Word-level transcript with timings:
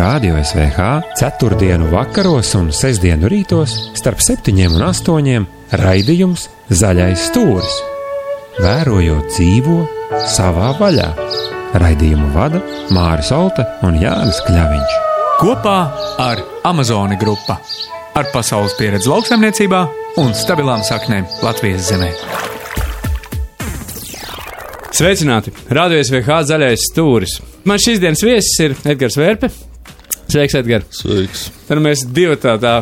Rādio 0.00 0.38
SVH 0.40 1.12
ceturtdienu 1.18 1.90
vakaros 1.92 2.54
un 2.56 2.70
sestdienu 2.72 3.28
rītos 3.28 3.74
starp 3.98 4.22
septiņiem 4.24 4.78
un 4.78 4.84
astoņiem 4.86 5.44
raidījums 5.76 6.46
Zaļais 6.72 7.26
stūris. 7.28 7.74
Vērojot 8.64 9.28
dzīvo 9.28 9.76
savā 10.24 10.70
vaļā. 10.80 11.10
Raidījumu 11.84 12.30
vada 12.32 12.62
Māris 12.96 13.28
Olta 13.36 13.66
un 13.84 14.00
Jānis 14.00 14.40
Kļaviņš. 14.48 14.96
Kopā 15.42 15.76
ar 16.30 16.40
Amazoni 16.70 17.20
grupu. 17.20 17.60
Ar 18.16 18.32
pasaules 18.32 18.78
pieredzi 18.80 19.12
lauksaimniecībā 19.12 19.84
un 20.24 20.32
stabilām 20.32 20.80
saknēm 20.80 21.28
Latvijas 21.44 21.90
zemē. 21.92 22.14
Sveicināti! 24.96 25.52
Radio 25.68 26.00
SVH 26.00 26.44
zaļais 26.54 26.92
stūris. 26.94 27.42
Man 27.68 27.76
šīs 27.76 28.00
dienas 28.00 28.24
viesis 28.24 28.64
ir 28.64 28.80
Edgars 28.88 29.20
Vērpe. 29.20 29.52
Sveiks, 30.30 30.54
Edgars! 30.54 30.86
Sveiks! 30.94 31.48
Tad 31.66 31.80
mēs 31.82 32.04
divi 32.14 32.36
tā, 32.38 32.54
tā 32.62 32.80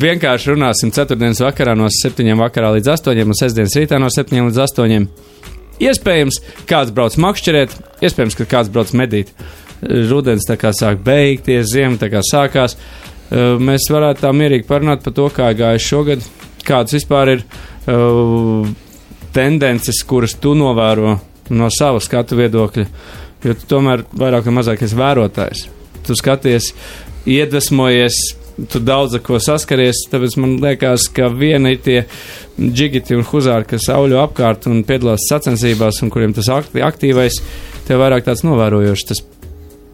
vienkārši 0.00 0.50
runāsim 0.54 0.90
ceturtdienas 0.94 1.40
vakarā 1.44 1.76
no 1.78 1.86
7 1.92 2.34
vakarā 2.40 2.72
līdz 2.76 2.90
8 2.96 3.22
un 3.22 3.38
sestdienas 3.38 3.76
rītā 3.78 4.00
no 4.02 4.10
7 4.10 4.48
līdz 4.48 4.58
8. 4.66 5.06
Iespējams, 5.80 6.40
kāds 6.68 6.92
brauc 6.96 7.14
makšķerēt, 7.22 7.78
iespējams, 8.04 8.36
ka 8.40 8.48
kāds 8.50 8.72
brauc 8.74 8.90
medīt. 8.98 9.30
Rudens 9.80 10.44
tā 10.48 10.58
kā 10.60 10.74
sāk 10.76 11.00
beigties, 11.06 11.70
ziema 11.70 11.96
tā 12.00 12.10
kā 12.12 12.24
sākās. 12.26 12.76
Mēs 13.30 13.86
varētu 13.88 14.26
tā 14.26 14.34
mierīgi 14.36 14.68
parunāt 14.68 15.06
par 15.06 15.16
to, 15.16 15.30
kā 15.32 15.48
gājuši 15.56 15.90
šogad, 15.94 16.30
kādas 16.66 16.98
vispār 16.98 17.36
ir 17.38 17.44
uh, 17.46 18.66
tendences, 19.32 20.02
kuras 20.04 20.34
tu 20.42 20.58
novēro 20.58 21.16
no 21.54 21.72
sava 21.72 22.02
skatu 22.02 22.36
viedokļa, 22.42 22.88
jo 23.46 23.60
tu 23.62 23.74
tomēr 23.76 24.04
vairāk 24.10 24.50
vai 24.50 24.58
mazāk 24.60 24.84
esi 24.84 24.98
vērotājs 24.98 25.68
tu 26.10 26.18
skaties, 26.18 26.72
iedvesmojies, 27.30 28.18
tu 28.68 28.82
daudz 28.82 29.16
ko 29.24 29.38
saskaries. 29.40 30.04
Tāpēc 30.10 30.36
man 30.40 30.58
liekas, 30.62 31.08
ka 31.14 31.30
viena 31.32 31.72
ir 31.72 31.82
tie 31.84 31.98
džigiti 32.58 33.16
un 33.16 33.26
huzāri, 33.26 33.68
kas 33.70 33.88
auļo 33.92 34.20
apkārt 34.24 34.68
un 34.70 34.82
piedalās 34.88 35.28
sacensībās, 35.30 36.02
un 36.04 36.12
kuriem 36.12 36.34
tas 36.36 36.50
aktīvais, 36.50 37.40
tev 37.88 38.02
vairāk 38.02 38.26
tāds 38.26 38.44
novērojošs. 38.46 39.06
Tas 39.08 39.22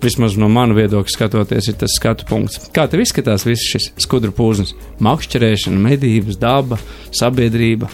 vismaz 0.03 0.37
no 0.39 0.49
manu 0.53 0.77
viedokļa 0.77 1.15
skatoties, 1.15 1.71
ir 1.71 1.79
tas 1.81 1.95
skatu 1.99 2.27
punkts. 2.29 2.69
Kā 2.75 2.87
tev 2.91 3.03
izskatās 3.05 3.47
viss 3.47 3.71
šis 3.73 3.91
skudru 4.03 4.35
pūznis? 4.37 4.75
Makšķerēšana, 5.05 5.81
medības, 5.89 6.41
daba, 6.41 6.81
sabiedrība. 7.17 7.91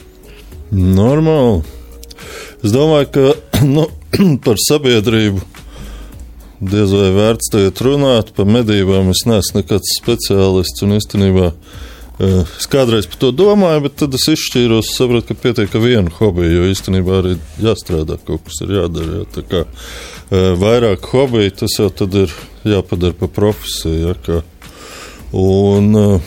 Normāli. 0.72 1.62
Es 2.62 2.74
domāju, 2.74 3.10
ka 3.14 3.62
nu, 3.76 3.88
par 4.44 4.60
sabiedrību 4.68 5.51
diez 6.62 6.92
vai 6.94 7.10
vērts 7.14 7.50
tagad 7.52 7.80
runāt 7.82 8.34
par 8.36 8.46
medībām. 8.46 9.10
Es 9.12 9.24
neesmu 9.26 9.62
nekāds 9.62 9.96
speciālists 9.98 10.84
un 10.86 10.96
īstenībā 10.98 11.50
es 12.22 12.68
kādreiz 12.70 13.08
par 13.10 13.18
to 13.24 13.32
domāju, 13.34 13.82
bet 13.86 13.96
tad 14.02 14.14
es 14.14 14.28
izšķīros, 14.30 14.92
sapratu, 14.94 15.32
ka 15.32 15.42
pietiek 15.42 15.74
ar 15.74 15.82
vienu 15.82 16.12
hobiju, 16.20 16.52
jo 16.60 16.68
īstenībā 16.70 17.18
arī 17.18 17.34
jāstrādā, 17.62 18.18
kaut 18.26 18.44
kas 18.46 18.60
ir 18.62 18.76
jādara. 18.76 19.22
Jā. 19.22 19.28
Tā 19.38 19.44
kā 19.48 19.64
vairāk 20.60 21.08
hobiju, 21.10 21.56
tas 21.62 21.78
jau 21.80 21.88
tad 21.90 22.14
ir 22.22 22.36
jāpadara 22.68 23.18
par 23.18 23.32
profesiju. 23.40 24.12
Ja, 24.12 24.14
kā. 24.22 24.42
un 25.32 26.20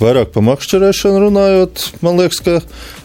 vairāk 0.00 0.32
par 0.34 0.44
makšķerēšanu 0.48 1.20
runājot, 1.26 1.84
man 2.04 2.18
liekas, 2.20 2.40
ka 2.44 2.56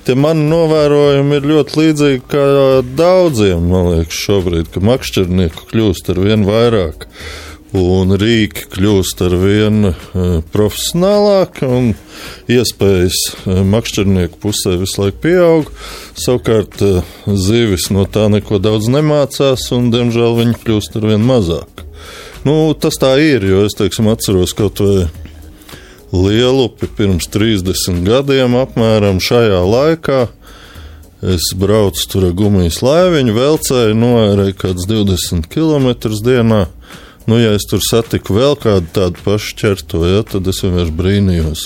tie 0.08 0.16
mani 0.18 0.48
novērojumi 0.50 1.38
ir 1.38 1.52
ļoti 1.52 1.78
līdzīgi 1.82 2.24
kā 2.32 2.46
daudziem. 2.98 3.68
Man 3.72 3.92
liekas, 3.94 4.24
šobrīd, 4.26 4.72
ka 4.74 4.84
makšķernieku 4.86 5.70
kļūst 5.70 6.12
ar 6.14 6.24
vien 6.26 6.48
vairāk. 6.48 7.08
Un 7.78 8.16
rīki 8.18 8.64
kļūst 8.74 9.20
ar 9.28 9.36
vien 9.38 9.92
uh, 9.92 10.40
profesionālāki, 10.50 11.68
un 11.70 11.92
iespējas 12.50 13.20
uh, 13.44 13.60
makšķernieku 13.62 14.40
pusē 14.42 14.74
visu 14.82 15.04
laiku 15.04 15.22
pieaug. 15.28 15.70
Savukārt 16.18 16.82
uh, 16.82 17.04
zivis 17.30 17.92
no 17.94 18.08
tā 18.10 18.26
neko 18.34 18.58
daudz 18.58 18.90
nemācās, 18.90 19.68
un 19.78 19.92
diemžēl 19.94 20.40
viņi 20.42 20.58
kļūst 20.64 20.98
ar 20.98 21.08
vien 21.12 21.30
mazāk. 21.30 21.86
Nu, 22.48 22.74
tas 22.74 22.98
tā 22.98 23.14
ir, 23.22 23.46
jo 23.46 23.62
es 23.68 23.78
teiksim, 23.78 24.10
atceros 24.10 24.56
kaut 24.58 24.82
vai 24.82 25.06
Lielupi 26.10 26.88
pirms 26.98 27.28
30 27.30 28.02
gadiem, 28.08 28.56
apmēram 28.58 29.20
šajā 29.22 29.62
laikā. 29.62 30.24
Es 31.20 31.52
braucu 31.60 32.06
tur 32.10 32.30
ar 32.30 32.36
gumijas 32.40 32.80
laiviņu, 32.82 33.36
velcēju, 33.36 33.96
noērēju 34.00 34.56
kāds 34.58 34.88
20 34.90 35.50
km 35.52 35.90
dienā. 36.26 36.64
Nu, 37.30 37.38
ja 37.38 37.52
es 37.54 37.68
tur 37.70 37.84
satiku 37.84 38.40
vēl 38.40 38.56
kādu 38.58 38.88
tādu 38.96 39.22
pašu 39.26 39.58
ķerto, 39.60 40.02
ja, 40.08 40.24
tad 40.26 40.48
es 40.50 40.64
vienkārši 40.64 40.96
brīnījos. 40.98 41.66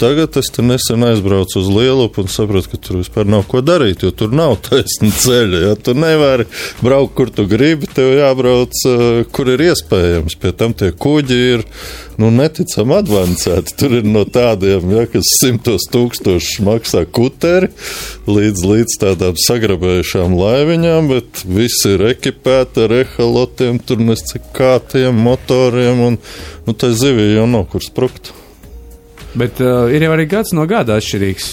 Tagad 0.00 0.36
es 0.40 0.48
nesen 0.56 1.02
aizbraucu 1.04 1.58
uz 1.60 1.66
Lielupu 1.68 2.22
un 2.22 2.28
sapratu, 2.32 2.70
ka 2.72 2.78
tur 2.80 2.96
vispār 3.02 3.26
nav 3.28 3.42
ko 3.50 3.60
darīt, 3.60 4.00
jo 4.00 4.08
tur 4.16 4.32
nav 4.32 4.54
taisna 4.64 5.10
ceļa. 5.24 5.60
Ja? 5.66 5.74
Tu 5.76 5.92
nevari 5.92 6.46
braukt, 6.80 7.12
kur 7.18 7.28
tu 7.28 7.44
gribi, 7.50 7.90
tev 7.92 8.14
jābrauc, 8.16 8.80
uh, 8.88 9.20
kur 9.28 9.50
ir 9.52 9.66
iespējams. 9.66 10.38
Pie 10.40 10.54
tam 10.56 10.72
tie 10.72 10.88
kuģi 10.96 11.38
ir 11.50 11.66
nu, 12.16 12.30
neticami 12.32 12.96
avansēti. 12.96 13.76
Tur 13.76 13.98
ir 14.00 14.08
no 14.08 14.24
tādiem, 14.24 14.88
ja, 14.96 15.04
kas 15.12 15.34
simtos 15.42 15.84
tūkstošus 15.92 16.64
maksā 16.64 17.04
kuteri, 17.04 17.68
līdz, 18.24 18.66
līdz 18.72 18.98
tādām 19.04 19.36
sagrabējušām 19.44 20.40
laiviņām, 20.40 21.12
bet 21.12 21.44
viss 21.44 21.84
ir 21.92 22.08
ekipēti 22.14 22.88
ar 22.88 23.00
ehalotiem, 23.02 23.84
tur 23.84 24.00
nescik 24.00 24.48
kātiem, 24.56 25.26
motoriem, 25.28 26.06
un 26.08 26.20
nu, 26.64 26.72
tā 26.72 26.94
zivī 26.96 27.34
jau 27.34 27.50
nav 27.52 27.68
kur 27.68 27.84
sprukt. 27.84 28.32
Bet 29.38 29.60
uh, 29.62 29.86
ir 29.92 30.02
jau 30.02 30.14
arī 30.14 30.26
gads 30.30 30.54
no 30.56 30.66
gada 30.70 30.96
atšķirīgs. 30.98 31.50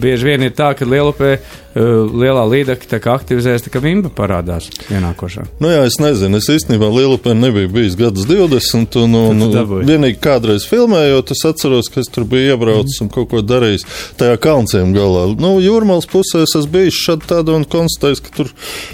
Bieži 0.00 0.28
vien 0.28 0.44
ir 0.44 0.54
tā, 0.56 0.72
ka 0.76 0.86
lielupē 0.88 1.36
lielā 1.74 2.44
līdaka 2.50 3.00
aktivizējas, 3.14 3.64
tā 3.66 3.72
kā 3.74 3.82
vimba 3.82 4.10
parādās 4.14 4.68
ienākošā. 4.92 5.46
Nu 5.62 5.72
jā, 5.72 5.82
es 5.88 5.98
nezinu, 6.02 6.38
es 6.38 6.48
īstenībā 6.52 6.88
lielupē 6.94 7.34
nebiju 7.34 7.72
bijis 7.74 7.96
gadus 7.98 8.28
20, 8.30 8.98
un, 9.02 9.16
un, 9.18 9.44
un 9.48 9.84
vienīgi 9.86 10.20
kādreiz 10.22 10.68
filmējot, 10.70 11.34
es 11.34 11.44
atceros, 11.48 11.90
ka 11.92 12.02
es 12.04 12.10
tur 12.14 12.28
biju 12.30 12.54
iebraucis 12.54 13.00
mm. 13.00 13.06
un 13.06 13.12
kaut 13.14 13.30
ko 13.32 13.42
darījis 13.42 13.86
tajā 14.20 14.38
kalnciem 14.44 14.94
galā. 14.94 15.26
Nu, 15.40 15.56
jūrmals 15.62 16.06
pusē 16.10 16.44
es 16.44 16.54
esmu 16.54 16.76
bijis 16.78 17.00
šad 17.08 17.26
tādu 17.30 17.58
un 17.58 17.66
konstatējis, 17.68 18.22
ka 18.22 18.34
tur, 18.38 18.52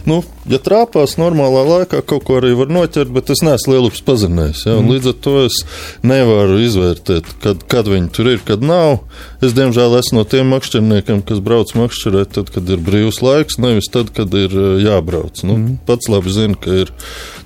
nu, 0.08 0.22
ja 0.50 0.60
trāpās 0.62 1.18
normālā 1.20 1.66
laikā, 1.68 2.00
kaut 2.06 2.24
ko 2.28 2.38
arī 2.40 2.54
var 2.58 2.72
noķert, 2.72 3.12
bet 3.12 3.32
es 3.34 3.44
neesmu 3.44 3.76
lielups 3.76 4.02
pazinējis. 4.06 4.64
Ja, 4.66 4.78
mm. 4.78 4.90
Līdz 4.94 5.12
ar 5.12 5.18
to 5.26 5.36
es 5.44 5.60
nevaru 6.06 6.58
izvērtēt, 6.64 7.34
kad, 7.44 7.64
kad 7.70 7.90
viņi 7.90 8.12
tur 8.16 8.32
ir, 8.32 8.40
kad 8.46 8.64
nav. 8.64 9.02
Es, 9.44 9.54
diemžēl, 9.56 9.98
esmu 10.00 10.20
no 10.20 10.26
tiem 10.28 10.50
makšķerniekiem, 10.54 11.22
kas 11.28 11.42
brauc 11.44 11.72
makšķerēt, 11.76 12.34
tad, 12.38 12.50
kad 12.54 12.69
ir 12.74 12.84
brīvs 12.84 13.20
laiks, 13.24 13.58
nevis 13.62 13.90
tad, 13.92 14.12
kad 14.16 14.34
ir 14.36 14.54
eh, 14.54 14.84
jābrauc. 14.86 15.42
Nu, 15.46 15.56
mm. 15.56 15.80
Pats 15.88 16.10
labi 16.12 16.34
zini, 16.34 16.58
ka 16.60 16.82
ir. 16.84 16.92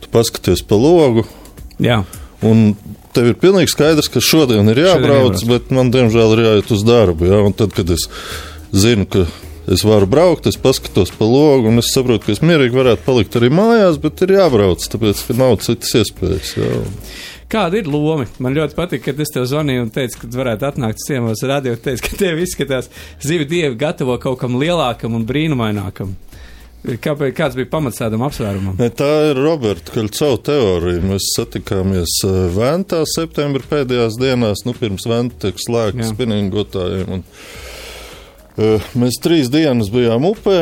Tu 0.03 0.11
paskaties 0.13 0.65
pa 0.69 0.79
logu. 0.79 1.27
Jā. 1.83 2.03
Un 2.45 2.75
tev 3.15 3.31
ir 3.31 3.39
pilnīgi 3.41 3.73
skaidrs, 3.73 4.11
ka 4.13 4.23
šodien 4.23 4.69
ir 4.73 4.83
jābrauc, 4.85 5.39
šodien 5.39 5.53
bet 5.53 5.73
man, 5.75 5.93
diemžēl, 5.95 6.37
ir 6.37 6.45
jāiet 6.49 6.75
uz 6.75 6.85
darbu. 6.87 7.31
Ja? 7.31 7.41
Un 7.47 7.57
tad, 7.57 7.75
kad 7.77 7.91
es 7.95 8.09
zinu, 8.75 9.07
ka 9.09 9.27
es 9.71 9.85
varu 9.87 10.09
braukt, 10.11 10.49
es 10.51 10.59
paskatos 10.61 11.13
pa 11.17 11.29
logu, 11.29 11.71
un 11.71 11.81
es 11.81 11.93
saprotu, 11.95 12.27
ka 12.27 12.35
es 12.35 12.43
mierīgi 12.45 12.77
varētu 12.77 13.07
palikt 13.07 13.39
arī 13.39 13.49
mājās, 13.55 14.01
bet 14.03 14.21
ir 14.27 14.35
jābrauc, 14.37 14.85
tāpēc, 14.93 15.23
ka 15.29 15.39
nav 15.39 15.57
citas 15.65 15.95
iespējas. 16.03 16.57
Ja? 16.61 16.73
Kāda 17.55 17.79
ir 17.79 17.87
loma? 17.87 18.27
Man 18.43 18.57
ļoti 18.57 18.75
patīk, 18.75 19.05
kad 19.05 19.21
es 19.23 19.31
tev 19.31 19.45
zvanīju 19.47 19.85
un 19.85 19.91
teicu, 19.95 20.25
ka 20.25 20.31
varētu 20.35 20.67
atnākt 20.67 21.05
ciemos 21.05 21.43
radio. 21.47 21.77
Teicu, 21.79 22.03
ka 22.09 22.17
tev 22.19 22.41
izskatās, 22.43 22.89
zivi 23.23 23.47
dievi 23.47 23.79
gatavo 23.79 24.17
kaut 24.23 24.41
kam 24.41 24.57
lielākam 24.59 25.15
un 25.15 25.27
brīnumainākam. 25.29 26.17
Kāpēc, 26.85 27.31
kāds 27.33 27.57
bija 27.57 27.71
pamats 27.73 28.01
tādam 28.03 28.27
apsvērumam? 28.27 28.77
Tā 28.99 29.13
ir 29.31 29.39
Roberta 29.41 29.95
Kalcau 29.95 30.35
teorija. 30.45 31.01
Mēs 31.07 31.31
satikāmies 31.39 32.19
eh, 32.27 32.41
Ventā 32.53 33.05
septembra 33.09 33.65
pēdējās 33.71 34.19
dienās, 34.21 34.67
nu 34.67 34.75
pirms 34.77 35.07
Venta 35.09 35.47
tiek 35.47 35.63
slēgta 35.63 36.11
spinningotājiem. 36.11 37.15
Un, 37.17 37.25
mēs 38.57 39.17
trīs 39.23 39.49
dienas 39.51 39.89
bijām 39.91 40.29
upē 40.29 40.59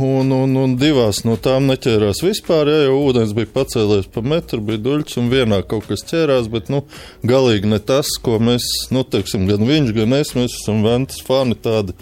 un, 0.00 0.30
un, 0.32 0.54
un 0.56 0.76
divās 0.80 1.24
no 1.26 1.34
tām 1.40 1.66
neķērās 1.68 2.22
vispār. 2.24 2.70
Ja, 2.70 2.78
jo 2.86 3.00
ūdens 3.08 3.34
bija 3.36 3.50
pacēlies 3.52 4.08
pa 4.14 4.22
metru, 4.24 4.62
bija 4.64 4.80
duļķis, 4.84 5.18
un 5.20 5.32
vienā 5.32 5.60
kaut 5.68 5.88
kas 5.90 6.06
ķērās, 6.08 6.48
bet 6.52 6.70
nu, 6.72 6.84
galīgi 7.28 7.68
ne 7.68 7.80
tas, 7.82 8.14
ko 8.22 8.38
mēs, 8.40 8.68
nu, 8.94 9.04
teiksim, 9.04 9.48
gan 9.50 9.66
viņš, 9.68 9.92
gan 9.98 10.16
es, 10.20 10.32
mēs 10.38 10.56
esam 10.62 10.80
ventas 10.86 11.20
fani 11.26 11.58
tādi. 11.58 11.96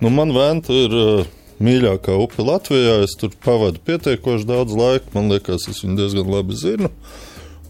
Nu, 0.00 0.12
man 0.14 0.34
venta 0.36 0.76
ir. 0.76 0.96
Uh, 0.96 1.36
Mīļākā 1.60 2.14
upe 2.16 2.40
Latvijā. 2.40 3.02
Es 3.04 3.12
tur 3.20 3.34
pavadu 3.44 3.82
pietiekoši 3.84 4.46
daudz 4.48 4.72
laika. 4.72 5.10
Man 5.12 5.28
liekas, 5.28 5.66
es 5.68 5.82
viņu 5.84 5.98
diezgan 5.98 6.30
labi 6.32 6.56
zinu. 6.56 6.88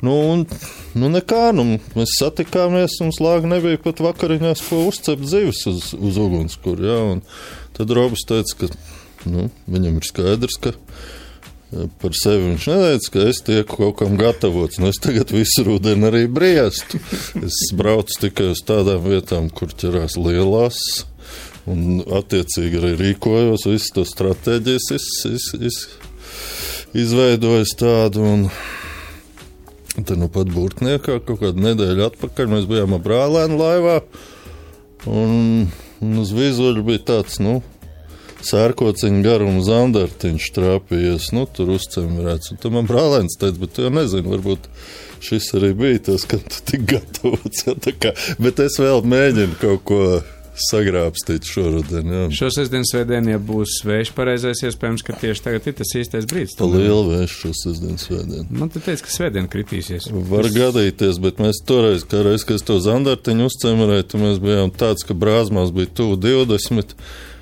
Nu, 0.01 0.15
un, 0.33 0.47
nu 0.97 1.11
nekā, 1.13 1.51
nu, 1.57 1.67
mēs 1.97 2.15
satikāmies, 2.21 3.01
un 3.05 3.13
slāgi 3.13 3.51
nebija 3.51 3.81
pat 3.85 4.01
vakariņās, 4.05 4.63
ko 4.69 4.87
uzcept 4.89 5.27
zivis 5.29 5.67
uz, 5.69 5.91
uz 5.99 6.21
ugunskura. 6.21 6.87
Ja, 6.89 7.03
tad 7.77 7.93
Robs 7.97 8.25
teica, 8.29 8.63
ka 8.63 8.73
Nu, 9.29 9.51
viņam 9.69 9.99
ir 10.01 10.07
skaidrs, 10.09 10.61
ka 10.63 10.77
Par 11.71 12.11
sevi 12.19 12.49
viņš 12.49 12.65
neteica, 12.67 13.11
ka 13.15 13.25
es 13.31 13.39
tieku 13.47 13.77
kaut 13.79 13.93
kam 14.01 14.17
gatavots. 14.19 14.81
Nu, 14.83 14.89
es 14.91 14.99
tagad 14.99 15.31
visu 15.31 15.63
rudeni 15.69 16.09
arī 16.09 16.25
briestu. 16.27 16.99
Es 17.47 17.61
braucu 17.79 18.17
tikai 18.25 18.49
uz 18.57 18.65
tādām 18.67 19.05
vietām, 19.05 19.47
kur 19.55 19.71
ķerās 19.71 20.17
lielās. 20.19 20.81
Un, 21.71 22.01
attiecīgi, 22.03 22.81
arī 22.81 22.91
rīkojos, 22.99 23.69
visu 23.71 23.95
to 24.01 24.05
stratēģijas 24.09 24.91
iz, 24.97 25.07
iz, 25.31 25.47
iz, 25.71 25.79
izveidojis 27.05 27.77
tādu. 27.79 28.27
Un, 28.27 28.45
Tad 30.07 30.21
nu 30.21 30.31
pat 30.33 30.51
burtniekā 30.53 31.19
kaut 31.27 31.43
kādu 31.43 31.65
nedēļu 31.65 32.07
atpakaļ 32.07 32.55
mēs 32.55 32.69
bijām 32.71 32.97
brālēnu 33.03 33.59
laivā. 33.61 33.99
Un, 35.09 35.69
un 36.05 36.23
uz 36.23 36.33
vizuļa 36.37 36.85
bija 36.85 37.03
tāds, 37.13 37.39
nu, 37.43 37.61
sērkociņa 38.47 39.23
garuma 39.25 39.63
zandartiņš 39.65 40.49
trāpījies, 40.57 41.31
nu, 41.37 41.47
tur 41.57 41.75
uzcemerēts. 41.77 42.53
Un 42.55 42.61
tad 42.63 42.75
man 42.75 42.89
brālēns 42.89 43.39
teica, 43.41 43.61
bet 43.63 43.75
tu 43.77 43.87
jau 43.87 43.93
nezini, 43.95 44.33
varbūt 44.33 44.69
šis 45.25 45.51
arī 45.59 45.73
bija 45.77 46.03
tas, 46.11 46.27
ka 46.29 46.41
tu 46.41 46.65
tik 46.73 46.87
gatavots. 46.95 47.67
Ja, 48.01 48.15
bet 48.41 48.61
es 48.63 48.79
vēl 48.81 49.03
mēģinu 49.05 49.57
kaut 49.61 49.83
ko 49.89 50.03
sagrābstīt 50.69 51.49
šoruden. 51.49 52.13
Jā. 52.15 52.27
Šo 52.37 52.51
sestdienu, 52.55 52.89
svētdienu, 52.89 53.33
ja 53.35 53.41
būs 53.43 53.81
vējš 53.87 54.13
pareizais, 54.17 54.63
iespējams, 54.69 55.05
ka 55.07 55.17
tieši 55.21 55.45
tagad 55.47 55.71
ir 55.71 55.77
tas 55.81 55.95
īstais 56.01 56.29
brīdis. 56.31 56.57
Pa 56.59 56.69
lielu 56.71 57.03
vēju 57.09 57.31
šo 57.33 57.53
sestdienu, 57.63 57.99
svētdienu. 58.01 58.47
Man 58.53 58.73
te 58.73 58.83
teica, 58.85 59.07
ka 59.07 59.15
svētdiena 59.15 59.51
kritīsies. 59.53 60.11
Var 60.11 60.51
es... 60.51 60.57
gadīties, 60.57 61.21
bet 61.25 61.43
mēs 61.43 61.63
toreiz, 61.69 62.07
kā 62.09 62.23
reiz, 62.27 62.47
kad 62.47 62.61
es 62.61 62.67
to 62.69 62.79
zandartiņu 62.85 63.51
uzcemerēju, 63.51 64.23
mēs 64.25 64.41
bijām 64.43 64.73
tāds, 64.75 65.07
ka 65.07 65.17
brāzmās 65.19 65.75
bija 65.77 65.93
tuvu 66.03 66.21
20. 66.21 66.97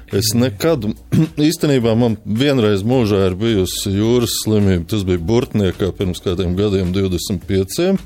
Es 0.09 0.31
nekad, 0.33 0.87
īstenībā, 1.49 1.93
man 1.99 2.17
vienreiz 2.25 2.85
mūžā 2.87 3.27
ir 3.29 3.37
bijusi 3.41 3.93
jūras 3.93 4.39
slimība. 4.45 4.87
Tas 4.89 5.05
bija 5.09 5.21
Burtniekā 5.21 5.91
pirms 5.97 6.23
kādiem 6.25 6.57
gadiem, 6.57 6.95
25. 6.97 7.99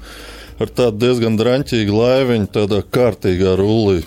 Ar 0.62 0.70
tādu 0.70 0.98
diezgan 1.02 1.38
draņķīgu 1.38 1.94
laiviņu, 1.94 2.50
tādā 2.54 2.82
kārtīgā 2.94 3.54
rullī 3.58 4.02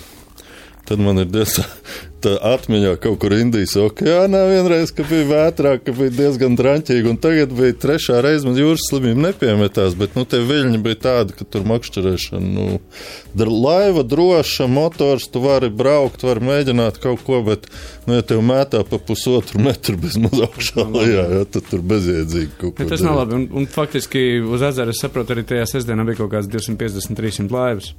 Tad 0.85 1.01
man 1.01 1.17
ir 1.17 1.29
diezgan 1.33 1.65
atmiņā 2.25 2.95
kaut 3.01 3.19
kur 3.21 3.33
Indijas 3.37 3.75
okeānā 3.77 4.41
vienreiz, 4.49 4.91
ka 4.95 5.05
bija 5.05 5.25
vētrāk, 5.29 5.83
ka 5.85 5.93
bija 5.97 6.13
diezgan 6.13 6.55
draņķīgi, 6.57 7.09
un 7.11 7.19
tagad 7.21 7.53
bija 7.57 7.75
trešā 7.81 8.21
reize 8.25 8.47
man 8.47 8.57
jūras 8.57 8.87
slimība 8.89 9.27
nepiemetās, 9.27 9.97
bet, 9.99 10.15
nu, 10.17 10.25
tie 10.29 10.39
viļņi 10.45 10.81
bija 10.85 10.99
tādi, 11.03 11.35
ka 11.37 11.45
tur 11.49 11.67
makšķerēšana, 11.69 12.49
nu, 12.55 12.79
laiva 13.51 14.05
droša, 14.05 14.69
motors, 14.71 15.27
tu 15.29 15.43
vari 15.43 15.69
braukt, 15.69 16.25
vari 16.25 16.45
mēģināt 16.49 16.97
kaut 17.03 17.21
ko, 17.27 17.43
bet, 17.45 17.69
nu, 18.07 18.17
ja 18.17 18.25
tev 18.25 18.41
mētā 18.45 18.81
pa 18.89 19.01
pusotru 19.01 19.61
metru 19.65 19.97
bez 20.01 20.17
maz 20.21 20.41
augšā 20.47 20.85
lejā, 20.85 21.27
ja, 21.39 21.45
tad 21.45 21.69
tur 21.69 21.85
bezjēdzīgi 21.85 22.57
kaut 22.57 22.73
ko. 22.73 22.85
Ja, 22.85 22.89
tas 22.95 23.05
nav 23.05 23.21
labi, 23.21 23.37
un, 23.37 23.47
un 23.61 23.69
faktiski 23.69 24.41
uz 24.41 24.65
ezera, 24.65 24.93
es 24.93 25.01
saprotu, 25.03 25.35
arī 25.35 25.45
tajā 25.45 25.69
sestdienā 25.75 26.07
bija 26.09 26.23
kaut 26.23 26.33
kāds 26.37 26.49
250-300 26.49 27.53
laivas. 27.53 27.93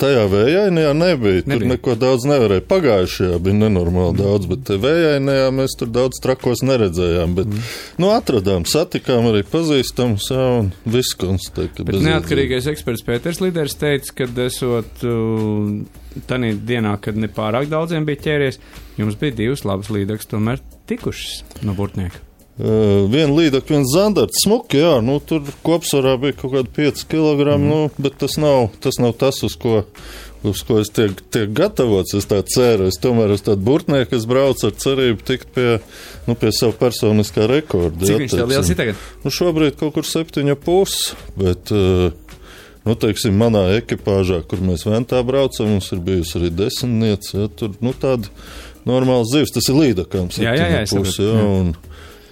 Tajā 0.00 0.24
vējainajā 0.30 0.92
nebija. 0.96 1.42
Tur 1.44 1.52
nebija. 1.54 1.70
neko 1.74 1.94
daudz 2.00 2.26
nevarēja. 2.28 2.64
Pagājušajā 2.70 3.38
bija 3.44 3.58
nenormāli 3.62 4.14
mm. 4.14 4.20
daudz, 4.20 4.48
bet 4.50 4.72
vējainajā 4.84 5.48
mēs 5.56 5.76
tur 5.80 5.92
daudz 5.94 6.20
trakos 6.24 6.64
neredzējām. 6.66 7.36
Bet, 7.38 7.50
mm. 7.52 7.70
nu, 8.02 8.10
atradām, 8.14 8.66
satikām 8.68 9.30
arī 9.30 9.44
pazīstamus, 9.48 10.28
jā, 10.32 10.48
un 10.60 10.72
viss 10.96 11.16
konstatēja. 11.20 11.86
Bet 11.86 12.00
neatkarīgais 12.04 12.68
eksperts 12.74 13.06
Pēters 13.06 13.42
Liders 13.44 13.78
teica, 13.80 14.18
ka 14.20 14.28
esot 14.46 15.06
tādā 16.28 16.52
dienā, 16.68 16.98
kad 17.02 17.18
nepārāk 17.20 17.70
daudziem 17.72 18.06
bija 18.08 18.24
ķēries, 18.28 18.60
jums 19.00 19.18
bija 19.20 19.40
divas 19.44 19.66
labas 19.68 19.90
līdzekļas 19.94 20.30
tomēr 20.30 20.62
tikušas 20.90 21.64
no 21.66 21.76
burtnieka. 21.78 22.23
Uh, 22.54 23.08
viena 23.10 23.34
līdaka, 23.34 23.66
viens 23.72 23.90
zandarts, 23.90 24.44
smuki, 24.44 24.78
jā, 24.78 25.00
nu, 25.02 25.16
tur 25.18 25.42
kopsvarā 25.66 26.12
bija 26.22 26.36
kaut 26.38 26.52
kādi 26.52 26.70
5 26.76 27.00
kg, 27.10 27.56
mm. 27.56 27.64
nu, 27.66 27.78
bet 27.98 28.14
tas 28.20 28.36
nav, 28.38 28.68
tas 28.84 29.00
nav 29.02 29.16
tas, 29.18 29.40
uz 29.42 29.56
ko, 29.58 29.80
uz 30.46 30.60
ko 30.62 30.76
es 30.78 30.92
tiek, 30.94 31.18
tiek 31.34 31.50
gatavots. 31.50 32.14
Es 32.14 32.28
tā 32.30 32.38
ceru, 32.46 32.86
es 32.92 33.00
tomēr 33.02 33.32
uz 33.34 33.42
tādu 33.42 33.66
burtnieku, 33.66 34.12
kas 34.12 34.28
brauc 34.30 34.62
ar 34.62 34.70
cerību 34.84 35.26
tikt 35.26 35.50
pie, 35.56 35.80
nu, 36.28 36.36
pie 36.38 36.52
savu 36.54 36.76
personiskā 36.78 37.48
rekorda. 37.50 38.04
Cik 38.04 38.14
jā, 38.14 38.20
viņš 38.22 38.36
tev 38.38 38.52
liels 38.52 38.70
ir 38.70 38.78
tagad? 38.78 39.00
Nu, 39.24 39.32
šobrīd 39.34 39.80
kaut 39.80 39.96
kur 39.96 40.06
7,5, 40.06 41.00
bet, 41.40 41.72
uh, 41.74 42.38
nu, 42.86 42.94
teiksim, 42.94 43.34
manā 43.40 43.64
ekipāžā, 43.80 44.44
kur 44.46 44.62
mēs 44.62 44.86
ventā 44.86 45.24
braucam, 45.26 45.72
mums 45.74 45.90
ir 45.90 46.06
bijusi 46.06 46.38
arī 46.38 46.52
desmitniece, 46.54 47.34
ja, 47.34 47.50
tur, 47.50 47.74
nu, 47.82 47.96
tāda 47.98 48.30
normāla 48.86 49.26
zivs, 49.26 49.56
tas 49.58 49.66
ir 49.72 49.80
līdakams. 49.80 50.38
Jā, 50.38 50.54
jā, 50.54 50.70
jā, 50.70 50.86
pus, 50.92 51.18
jā, 51.18 51.34
jā. 51.34 51.50
Un, 51.50 51.74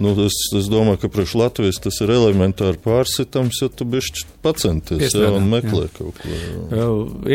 Nu, 0.02 0.14
es, 0.26 0.36
es 0.58 0.68
domāju, 0.72 1.04
ka 1.04 1.12
priekš 1.12 1.36
Latvijas 1.38 1.80
tas 1.82 2.00
ir 2.02 2.12
elementāri 2.14 2.80
pārsitams, 2.82 3.60
ja 3.62 3.70
tu 3.70 3.86
bišķi 3.88 4.26
pacenties 4.44 5.14
jā, 5.14 5.30
un 5.36 5.48
meklē 5.52 5.86
jā. 5.86 5.94
kaut 5.98 6.20
ko. 6.20 6.36
Jā. 6.72 6.86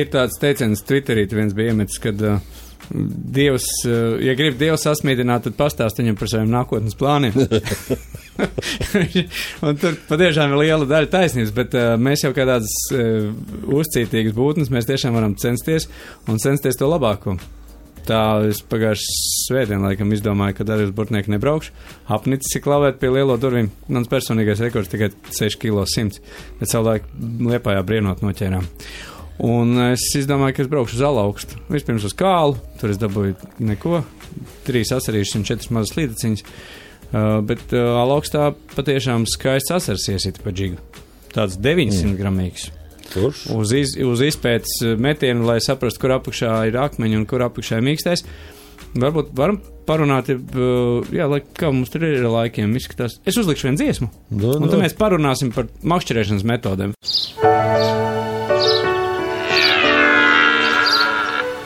Ir 0.02 0.14
tāds 0.14 0.40
teiciens 0.42 0.84
Twitterī, 0.88 1.28
viens 1.32 1.56
bija 1.56 1.74
iemetis, 1.74 2.02
kad 2.04 2.24
uh, 2.26 2.42
Dievs, 2.90 3.66
uh, 3.86 4.16
ja 4.24 4.36
grib 4.40 4.58
Dievu 4.60 4.78
sasmīdināt, 4.80 5.48
tad 5.48 5.58
pastāst 5.60 6.00
viņam 6.00 6.18
par 6.20 6.32
saviem 6.32 6.52
nākotnes 6.54 6.96
plāniem. 7.00 7.36
un 9.68 9.80
tur 9.82 9.98
patiešām 10.08 10.54
ir 10.54 10.62
liela 10.62 10.88
daļa 10.88 11.12
taisnības, 11.14 11.54
bet 11.56 11.76
uh, 11.78 11.96
mēs 12.00 12.24
jau 12.24 12.32
kā 12.36 12.44
tādas 12.48 12.74
uh, 12.96 13.30
uzcītīgas 13.80 14.36
būtnes, 14.38 14.72
mēs 14.74 14.90
tiešām 14.90 15.18
varam 15.18 15.36
censties 15.40 15.90
un 16.28 16.36
censties 16.44 16.80
to 16.80 16.90
labāko. 16.90 17.38
Tā 18.08 18.22
es 18.48 18.62
pagājušajā 18.64 19.16
svētdienā 19.48 19.90
laikam 19.90 20.14
izdomāju, 20.16 20.56
ka 20.56 20.66
arī 20.72 20.86
uz 20.88 20.94
burtnieku 20.96 21.34
nebraukšu. 21.34 21.74
Apnicis 22.16 22.56
ir 22.56 22.64
klavēt 22.64 23.02
pie 23.02 23.10
lielo 23.12 23.36
durvīm. 23.42 23.68
Mans 23.92 24.08
personīgais 24.12 24.64
rekords 24.64 24.92
tikai 24.94 25.10
6 25.36 25.60
kg 25.60 25.84
100, 25.92 26.22
bet 26.62 26.72
savulaik 26.72 27.10
liepājā 27.20 27.84
brienot 27.88 28.24
noķērām. 28.24 28.68
Un 29.44 29.76
es 29.92 30.08
izdomāju, 30.18 30.56
ka 30.56 30.64
es 30.64 30.72
braukšu 30.72 30.98
uz 30.98 31.04
alaugstu. 31.06 31.60
Vispirms 31.70 32.08
uz 32.08 32.16
kālu, 32.18 32.56
tur 32.80 32.94
es 32.94 33.02
dabūju 33.02 33.36
neko, 33.68 34.02
trīs 34.66 34.94
asarīšas 34.96 35.38
un 35.42 35.46
četras 35.52 35.74
mazas 35.76 36.00
līdeciņas. 36.00 36.48
Uh, 37.08 37.38
bet 37.48 37.62
uh, 37.72 37.94
alaugstā 38.02 38.50
patiešām 38.74 39.28
skaists 39.32 39.72
asars 39.76 40.10
iesita 40.12 40.44
pa 40.44 40.56
džigu. 40.56 40.80
Tāds 41.36 41.60
900 41.60 42.08
mm. 42.08 42.18
gramīgs. 42.20 42.72
Kurš? 43.14 43.48
Uz, 43.56 43.74
iz, 43.76 43.96
uz 44.04 44.22
izpētes 44.28 44.82
eh, 44.84 44.96
metienu, 45.00 45.48
lai 45.48 45.60
saprastu, 45.64 46.04
kur 46.04 46.18
apakšā 46.18 46.54
ir 46.70 46.78
akmeņi 46.82 47.20
un 47.20 47.26
kur 47.30 47.46
apakšā 47.48 47.80
ir 47.80 47.88
mīkstais. 47.88 48.26
Varbūt 48.98 49.34
varam 49.38 49.60
parunāt, 49.88 50.32
eh, 50.34 50.40
jā, 51.16 51.30
lai, 51.30 51.42
kā 51.60 51.72
mums 51.74 51.94
tur 51.94 52.08
ir 52.08 52.28
laikiem 52.28 52.76
izskatās. 52.80 53.20
Es 53.28 53.40
uzlikšu 53.40 53.70
vienu 53.70 53.82
dziesmu, 53.82 54.12
da, 54.32 54.58
un 54.58 54.68
tad 54.72 54.84
mēs 54.84 54.98
parunāsim 55.00 55.54
par 55.56 55.70
makšķerēšanas 55.84 56.48
metodēm. 56.48 56.98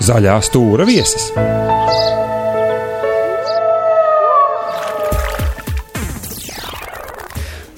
Zaļā 0.02 0.40
stūra 0.42 0.86
viesis. 0.90 1.30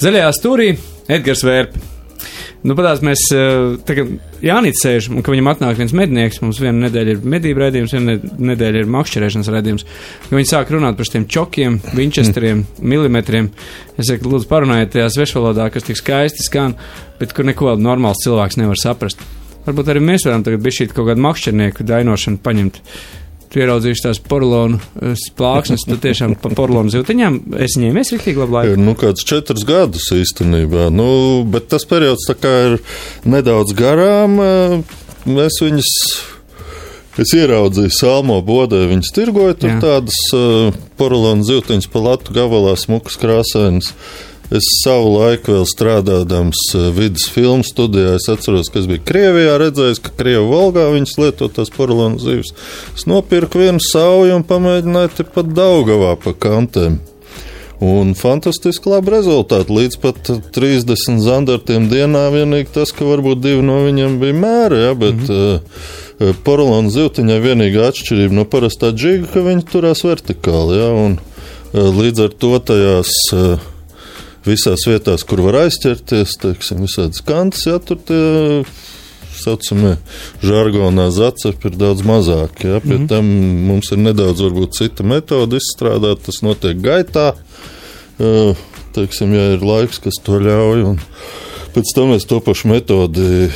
Zaļajā 0.04 0.32
stūrī 0.36 0.70
Edgars 1.12 1.44
Vērps. 1.48 1.93
Nu, 2.64 2.78
padās, 2.80 3.02
mēs 3.04 3.26
eh, 3.36 3.74
tagad 3.84 4.14
Jānis 4.44 4.80
sēž, 4.80 5.10
un 5.12 5.24
ka 5.26 5.34
viņam 5.34 5.50
atnāk 5.52 5.80
viens 5.82 5.94
mednieks, 6.00 6.40
mums 6.44 6.62
viena 6.64 6.86
nedēļa 6.86 7.16
ir 7.16 7.26
medību 7.34 7.60
raidījums, 7.60 7.96
viena 7.98 8.16
nedēļa 8.52 8.84
ir 8.84 8.92
makšķerēšanas 8.94 9.50
raidījums. 9.52 9.84
Viņi 10.30 10.48
sāk 10.48 10.72
runāt 10.72 10.96
par 11.00 11.10
šiem 11.10 11.28
čokiem, 11.28 11.82
vinčesteriem, 11.92 12.62
mm. 12.64 12.86
milimetriem. 12.94 13.50
Es 13.98 14.08
saku, 14.08 14.32
lūdzu, 14.32 14.48
parunājiet 14.52 14.96
tajā 14.96 15.10
svešvalodā, 15.18 15.68
kas 15.74 15.90
tik 15.90 16.00
skaisti 16.00 16.48
skan, 16.48 16.78
bet 17.20 17.36
kur 17.36 17.50
neko 17.50 17.76
normāls 17.82 18.24
cilvēks 18.24 18.62
nevar 18.62 18.80
saprast. 18.80 19.28
Varbūt 19.68 19.92
arī 19.92 20.00
mēs 20.04 20.24
varam 20.28 20.44
tagad 20.44 20.64
bišķīt 20.64 20.96
kaut 20.96 21.12
kādu 21.12 21.24
makšķernieku 21.24 21.86
dainošanu 21.88 22.40
paņemt 22.44 22.80
tu 22.80 23.23
ieraudzīsi 23.62 24.06
tās 24.06 24.20
porcelāna 24.24 24.80
eh, 24.80 25.24
plāksnes, 25.38 25.86
tad 25.88 26.02
tiešām 26.04 26.36
pa 26.42 26.52
porcelāna 26.54 26.94
zīltiņām 26.94 27.40
es 27.64 27.78
viņiem 27.78 28.00
es 28.02 28.14
rīktīgi 28.16 28.42
labu 28.42 28.58
laiku. 28.58 28.76
Ir, 28.76 28.84
nu, 28.84 28.96
kāds 29.00 29.26
četrus 29.30 29.66
gadus 29.68 30.10
īstenībā, 30.16 30.90
nu, 30.94 31.08
bet 31.50 31.70
tas 31.74 31.88
periods 31.90 32.28
tā 32.30 32.38
kā 32.40 32.54
ir 32.68 32.78
nedaudz 33.30 33.76
garām. 33.78 34.38
Eh, 34.42 35.00
mēs 35.30 35.62
viņus, 35.64 35.94
es 37.24 37.34
ieraudzīju 37.38 37.94
salmo 37.94 38.42
bodē, 38.46 38.84
viņas 38.92 39.16
tirgoja 39.16 39.58
tur 39.60 39.76
Jā. 39.76 39.80
tādas 39.84 40.20
eh, 40.38 40.84
porcelāna 41.00 41.48
zīltiņas 41.48 41.90
pa 41.94 42.06
latu 42.10 42.36
gabalā 42.36 42.78
smukas 42.80 43.20
krāsainas. 43.22 43.94
Es 44.54 44.68
savu 44.84 45.16
laiku 45.16 45.56
vēl 45.56 45.64
strādājot 45.66 46.34
vidus 46.94 47.26
filmu 47.34 47.66
studijā, 47.66 48.18
es 48.20 48.28
atceros, 48.30 48.70
ka 48.70 48.84
es 48.84 48.90
biju 48.90 49.02
Krievijā 49.08 49.56
redzējis, 49.58 50.02
ka 50.04 50.12
Krievu 50.20 50.52
valgā 50.52 50.84
viņas 50.94 51.16
lieto 51.18 51.48
tās 51.50 51.74
porcelāna 51.74 52.22
zivis. 52.22 52.52
Es 52.94 53.08
nopirku 53.10 53.64
vienu 53.64 53.82
sauju 53.82 54.36
un 54.38 54.46
pamēģināju 54.46 55.26
pat 55.34 55.50
Daugavā 55.58 56.14
pa 56.22 56.36
kantēm. 56.46 57.00
Un 57.84 58.14
fantastiski 58.16 58.94
labi 58.94 59.16
rezultāti. 59.16 59.74
Līdz 59.74 59.98
pat 60.00 60.30
30 60.56 61.18
zandartiem 61.26 61.90
dienā 61.92 62.28
vienīgi 62.32 62.70
tas, 62.78 62.94
ka 62.96 63.10
varbūt 63.10 63.42
divi 63.44 63.66
no 63.66 63.82
viņiem 63.88 64.22
bija 64.22 64.38
mēri, 64.38 64.86
ja, 64.86 64.94
bet 64.94 65.18
mm 65.18 65.34
-hmm. 65.34 65.60
uh, 66.30 66.38
porcelāna 66.46 66.94
zivtiņai 66.94 67.42
vienīgā 67.50 67.90
atšķirība 67.90 68.38
no 68.38 68.46
parastā 68.46 68.94
džiga, 68.94 69.34
ka 69.34 69.48
viņi 69.50 69.68
turās 69.74 70.06
vertikāli. 70.06 70.78
Ja, 70.78 70.94
un, 70.94 71.18
uh, 71.18 71.90
līdz 72.00 72.28
ar 72.30 72.40
to 72.40 72.60
tajās 72.60 73.18
uh, 73.34 73.73
visās 74.46 74.88
vietās, 74.88 75.24
kur 75.28 75.44
var 75.46 75.64
aizķerties, 75.64 76.38
teiksim, 76.42 76.84
visādas 76.88 77.24
kantas, 77.26 77.66
jā, 77.70 77.80
tur 77.84 78.02
tie 78.08 78.24
saucamie 79.44 79.96
žargonā 80.44 81.10
zacepi 81.14 81.72
ir 81.72 81.78
daudz 81.80 82.04
mazāki. 82.08 82.70
Ja? 82.74 82.80
Pie 82.80 82.98
mm 82.98 83.04
-hmm. 83.04 83.10
tam 83.10 83.26
mums 83.68 83.92
ir 83.92 83.98
nedaudz 83.98 84.42
varbūt 84.42 84.78
cita 84.78 85.04
metode 85.04 85.58
izstrādāt, 85.58 86.24
tas 86.26 86.42
notiek 86.42 86.78
gaitā. 86.78 87.34
Teiksim, 88.94 89.34
ja 89.34 89.54
ir 89.54 89.64
laiks, 89.66 90.00
kas 90.00 90.20
to 90.24 90.40
ļauj. 90.40 90.84
Un 90.86 91.00
pēc 91.76 91.96
tam 91.96 92.14
mēs 92.14 92.28
to 92.28 92.40
pašu 92.40 92.68
metodi 92.68 93.50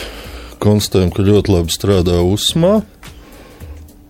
konstatējam, 0.59 1.11
ka 1.11 1.21
ļoti 1.21 1.53
labi 1.53 1.69
strādā 1.71 2.21
uzsmā. 2.21 2.81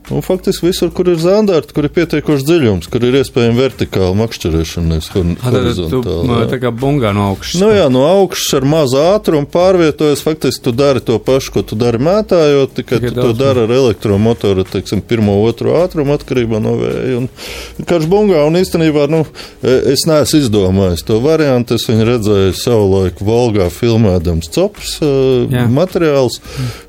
Un 0.08 0.22
faktiski 0.24 0.70
visur, 0.70 0.92
kur 0.96 1.10
ir 1.12 1.18
zandarti, 1.20 1.74
kur 1.76 1.84
ir 1.84 1.92
pietiekoši 1.92 2.46
dziļums, 2.48 2.88
kur 2.92 3.04
ir 3.04 3.18
iespējama 3.20 3.60
vertikāla 3.60 4.16
makšķerēšana, 4.22 4.88
nevis 4.94 5.10
horizontāla. 5.12 6.46
Tā, 6.48 6.60
kā 6.64 6.72
bungā 6.72 7.12
no 7.16 7.26
augšas. 7.34 7.60
Nu 7.60 7.74
jā, 7.76 7.90
no 7.92 8.06
augšas 8.08 8.56
ar 8.62 8.68
mazu 8.72 9.02
ātrumu 9.02 9.50
pārvietojas. 9.52 10.24
Faktiski 10.24 10.64
tu 10.64 10.72
dari 10.72 11.04
to 11.04 11.18
pašu, 11.20 11.58
ko 11.58 11.64
tu 11.68 11.76
dari 11.80 12.00
mētājot, 12.08 12.78
tikai 12.78 13.02
tu 13.04 13.12
to 13.18 13.34
dari 13.36 13.66
ar 13.66 13.74
elektromotoru, 13.82 14.64
teiksim, 14.72 15.02
pirmo, 15.04 15.36
otro 15.44 15.76
ātrumu 15.82 16.16
atkarībā 16.16 16.64
no 16.64 16.78
vēja. 16.80 17.20
Un 17.26 17.84
karš 17.92 18.08
bungā, 18.08 18.46
un 18.48 18.62
īstenībā, 18.62 19.10
nu, 19.12 19.26
e, 19.60 19.76
es 19.92 20.08
neesmu 20.08 20.40
izdomājis 20.40 21.04
to 21.08 21.20
variantu. 21.24 21.76
Es 21.76 21.90
viņu 21.92 22.08
redzēju 22.08 22.56
savulaik 22.56 23.20
Volgā 23.28 23.68
filmēdams 23.76 24.54
cops 24.56 24.98
jā. 25.04 25.68
materiāls. 25.68 26.40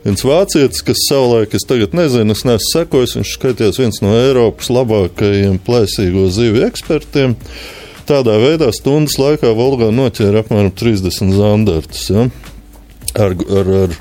Viens 0.06 0.22
vācietis, 0.22 0.86
kas 0.86 1.02
savulaik, 1.10 1.58
es 1.58 1.66
tagad 1.66 1.98
nezinu, 1.98 2.38
es 2.38 2.46
neesmu 2.46 2.72
sekojis 2.72 3.07
Viņš 3.16 3.34
skaitījās 3.38 3.80
viens 3.80 4.02
no 4.04 4.12
Eiropas 4.18 4.68
labākajiem 4.74 5.56
plēsīgo 5.64 6.26
zivju 6.34 6.66
ekspertiem. 6.68 7.38
Tādā 8.08 8.38
veidā 8.40 8.70
stundas 8.72 9.18
laikā 9.20 9.52
Volgā 9.56 9.90
noķēra 9.92 10.44
apmēram 10.44 10.72
30 10.76 11.34
zandartus. 11.36 12.06
Ja? 12.12 12.28
ar, 13.18 13.34
ar, 13.50 13.70
ar 13.84 13.94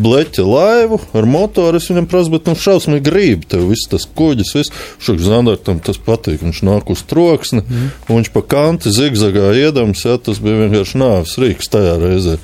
bleķa 0.00 0.44
laivu, 0.46 0.98
ar 1.16 1.26
motoru. 1.28 1.80
Es 1.80 1.88
viņam 1.90 2.08
prasu, 2.10 2.32
bet 2.34 2.48
nu, 2.48 2.56
šausmīgi 2.58 3.04
grib 3.06 3.46
tev 3.50 3.66
viss 3.70 3.88
tas 3.90 4.06
kuģis. 4.18 4.52
Viss. 4.58 4.74
Šuk 5.02 5.22
Zandartam 5.24 5.80
tas 5.84 6.00
patīk. 6.02 6.42
Viņš 6.44 6.62
nāk 6.68 6.92
uz 6.92 7.04
troksni, 7.08 7.62
mm. 7.62 7.88
un 8.08 8.20
viņš 8.20 8.32
pa 8.34 8.44
kanti 8.54 8.92
zigzagā 8.94 9.52
iedams. 9.58 10.04
Ja, 10.06 10.18
tas 10.18 10.42
bija 10.42 10.64
vienkārši 10.64 11.02
nāves 11.02 11.36
rīks 11.40 11.72
tajā 11.72 11.98
reizē 12.02 12.38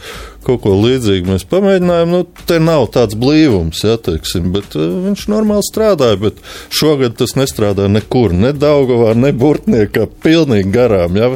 kaut 0.48 0.62
ko 0.64 0.74
līdzīgu 0.80 1.28
mēs 1.32 1.44
pamēģinājām. 1.50 2.12
Nu, 2.12 2.22
te 2.48 2.58
nav 2.62 2.86
tāds 2.94 3.16
blīvums, 3.18 3.82
ja, 3.84 3.98
teiksim, 4.00 4.50
bet 4.54 4.76
uh, 4.78 4.88
viņš 5.04 5.26
normāli 5.32 5.66
strādāja. 5.66 6.18
Bet 6.22 6.40
šogad 6.74 7.18
tas 7.20 7.36
nestrādā 7.38 7.88
nekur, 7.92 8.32
ne 8.36 8.54
Daugavā, 8.56 9.12
ne 9.18 9.32
Burtniekā, 9.36 10.08
pilnīgi 10.24 10.72
garām. 10.74 11.18
Ja, 11.20 11.30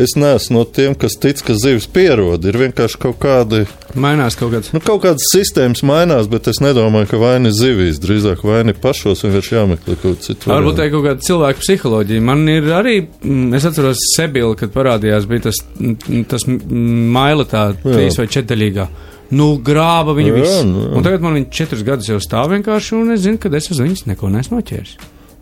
es 0.00 0.16
neesmu 0.16 0.62
no 0.62 0.64
tiem, 0.68 0.96
kas 0.98 1.18
tic, 1.20 1.42
ka 1.44 1.56
zivs 1.58 1.88
pierod. 1.92 2.44
Ir 2.48 2.58
vienkārši 2.60 3.00
kaut 3.02 3.20
kādi. 3.22 3.64
Mainās 3.98 4.36
kaut 4.40 4.54
kādas. 4.54 4.72
Nu, 4.72 4.80
kaut 4.84 5.02
kādas 5.04 5.28
sistēmas 5.32 5.84
mainās, 5.86 6.28
bet 6.32 6.48
es 6.48 6.62
nedomāju, 6.64 7.10
ka 7.12 7.20
vaina 7.20 7.52
ir 7.52 7.56
zivīs. 7.56 8.00
Drīzāk 8.02 8.44
vaina 8.46 8.72
ir 8.72 8.80
pašos, 8.80 9.24
vienkārši 9.26 9.56
jāmeklē 9.58 9.98
kaut 10.00 10.24
cits. 10.24 10.48
Varbūt 10.48 10.78
tā 10.80 10.88
ir 10.88 10.94
kaut 10.94 11.06
kāda 11.08 11.26
cilvēka 11.28 11.64
psiholoģija. 11.64 12.24
Man 12.24 12.46
ir 12.48 12.68
arī, 12.72 12.96
mm, 13.04 13.52
es 13.58 13.68
atceros 13.68 14.00
Sebila, 14.16 14.56
kad 14.58 14.72
parādījās, 14.74 15.28
bija 15.28 15.48
tas, 15.48 15.60
mm, 15.76 16.24
tas 16.30 16.46
maila 16.48 17.46
tā 17.48 17.68
trīs 17.82 18.18
vai 18.20 18.21
četrdaļīgā. 18.30 18.86
Nu, 19.32 19.48
grāba 19.64 20.12
viņu 20.16 20.32
visu. 20.36 20.62
Nu, 20.68 20.86
un 20.98 21.06
tagad 21.06 21.24
man 21.24 21.38
viņa 21.38 21.52
četrus 21.56 21.84
gadus 21.86 22.10
jau 22.10 22.18
stāv 22.20 22.52
vienkārši, 22.52 22.96
un 22.98 23.14
es 23.14 23.22
zinu, 23.24 23.40
ka 23.40 23.52
es 23.56 23.70
uz 23.72 23.80
viņas 23.80 24.04
neko 24.10 24.28
nesmu 24.32 24.60
noķēris. 24.60 24.96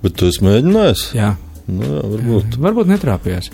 Bet 0.05 0.17
tu 0.17 0.31
esi 0.31 0.45
mēģinājis? 0.47 1.07
Jā. 1.19 1.33
Nu, 1.71 1.87
jā, 1.87 2.05
varbūt. 2.13 2.55
Jā, 2.55 2.63
varbūt 2.67 2.93
netrāpījās. 2.95 3.51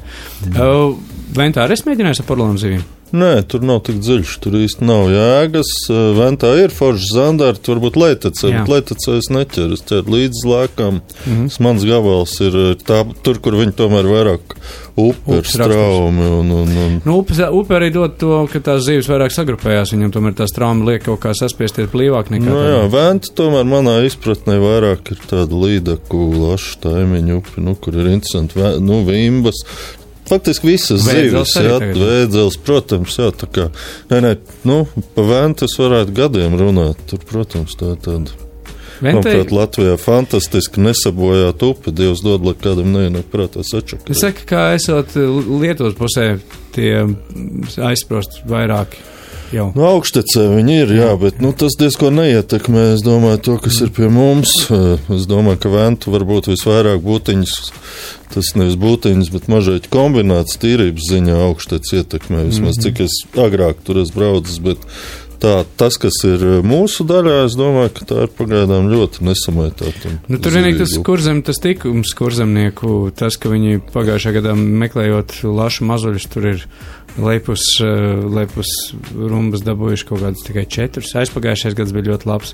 Uh, 0.52 0.92
vai 1.36 1.48
tā 1.56 1.64
arī 1.64 1.76
es 1.76 1.86
mēģināju 1.88 2.22
ar 2.22 2.28
porcelāna 2.28 2.62
zivīm? 2.62 2.84
Nē, 3.14 3.44
tur 3.46 3.62
nav 3.62 3.84
tik 3.86 4.00
dziļš, 4.02 4.30
tur 4.42 4.56
īsti 4.58 4.86
nav 4.86 5.06
jēgas. 5.14 5.68
Ventā 6.16 6.50
ir 6.58 6.72
foršs 6.74 7.12
zandarts, 7.14 7.68
varbūt 7.70 7.98
leitecē, 8.00 8.50
bet 8.50 8.72
leitecē 8.72 9.18
es 9.20 9.28
neķeru, 9.30 9.76
es 9.78 9.84
ķeru 9.86 10.14
līdz 10.16 10.40
lēkām. 10.50 10.98
Mm 10.98 11.36
-hmm. 11.36 11.60
Mans 11.62 11.84
gabals 11.86 12.34
ir 12.42 12.56
tā, 12.82 13.04
tur, 13.22 13.38
kur 13.38 13.54
viņi 13.60 13.76
tomēr 13.78 14.10
vairāk 14.10 14.56
upe 14.96 15.38
ir 15.38 15.46
straumi. 15.46 16.26
Un, 16.26 16.50
un, 16.50 16.72
un... 16.84 16.96
Nu, 17.04 17.18
upe, 17.20 17.36
upe 17.60 17.76
arī 17.76 17.92
dod 17.94 18.16
to, 18.18 18.40
ka 18.52 18.60
tās 18.60 18.82
zīves 18.88 19.10
vairāk 19.10 19.34
sagrupējās, 19.34 19.92
viņam 19.94 20.14
tomēr 20.16 20.34
tās 20.40 20.54
traumi 20.56 20.88
liek 20.90 21.04
kaut 21.06 21.20
kā 21.22 21.34
saspiesties 21.36 21.92
blīvāk 21.92 22.32
nekā. 22.34 22.48
Nu, 22.48 22.58
jā, 22.64 22.80
venta 22.90 23.30
tomēr 23.38 23.68
manā 23.68 24.00
izpratnē 24.08 24.58
vairāk 24.62 25.12
ir 25.14 25.22
tāda 25.30 25.54
līdaku, 25.54 26.24
laša 26.42 26.82
taimiņu 26.88 27.38
upe, 27.38 27.62
nu, 27.62 27.76
kur 27.78 27.94
ir 27.94 28.10
interesanti, 28.16 28.58
nu, 28.80 29.04
vimbas. 29.06 29.62
Faktiski 30.26 30.72
visas 30.72 31.04
zivis, 31.06 31.52
jā, 31.54 31.76
vēdzels, 31.94 32.58
protams, 32.66 33.14
jā, 33.20 33.28
tā 33.30 33.46
kā, 33.46 33.68
nē, 34.10 34.18
nē, 34.24 34.32
nu, 34.66 34.80
pa 35.14 35.26
vēntas 35.26 35.76
varētu 35.78 36.16
gadiem 36.16 36.56
runāt, 36.58 37.04
tur, 37.10 37.22
protams, 37.26 37.78
tā 37.78 37.94
tāda. 38.02 38.34
Ventei... 38.96 39.36
Manuprāt, 39.36 39.52
Latvijā 39.52 39.96
fantastiski 40.00 40.80
nesabojāt 40.80 41.62
upi, 41.66 41.92
Dievs 41.92 42.22
dod, 42.24 42.46
lai 42.48 42.54
kādam 42.56 42.94
neienāk 42.94 43.28
prātā 43.32 43.60
sačakarēt. 43.66 44.14
Es 44.14 44.22
saku, 44.24 44.46
kā 44.48 44.70
esot 44.76 45.12
Lietuvas 45.16 45.98
pusē 45.98 46.30
tie 46.74 47.04
aizsprost 47.84 48.40
vairāki 48.48 49.02
jau. 49.54 49.68
Nu, 49.76 49.84
augštecē 49.90 50.46
viņi 50.52 50.78
ir, 50.84 50.94
jā, 51.00 51.10
bet 51.20 51.42
nu, 51.44 51.52
tas 51.56 51.76
diezgan 51.78 52.18
neietekmē. 52.20 52.86
Es 52.94 53.04
domāju, 53.06 53.42
to, 53.48 53.56
kas 53.66 53.80
ir 53.84 53.92
pie 53.96 54.08
mums. 54.12 54.52
Es 55.16 55.28
domāju, 55.30 55.60
ka 55.64 55.72
ventu 55.72 56.14
varbūt 56.14 56.50
visvairāk 56.52 57.02
būtiņas, 57.04 57.54
tas 58.34 58.54
nevis 58.58 58.78
būtiņas, 58.80 59.30
bet 59.34 59.50
mažēķi 59.52 59.92
kombināts 59.92 60.58
tīrības 60.62 61.12
ziņā 61.12 61.36
augštec 61.50 61.92
ietekmē. 62.00 62.48
Vismaz 62.48 62.76
mm 62.76 62.82
-hmm. 62.82 62.82
cik 62.82 63.00
es 63.06 63.20
agrāk 63.36 63.84
tur 63.86 64.02
esmu 64.02 64.20
braucis, 64.20 64.58
bet 64.58 64.82
tā, 65.42 65.64
tas, 65.78 65.96
kas 66.00 66.16
ir 66.26 66.44
mūsu 66.66 67.06
daļā, 67.08 67.44
es 67.46 67.56
domāju, 67.58 67.92
ka 67.96 68.08
tā 68.08 68.24
ir 68.26 68.32
pagaidām 68.38 68.90
ļoti 68.92 69.26
nesamētāta. 69.26 70.12
Nu, 70.30 70.40
tur 70.42 70.56
vienīgi 70.56 70.82
tas 70.84 70.96
kurzem, 71.06 71.42
tas 71.46 71.60
tikums 71.62 72.14
kurzemnieku, 72.16 73.12
tas, 73.16 73.38
ka 73.40 73.52
viņi 73.52 73.80
pagājušajā 73.94 74.38
gadā 74.40 74.56
meklējot 74.56 75.40
lašu 75.44 75.88
mazuļus, 75.90 76.28
tur 76.32 76.50
ir 76.54 76.66
Lepus, 77.16 77.62
eh, 77.80 77.86
lepus 78.28 78.68
rumbas 79.16 79.62
dabūjuši 79.64 80.04
kaut 80.08 80.20
kādus 80.20 80.44
tikai 80.44 80.66
četrus. 80.68 81.14
Aizpagājušais 81.16 81.76
gads 81.76 81.94
bija 81.96 82.10
ļoti 82.10 82.28
labs, 82.28 82.52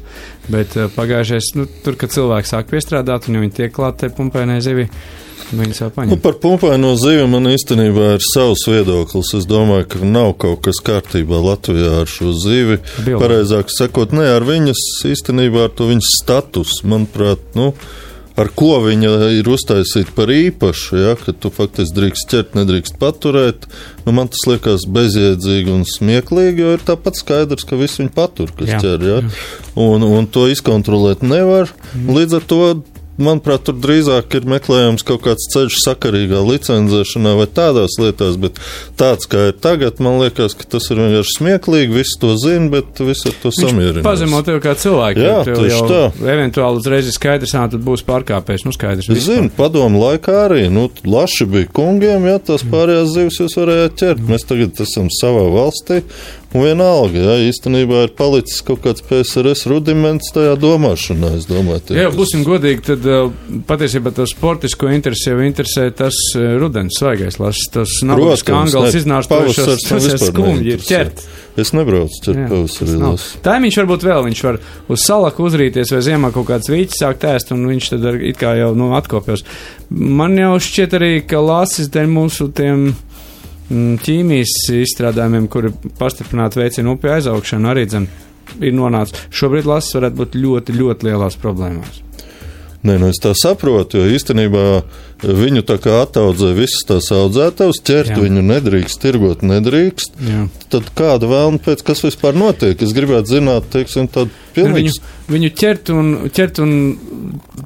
bet 0.53 0.77
eh, 0.77 0.87
pagājušais, 0.95 1.51
nu, 1.59 1.67
tur, 1.83 1.99
kad 1.99 2.15
cilvēki 2.15 2.51
sāk 2.53 2.71
piestrādāt 2.71 3.27
un 3.29 3.41
viņi 3.43 3.57
tiek 3.59 3.75
klāt 3.75 3.99
te 4.03 4.11
pumpainai 4.15 4.61
zivi, 4.63 4.87
viņi 5.51 5.79
sāk 5.81 5.97
paņemt. 5.97 6.15
Nu, 6.15 6.21
par 6.23 6.39
pumpaino 6.43 6.93
zivi 7.01 7.27
man 7.31 7.51
īstenībā 7.51 8.13
ir 8.15 8.23
savs 8.29 8.63
viedoklis. 8.71 9.35
Es 9.41 9.49
domāju, 9.51 9.89
ka 9.97 10.05
nav 10.07 10.37
kaut 10.45 10.63
kas 10.69 10.79
kārtībā 10.85 11.43
Latvijā 11.43 11.99
ar 12.05 12.11
šo 12.11 12.31
zivi. 12.45 12.79
Bilba. 13.03 13.25
Pareizāk 13.25 13.73
sakot, 13.75 14.15
ne 14.15 14.31
ar 14.37 14.47
viņas 14.47 14.87
īstenībā, 15.11 15.67
ar 15.67 15.75
to 15.75 15.91
viņas 15.91 16.15
status, 16.23 16.79
manuprāt, 16.87 17.43
nu 17.59 17.73
ar 18.39 18.51
ko 18.57 18.77
viņa 18.85 19.13
ir 19.39 19.49
uztaisīta 19.53 20.15
par 20.17 20.33
īpašu, 20.33 21.01
ja, 21.01 21.15
ka 21.21 21.35
tu 21.37 21.51
faktiski 21.53 21.97
drīkst 21.99 22.29
ķert, 22.33 22.57
nedrīkst 22.59 22.99
paturēt. 23.01 23.67
Nu, 24.07 24.15
man 24.17 24.31
tas 24.33 24.47
liekas 24.49 24.87
bezjēdzīgi 24.93 25.73
un 25.73 25.85
smieklīgi, 25.89 26.65
jo 26.65 26.77
ir 26.77 26.87
tāpat 26.87 27.21
skaidrs, 27.21 27.67
ka 27.69 27.79
visi 27.81 28.03
viņi 28.03 28.15
patur, 28.17 28.55
kas 28.59 28.75
jā. 28.75 28.81
ķer. 28.83 29.07
Ja. 29.09 29.21
Un, 29.83 30.07
un 30.07 30.29
to 30.33 30.49
izkontrolēt 30.53 31.25
nevar. 31.27 31.73
Mm. 31.93 32.17
Līdz 32.17 32.41
ar 32.41 32.49
to 32.49 32.63
manuprāt, 33.25 33.65
tur 33.67 33.77
drīzāk 33.83 34.37
ir 34.39 34.49
meklējams 34.51 35.05
kaut 35.07 35.25
kāds 35.27 35.49
ceļš 35.55 35.79
sakarīgā 35.85 36.43
licencēšanā 36.47 37.35
vai 37.39 37.47
tādās 37.51 37.97
lietās, 38.03 38.39
bet 38.43 38.59
tāds, 39.01 39.29
kā 39.31 39.49
ir 39.51 39.57
tagad, 39.63 40.01
man 40.05 40.19
liekas, 40.23 40.57
ka 40.59 40.67
tas 40.77 40.89
ir 40.93 41.01
vienkārši 41.03 41.37
smieklīgi, 41.39 41.97
visi 41.97 42.19
to 42.23 42.35
zina, 42.41 42.69
bet 42.73 43.03
visi 43.03 43.31
ar 43.31 43.39
to 43.43 43.55
samierinās. 43.57 44.07
Pazemot 44.07 44.49
tev 44.49 44.61
kā 44.65 44.75
cilvēku, 44.79 45.23
jā, 45.23 45.39
jau 45.71 45.81
tā. 45.91 46.03
eventuāli 46.35 46.83
uzreiz 46.83 47.09
ir 47.09 47.17
skaidrs, 47.17 47.55
ā, 47.57 47.65
tad 47.73 47.87
būs 47.87 48.05
pārkāpējs, 48.09 48.67
nu 48.69 48.75
skaidrs. 48.75 49.11
Es 49.13 49.27
zinu, 49.29 49.51
padomu 49.57 50.03
laikā 50.03 50.37
arī, 50.47 50.67
nu, 50.73 50.89
laši 51.07 51.49
bija 51.51 51.71
kungiem, 51.79 52.29
jā, 52.31 52.39
tās 52.51 52.67
pārējās 52.69 53.15
zivis 53.15 53.41
jūs 53.43 53.59
varējāt 53.61 53.99
ķert. 54.03 54.29
Mēs 54.33 54.47
tagad 54.49 54.85
esam 54.85 55.11
savā 55.13 55.47
valstī, 55.53 56.03
vienalga, 56.55 57.19
ja 57.19 57.37
īstenībā 57.47 58.07
ir 58.07 58.15
palicis 58.17 58.61
kaut 58.67 58.83
kāds 58.85 59.05
PSRS 59.09 59.65
rudiments 59.71 60.33
tajā 60.35 60.55
domāšanā. 60.61 61.33
Domāju, 61.49 61.97
jā, 61.97 62.09
būsim 62.13 62.45
godīgi, 62.47 62.85
tad 62.91 63.07
uh, 63.09 63.31
patiesībā 63.69 64.13
to 64.17 64.27
sportisko 64.29 64.91
interesi 64.93 65.31
jau 65.31 65.39
interesē 65.45 65.89
tas 65.97 66.19
uh, 66.37 66.57
rudens 66.61 66.99
svaigais 67.01 67.39
lasis. 67.41 67.71
Tas 67.73 67.95
nav 68.07 68.21
tas, 68.33 68.45
kā 68.47 68.59
angals 68.61 68.99
iznāstošos, 69.01 69.87
tas 69.89 70.11
ir 70.11 70.21
skumji, 70.21 70.77
ir 70.77 70.85
ķert. 70.87 71.25
Es 71.63 71.75
nebraucu 71.77 72.21
ķert 72.25 72.47
pavasarī 72.49 72.97
lasu. 72.97 73.39
Tā 73.45 73.59
viņš 73.61 73.79
varbūt 73.83 74.07
vēl, 74.09 74.23
viņš 74.29 74.43
var 74.47 74.59
uz 74.93 75.05
salaku 75.05 75.49
uzrīties 75.49 75.93
vai 75.93 76.01
ziemā 76.05 76.33
kaut 76.33 76.49
kāds 76.49 76.71
vīķis 76.73 77.03
sākt 77.05 77.27
ēst, 77.29 77.53
un 77.53 77.67
viņš 77.69 77.91
tad 77.93 78.07
it 78.21 78.41
kā 78.41 78.55
jau, 78.57 78.71
nu, 78.79 78.93
atkopjos. 78.97 79.45
Man 79.93 80.39
jau 80.41 80.55
šķiet 80.65 80.97
arī, 80.97 81.13
ka 81.29 81.43
lasis 81.45 81.93
dēļ 81.93 82.09
mūsu 82.13 82.49
tiem 82.57 82.93
ķīmijas 83.73 84.55
izstrādājumiem, 84.83 85.49
kuri 85.53 85.73
pastiprināti 85.99 86.61
veicina 86.61 86.93
upju 86.95 87.15
aizaugšanu, 87.17 87.71
arī 87.73 87.87
dzen, 87.89 88.09
ir 88.61 88.77
nonācis. 88.77 89.27
Šobrīd 89.33 89.69
lasis 89.69 89.97
varētu 89.99 90.21
būt 90.23 90.41
ļoti, 90.45 90.79
ļoti 90.81 91.09
lielās 91.11 91.39
problēmās. 91.41 92.03
Nē, 92.83 92.97
nu 92.99 93.13
es 93.13 93.21
tā 93.23 93.31
saprotu, 93.39 94.01
jo 94.01 94.11
īstenībā 94.11 94.63
viņu 95.23 95.63
tā 95.69 95.77
kā 95.79 96.01
attaudzē 96.03 96.49
visas 96.57 96.83
tās 96.89 97.13
audzētavas, 97.15 97.79
ķert 97.87 98.11
Jā. 98.11 98.17
viņu 98.25 98.43
nedrīkst, 98.43 98.99
tirgot 99.05 99.45
nedrīkst. 99.47 100.17
Jā. 100.27 100.41
Tad 100.73 100.89
kāda 100.99 101.29
vēlme 101.31 101.61
pēc, 101.63 101.85
kas 101.87 102.03
vispār 102.03 102.35
notiek? 102.35 102.83
Es 102.83 102.95
gribētu 102.97 103.37
zināt, 103.37 103.69
teiksim, 103.71 104.09
tādu 104.11 104.35
Viņu, 104.35 104.57
pilnīgu. 104.57 105.13
viņu 105.31 105.51
ķert 105.63 105.93
un, 105.95 106.09
ķert, 106.35 106.59
un, 106.65 106.73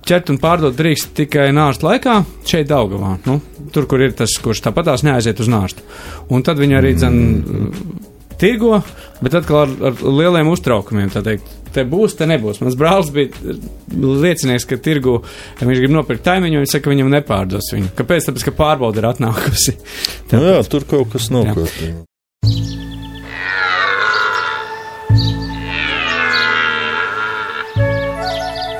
ķert 0.06 0.34
un 0.34 0.40
pārdot 0.42 0.76
drīkst 0.76 1.14
tikai 1.16 1.48
nārsta 1.56 1.88
laikā, 1.88 2.18
šeit 2.46 2.68
Daugavā. 2.68 3.16
Nu, 3.24 3.40
tur, 3.72 3.88
kur 3.88 4.04
ir 4.04 4.12
tas, 4.20 4.36
kurš 4.44 4.60
tāpatās 4.68 5.02
neaiziet 5.06 5.40
uz 5.40 5.48
nārstu. 5.48 5.86
Un 6.28 6.44
tad 6.44 6.60
viņi 6.60 6.76
arī 6.76 6.92
dzen, 6.98 7.18
tirgo, 8.40 8.80
bet 9.22 9.36
atkal 9.38 9.64
ar, 9.64 9.74
ar 9.90 10.02
lieliem 10.02 10.50
uztraukumiem. 10.52 11.12
Te 11.76 11.84
būs, 11.84 12.16
te 12.16 12.28
nebūs. 12.28 12.62
Mans 12.64 12.78
brālis 12.78 13.12
bija 13.12 13.56
liecinieks, 13.92 14.64
ka 14.68 14.80
tirgu 14.80 15.18
viņš 15.60 15.82
grib 15.82 15.92
nopirkt 15.92 16.24
taimiņu, 16.28 16.62
viņš 16.62 16.76
saka, 16.76 16.86
ka 16.86 16.94
viņam 16.94 17.12
nepārdos 17.12 17.72
viņu. 17.74 17.92
Kāpēc? 17.98 18.30
Tāpēc, 18.30 18.48
ka 18.48 18.56
pārbauda 18.56 19.02
ir 19.02 19.10
atnākusi. 19.12 19.76
Nu, 20.32 20.40
jā, 20.42 20.58
tur 20.68 20.84
kaut 20.88 21.12
kas 21.12 21.30
nav 21.30 21.46
kārtībā. 21.54 22.02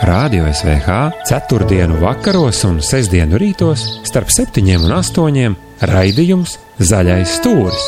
Radio 0.07 0.47
SVH 0.53 1.11
ceturtdienu 1.27 1.99
vakaros 1.99 2.63
un 2.69 2.79
sestdienu 2.79 3.41
rītos 3.43 3.83
starp 4.07 4.31
septiņiem 4.31 4.87
un 4.87 4.97
astoņiem 5.01 5.61
raidījums 5.91 6.59
Zaļais 6.79 7.39
stūris. 7.41 7.87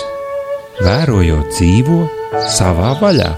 Vērojot 0.79 1.49
dzīvo 1.57 1.97
savā 2.55 2.93
vaļā. 3.01 3.33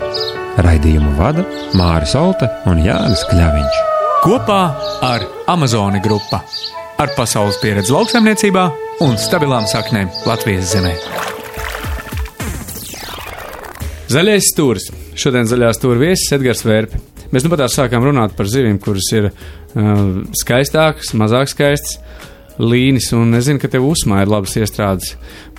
Raidījumu 0.60 1.14
vada 1.16 1.40
Māris 1.78 2.12
Olta 2.18 2.50
un 2.68 2.82
Jānis 2.84 3.22
Kļaviņš. 3.30 3.78
Kopā 4.20 4.58
ar 5.08 5.24
Amazoni 5.48 6.02
grupu. 6.04 6.36
Ar 7.00 7.14
pasaules 7.16 7.56
pieredzi 7.62 7.94
lauksaimniecībā 7.96 8.66
un 9.06 9.16
stabilām 9.16 9.64
saknēm 9.70 10.12
Latvijas 10.28 10.74
zemē. 10.74 10.92
Zaļais 14.12 14.52
stūris. 14.52 14.90
Šodien 15.16 15.48
zaļā 15.48 15.72
stūra 15.78 15.96
viesis 16.04 16.36
Edgars 16.36 16.60
Vērpi. 16.66 17.00
Mēs 17.32 17.46
nu 17.46 17.54
pat 17.54 17.64
sākām 17.72 18.04
runāt 18.04 18.36
par 18.36 18.52
zivīm, 18.52 18.76
kuras 18.84 19.08
ir 19.16 19.30
uh, 19.30 20.20
skaistākas, 20.42 21.14
mazāk 21.16 21.48
skaistas. 21.54 21.96
Līnis, 22.60 23.10
un 23.16 23.32
es 23.38 23.46
zinu, 23.48 23.60
ka 23.62 23.70
tev 23.72 23.86
uzmā 23.88 24.20
ir 24.24 24.30
labas 24.30 24.56
iestrādes. 24.60 25.14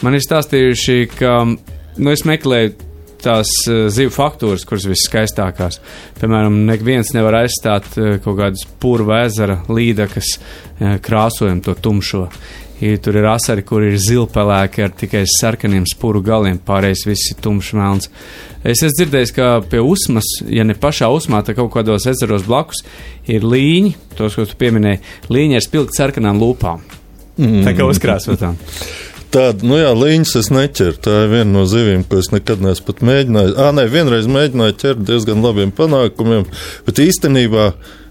Man 0.06 0.18
ir 0.18 0.22
stāstījuši, 0.22 0.98
ka 1.16 1.34
nu, 1.48 2.12
es 2.12 2.26
meklēju 2.30 2.76
tās 3.22 3.52
uh, 3.70 3.86
zivju 3.94 4.14
faktūras, 4.14 4.66
kuras 4.68 4.88
viskaistākās. 4.90 5.80
Piemēram, 6.20 6.64
neviens 6.70 7.14
nevar 7.16 7.42
aizstāt 7.44 7.90
uh, 7.98 8.16
kaut 8.24 8.38
kādas 8.40 8.66
purva 8.82 9.24
ezera 9.28 9.60
līdakas 9.70 10.36
uh, 10.38 10.98
krāsojumu, 11.04 11.64
to 11.66 11.78
tumšo. 11.78 12.28
Ja 12.82 12.98
tur 12.98 13.20
ir 13.20 13.28
asari, 13.30 13.62
kur 13.68 13.84
ir 13.86 14.00
zilpelēki 14.02 14.82
ar 14.82 14.94
tikai 14.98 15.22
sarkaniem 15.30 15.86
spuru 15.90 16.24
galiem, 16.26 16.58
pārējais 16.66 17.06
viss 17.06 17.34
ir 17.34 17.38
tumšs 17.44 17.76
melns. 17.78 18.10
Es 18.62 18.82
esmu 18.82 18.96
dzirdējis, 18.98 19.34
ka 19.38 19.50
pie 19.70 19.84
usmas, 19.86 20.26
ja 20.50 20.66
ne 20.66 20.74
pašā 20.78 21.10
usmā, 21.14 21.44
tad 21.46 21.60
kaut 21.60 21.70
kādos 21.76 22.08
ezeros 22.10 22.48
blakus 22.48 22.82
ir 23.30 23.46
līņi, 23.46 23.94
tos, 24.18 24.38
ko 24.38 24.48
tu 24.50 24.58
pieminēji, 24.58 25.04
līņi 25.30 25.60
ar 25.60 25.66
spilgti 25.66 26.02
sarkanām 26.02 26.42
lūpām. 26.42 26.82
Mm. 27.38 27.62
Tā 27.66 27.76
kā 27.78 27.86
uzkrāsotām. 27.90 28.58
Tāda, 29.32 29.64
nu 29.64 29.78
jā, 29.80 29.94
līnijas 29.96 30.34
es 30.42 30.50
neķeru. 30.52 30.98
Tā 31.00 31.14
ir 31.24 31.30
viena 31.32 31.48
no 31.54 31.64
zivīm, 31.70 32.04
ko 32.04 32.20
es 32.20 32.34
nekad 32.34 32.60
neesmu 32.66 32.90
pat 32.90 33.00
mēģinājis. 33.08 33.54
Ah, 33.56 33.70
nē, 33.76 33.86
vienreiz 33.92 34.28
mēģināju 34.28 34.76
ķert 34.82 35.06
diezgan 35.08 35.40
labiem 35.46 35.72
panākumiem, 35.76 36.44
bet 36.88 37.00
īstenībā 37.00 37.70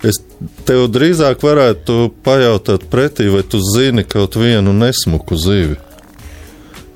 es 0.08 0.22
tev 0.68 0.86
drīzāk 0.94 1.44
varētu 1.44 2.08
pajautāt 2.24 2.88
pretī, 2.92 3.28
vai 3.28 3.44
tu 3.44 3.60
zini 3.74 4.06
kaut 4.08 4.40
vienu 4.40 4.72
nesmuku 4.72 5.36
zivi. 5.36 5.76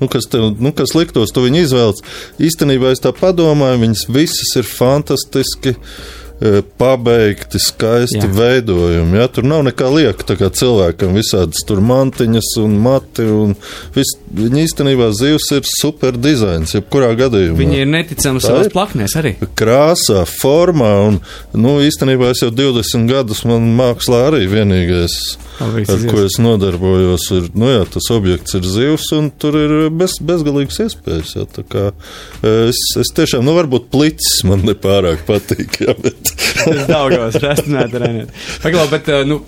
Nu, 0.01 0.09
kas, 0.11 0.25
tev, 0.31 0.49
nu, 0.59 0.73
kas 0.75 0.95
liktos, 0.97 1.31
tu 1.31 1.45
viņu 1.45 1.61
izvēlēts. 1.67 2.03
Īstenībā 2.49 2.95
es 2.95 3.05
tā 3.05 3.13
padomāju, 3.15 3.83
viņas 3.85 4.07
visas 4.09 4.57
ir 4.57 4.65
fantastiski. 4.67 5.77
e, 5.77 6.24
Pabeigti, 6.77 7.59
skaisti 7.63 8.19
Jā. 8.19 8.27
veidojumi. 8.35 9.17
Ja? 9.17 9.27
Tur 9.31 9.45
nav 9.47 9.63
nekā 9.69 9.87
lieka. 9.93 10.25
Tā 10.27 10.35
kā 10.39 10.49
cilvēkam 10.51 11.15
visādas 11.15 11.63
tur 11.67 11.79
mantiņas 11.85 12.49
un 12.63 12.75
mati. 12.83 13.23
Un 13.23 13.55
vis, 13.95 14.11
viņa 14.35 14.65
īstenībā 14.65 15.07
zivs 15.15 15.47
ir 15.55 15.63
super 15.69 16.17
dizains, 16.19 16.75
jebkurā 16.75 17.13
gadījumā. 17.15 17.57
Viņi 17.61 17.81
ir 17.85 17.89
neticami 17.93 18.43
Tā 18.43 18.49
savās 18.49 18.71
plaknēs 18.73 19.15
arī. 19.21 19.35
krāsā, 19.55 20.25
formā. 20.27 20.91
Un, 21.07 21.21
nu, 21.55 21.77
īstenībā 21.85 22.33
es 22.35 22.43
jau 22.43 22.51
20 22.51 23.07
gadus 23.09 23.45
man 23.47 23.71
mākslā 23.79 24.25
arī 24.33 24.43
vienīgais, 24.51 25.37
ar 25.63 26.05
ko 26.09 26.21
es 26.25 26.37
nodarbojos, 26.41 27.27
ir, 27.37 27.49
nu, 27.57 27.69
jā, 27.71 27.83
tas 27.95 28.09
objekts 28.15 28.57
ir 28.57 28.67
zivs, 28.67 29.09
un 29.15 29.29
tur 29.41 29.57
ir 29.59 29.75
bez, 29.95 30.17
bezgalīgas 30.25 30.81
iespējas. 30.85 31.35
Jā, 31.37 31.65
kā, 31.71 31.85
es, 32.45 32.81
es 33.01 33.13
tiešām, 33.15 33.45
nu, 33.47 33.55
varbūt 33.57 33.89
plicis 33.93 34.43
man 34.47 34.65
nepārāk 34.67 35.25
patīk, 35.27 35.81
jā, 35.85 35.95
bet 36.01 36.33
Tas 36.65 36.87
Daugavas 36.89 37.37
restināt 37.43 37.95
arēnēt. 37.97 38.31
Paglau, 38.63 38.87
bet, 38.91 39.11
nu, 39.29 39.41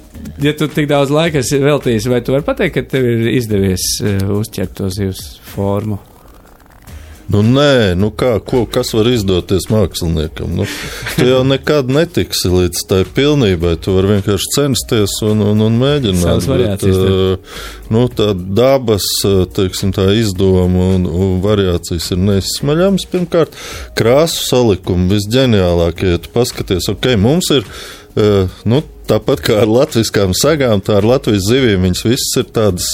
ja 0.43 0.53
tu 0.57 0.69
tik 0.71 0.89
daudz 0.91 1.13
laika 1.13 1.41
esi 1.43 1.61
veltījis, 1.63 2.09
vai 2.11 2.21
tu 2.25 2.35
vari 2.35 2.45
pateikt, 2.47 2.77
ka 2.77 2.85
tev 2.95 3.07
ir 3.07 3.31
izdevies 3.35 3.89
uzķert 4.03 4.77
to 4.81 4.91
zivs 4.93 5.23
formu? 5.53 5.99
Nu, 7.27 7.41
nē, 7.43 7.95
nu 7.99 8.07
kā, 8.15 8.37
ko, 8.39 8.61
kas 8.71 8.93
var 8.95 9.09
izdoties 9.11 9.67
māksliniekam? 9.67 10.53
Nu, 10.55 10.67
tu 11.17 11.25
jau 11.27 11.41
nekad 11.43 11.91
netiksi 11.91 12.47
līdz 12.53 12.85
tai 12.87 13.01
pilnībai. 13.17 13.73
Tu 13.83 13.91
vari 13.91 14.13
vienkārši 14.13 14.53
censties 14.55 15.17
un, 15.27 15.43
un, 15.43 15.65
un 15.65 15.75
mēģināt. 15.81 16.47
Variācijas, 16.47 17.01
uh, 17.03 17.59
nu, 17.91 18.05
tā 18.07 18.31
dabas 18.31 19.09
teiksim, 19.57 19.91
tā 19.95 20.07
izdoma 20.15 20.93
un, 20.95 21.03
un 21.11 21.37
variācijas 21.43 22.13
ir 22.15 22.23
neizsmaļamas. 22.29 23.09
Pirmkārt, 23.11 23.59
krāsu 23.99 24.47
salikumi 24.47 25.11
visģeniālākie. 25.17 26.15
Ja 26.15 26.23
tu 26.23 26.31
paskaties, 26.31 26.87
ok, 26.95 27.11
mums 27.19 27.51
ir. 27.59 27.67
Uh, 28.17 28.47
nu, 28.65 28.79
tāpat 29.05 29.43
kā 29.45 29.59
ar 29.61 29.69
latviskām 29.69 30.31
sagām, 30.33 30.81
tā 30.81 30.95
ar 30.97 31.05
Latvijas 31.05 31.45
zivīm 31.51 31.83
viņas 31.85 31.99
visas 32.07 32.31
ir 32.41 32.47
tādas 32.49 32.87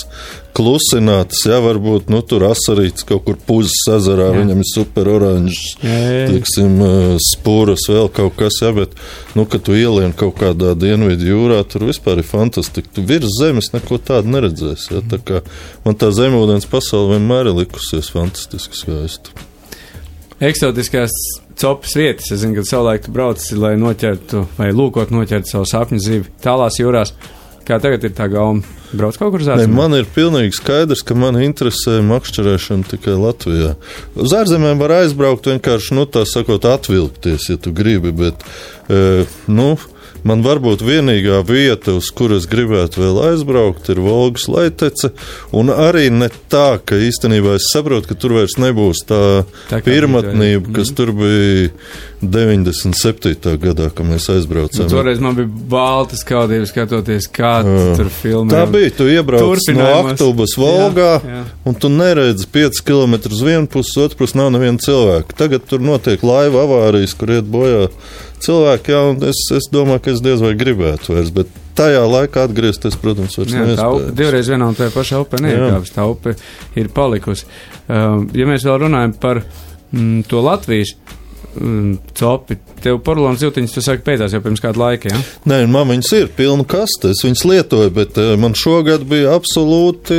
klusinātas. 0.52 1.46
Jā, 1.48 1.62
varbūt 1.64 2.10
nu, 2.12 2.20
tur 2.28 2.44
asarīts 2.50 3.06
kaut 3.08 3.24
kur 3.30 3.38
puzes 3.48 3.86
ezerā, 3.96 4.28
Jā. 4.34 4.42
viņam 4.42 4.60
ir 4.66 4.68
super 4.68 5.08
oranžs, 5.14 5.62
Jā, 5.80 5.94
jā, 5.94 6.18
jā. 6.18 6.26
tiksim, 6.34 6.76
uh, 6.84 7.14
spūras, 7.24 7.88
vēl 7.88 8.12
kaut 8.20 8.36
kas, 8.42 8.60
jā, 8.66 8.74
bet, 8.76 8.98
nu, 9.38 9.48
kad 9.48 9.64
tu 9.64 9.78
ielien 9.80 10.12
kaut 10.18 10.36
kādā 10.42 10.74
dienvidu 10.76 11.32
jūrā, 11.32 11.62
tur 11.72 11.88
vispār 11.88 12.20
ir 12.20 12.28
fantastiski. 12.28 12.92
Tu 12.94 13.06
virs 13.08 13.40
zemes 13.40 13.72
neko 13.72 14.02
tādu 14.04 14.34
neredzēsi. 14.36 14.98
Jā, 14.98 15.06
tā 15.16 15.22
kā 15.24 15.42
man 15.88 15.96
tā 15.96 16.12
zemūdens 16.14 16.68
pasaule 16.68 17.16
vienmēr 17.16 17.54
ir 17.54 17.64
likusies 17.64 18.12
fantastiski 18.12 18.84
skaista. 18.84 19.34
Eksotiskās 20.44 21.16
copas 21.60 21.96
vietas. 21.98 22.32
Es 22.34 22.44
zinu, 22.44 22.58
ka 22.60 22.68
savulaik 22.68 23.06
tu 23.06 23.14
brauc, 23.16 23.46
lai 23.60 23.76
noķertu 23.80 24.48
vai 24.58 24.72
lūkot 24.76 25.14
noķert 25.14 25.50
savu 25.50 25.70
sapņu 25.70 26.04
zivi 26.04 26.36
tālās 26.44 26.80
jūrās. 26.82 27.16
Kā 27.64 27.78
tagad 27.80 28.04
ir 28.04 28.12
tā 28.16 28.28
gauma? 28.28 28.64
Brauc 28.94 29.16
kaut 29.18 29.32
kur 29.34 29.42
uz 29.42 29.48
ārzemēm? 29.50 29.78
man 29.78 29.96
ir 29.96 30.08
pilnīgi 30.14 30.54
skaidrs, 30.58 31.02
ka 31.08 31.16
man 31.18 31.40
interesē 31.42 32.02
makšķerēšana 32.06 32.90
tikai 32.92 33.16
Latvijā. 33.18 33.72
Uz 34.20 34.36
ārzemēm 34.36 34.82
var 34.84 34.98
aizbraukt 35.00 35.48
vienkārši, 35.50 35.96
nu, 35.98 36.04
tā 36.06 36.26
sakot, 36.30 36.68
atvilkties, 36.68 37.48
ja 37.50 37.58
tu 37.58 37.72
gribi, 37.74 38.12
bet, 38.20 38.44
e, 38.92 39.24
nu, 39.48 39.72
man 40.28 40.44
varbūt 40.46 40.84
vienīgā 40.86 41.42
vieta, 41.48 41.96
uz 42.00 42.10
kuras 42.16 42.48
gribētu 42.50 43.04
vēl 43.04 43.20
aizbraukt, 43.32 43.90
ir 43.94 44.02
Volgas 44.04 44.48
laitece, 44.52 45.12
un 45.56 45.72
arī 45.74 46.10
ne 46.14 46.30
tā, 46.52 46.80
ka 46.84 47.00
īstenībā 47.00 47.58
es 47.60 47.70
saprotu, 47.74 48.12
ka 48.12 48.20
tur 48.20 48.38
vairs 48.40 48.58
nebūs 48.62 49.04
tā, 49.10 49.22
Tā 49.70 49.82
pirmatnība, 49.86 50.64
bija, 50.68 50.76
kas 50.80 50.94
tur 50.98 51.14
bija 51.18 51.70
97. 52.24 53.58
gadā, 53.60 53.90
kad 53.94 54.08
mēs 54.08 54.30
aizbraucām. 54.32 54.86
Nu, 54.86 54.92
toreiz 54.92 55.20
man 55.24 55.36
bija 55.38 55.50
balta 55.74 56.18
skaudība 56.20 56.68
skatoties, 56.70 57.28
kā 57.34 57.56
Jā. 57.66 57.86
tur 58.00 58.12
filmē. 58.14 58.54
Tā 58.54 58.64
bija. 58.72 58.92
Tu 58.98 59.10
iebrauc 59.16 59.70
no. 59.76 59.88
Aktubas 60.04 60.56
Volgā, 60.60 61.14
Jā, 61.20 61.32
jā. 61.40 61.44
un 61.68 61.76
tu 61.76 61.92
neredzi 61.92 62.48
5 62.54 62.84
km 62.86 63.18
uz 63.32 63.42
vienu 63.44 63.68
pusi, 63.68 63.96
otru 64.04 64.24
pusi 64.24 64.38
nav 64.40 64.52
neviena 64.56 64.80
cilvēka. 64.84 65.36
Tagad 65.40 65.68
tur 65.70 65.84
notiek 65.84 66.24
laiva 66.24 66.64
avārijas, 66.68 67.16
kur 67.18 67.36
iet 67.36 67.50
bojā 67.50 67.88
cilvēki, 68.44 68.94
jā, 68.94 69.02
un 69.12 69.26
es, 69.30 69.42
es 69.56 69.68
domāju, 69.74 70.04
ka 70.06 70.14
es 70.14 70.22
diez 70.24 70.44
vai 70.44 70.54
gribētu 70.60 71.16
vairs, 71.16 71.32
bet 71.36 71.52
tajā 71.78 72.04
laikā 72.06 72.46
atgriezties, 72.48 72.98
protams, 73.02 73.38
vairs 73.40 73.56
Jā, 73.56 73.66
tā 73.80 73.90
upe 73.96 74.14
divreiz 74.18 74.50
vienā 74.52 74.70
un 74.70 74.78
tajā 74.78 74.94
pašā 74.94 75.22
upē 75.24 75.42
neiekāpjas. 75.44 75.94
Tā 75.96 76.06
upe 76.10 76.36
ir 76.80 76.90
palikusi. 76.94 77.48
Um, 77.88 78.28
ja 78.38 78.48
mēs 78.50 78.66
vēl 78.68 78.84
runājam 78.86 79.16
par 79.22 79.42
mm, 79.44 80.26
to 80.30 80.44
Latvijas, 80.46 80.96
copi. 82.18 82.58
Tev 82.84 83.00
porcelāna 83.06 83.40
zīltiņas, 83.40 83.74
tu 83.76 83.84
saki, 83.84 84.04
pētās 84.06 84.34
jau 84.36 84.42
pirms 84.44 84.62
kāda 84.64 84.82
laika, 84.82 85.12
ja? 85.12 85.22
Nē, 85.50 85.60
man 85.72 85.88
viņas 85.92 86.12
ir 86.18 86.30
pilna 86.36 86.66
kaste. 86.68 87.14
Es 87.14 87.24
viņas 87.24 87.46
lietoju, 87.48 87.94
bet 87.96 88.20
eh, 88.22 88.34
man 88.40 88.58
šogad 88.58 89.06
bija 89.10 89.36
absolūti 89.38 90.18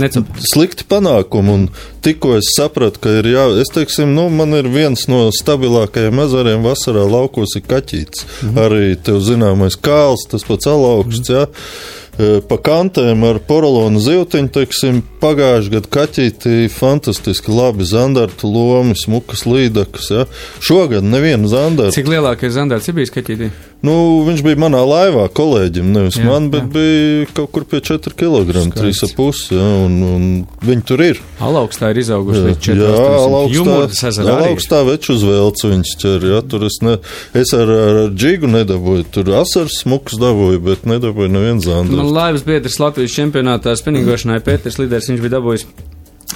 Necap. 0.00 0.30
slikti 0.52 0.86
panākumi. 0.90 1.56
Un 1.56 1.66
tikko 2.04 2.36
es 2.38 2.52
sapratu, 2.56 3.02
ka 3.04 3.14
ir 3.20 3.30
jā, 3.34 3.46
es 3.60 3.72
teiksim, 3.74 4.14
nu, 4.16 4.28
man 4.32 4.56
ir 4.56 4.70
viens 4.72 5.06
no 5.10 5.26
stabilākajiem 5.34 6.24
ezeriem 6.24 6.66
vasarā 6.66 7.04
laukos 7.10 7.58
ir 7.58 7.66
kaķītis. 7.68 8.26
Mhm. 8.40 8.60
Arī 8.64 8.84
tev 8.96 9.20
zināmais 9.26 9.76
kāls, 9.80 10.28
tas 10.30 10.46
pats 10.48 10.70
alaugsts, 10.70 11.28
mhm. 11.28 11.36
jā. 11.36 11.46
E, 11.46 11.99
pa 12.48 12.58
kantēm 12.60 13.24
ar 13.28 13.40
porolonu 13.46 14.00
zivtiņu, 14.02 14.52
teiksim, 14.54 15.02
pagājušajā 15.22 15.74
gadā 15.76 15.92
kaķītī 15.96 16.56
fantastiski 16.74 17.54
labi 17.54 17.86
zandartu 17.88 18.50
lomi, 18.50 18.96
smukas 18.98 19.46
līdakas. 19.48 20.10
Ja. 20.12 20.26
Šogad 20.64 21.06
neviena 21.06 21.50
zandarta. 21.50 21.96
Cik 21.96 22.10
lielākais 22.10 22.56
zandarts 22.56 22.90
ir 22.90 22.98
bijis 22.98 23.14
kaķītī? 23.14 23.50
Nu, 23.80 23.92
viņš 24.26 24.42
bija 24.44 24.58
manā 24.60 24.80
laivā 24.84 25.22
kolēģim, 25.32 25.86
nevis 25.94 26.18
jā, 26.20 26.26
man, 26.28 26.50
bet 26.52 26.66
jā. 26.66 26.70
bija 26.74 27.28
kaut 27.32 27.48
kur 27.54 27.64
pie 27.64 27.80
4 27.80 28.12
kg, 28.12 28.64
3,5 28.76 29.54
ja, 29.54 29.68
un, 29.86 29.94
un 30.04 30.26
viņi 30.68 30.84
tur 30.90 31.00
ir. 31.04 31.20
Alaugstā 31.40 31.88
ir 31.94 32.02
izauguši 32.02 32.42
līdz 32.44 32.60
4 32.66 32.84
Jā, 32.84 33.06
alaugstā, 33.22 34.10
alaugstā 34.26 34.82
veču 34.84 35.16
uzvelcu 35.16 35.72
viņus 35.72 35.94
ķer, 36.02 36.26
ja, 36.28 36.40
tur 36.44 36.66
es, 36.68 36.76
ne, 36.84 36.98
es 37.40 37.54
ar, 37.56 37.72
ar 37.72 38.00
džigu 38.12 38.50
nedabūju, 38.52 39.06
tur 39.16 39.32
asars 39.40 39.80
smuks 39.86 40.20
dabūju, 40.20 40.60
bet 40.68 40.84
nedabūju 40.90 41.32
neviens 41.32 41.64
zandars. 41.64 41.96
Man 42.02 42.12
laivas 42.12 42.44
biedrs 42.44 42.76
Latvijas 42.82 43.16
čempionātā 43.16 43.72
spinningošanai 43.80 44.42
Pēters 44.44 44.76
Liders, 44.82 45.08
viņš 45.08 45.24
bija 45.24 45.38
dabūjis 45.38 45.64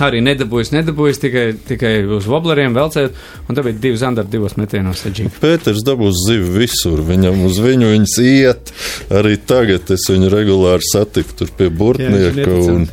arī 0.03 0.21
nedabūjis, 0.25 0.73
nedabūjis 0.75 1.21
tikai, 1.23 1.45
tikai 1.69 1.93
uz 2.17 2.27
wobleriem 2.31 2.75
velcēt, 2.77 3.17
un 3.47 3.57
tad 3.57 3.67
bija 3.67 3.81
divi 3.87 4.01
zandari 4.01 4.31
divos 4.33 4.57
metienos. 4.59 5.05
Pēters 5.43 5.85
dabūs 5.87 6.25
zivi 6.27 6.51
visur, 6.65 7.03
viņam 7.07 7.45
uz 7.47 7.61
viņu 7.63 7.93
viņas 7.93 8.17
iet, 8.25 8.73
arī 9.15 9.37
tagad 9.39 9.93
es 9.95 10.07
viņu 10.11 10.33
regulāri 10.33 10.87
satiku 10.91 11.39
tur 11.41 11.53
pie 11.59 11.71
burtnieka. 11.71 12.43
Jā, 12.43 12.75
un, 12.75 12.89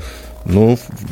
nu, 0.52 0.68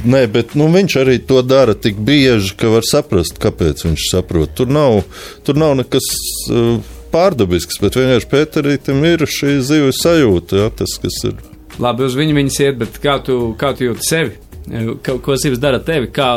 nē, 0.06 0.23
bet 0.34 0.56
nu, 0.60 0.69
viņš 0.73 0.99
arī 1.02 1.19
to 1.25 1.41
dara 1.45 1.73
tik 1.73 1.97
bieži, 2.06 2.54
ka 2.60 2.73
var 2.75 2.88
saprast, 2.88 3.41
kāpēc 3.41 3.86
viņš 3.88 4.08
saprot. 4.12 4.54
Tur 4.58 4.69
nav, 4.69 5.02
tur 5.47 5.60
nav 5.60 5.78
nekas. 5.82 6.13
Uh, 6.52 6.80
Pārdabisks, 7.10 7.80
bet 7.82 7.95
vienkārši 7.97 8.28
Pēterītam 8.30 8.99
ir 9.10 9.23
šī 9.25 9.56
zivju 9.65 9.95
sajūta, 9.97 10.60
jā, 10.60 10.67
tas, 10.78 10.91
kas 11.02 11.15
ir. 11.25 11.39
Labi, 11.82 12.06
uz 12.06 12.13
viņu 12.13 12.36
viņas 12.38 12.60
iet, 12.67 12.78
bet 12.78 12.99
kā 13.02 13.15
tu, 13.25 13.39
kā 13.58 13.71
tu 13.73 13.88
jūti 13.88 14.06
sevi? 14.06 14.36
Ko, 15.06 15.17
ko 15.24 15.38
sirds 15.39 15.62
dara 15.62 15.80
tevi? 15.82 16.12
Kā, 16.13 16.30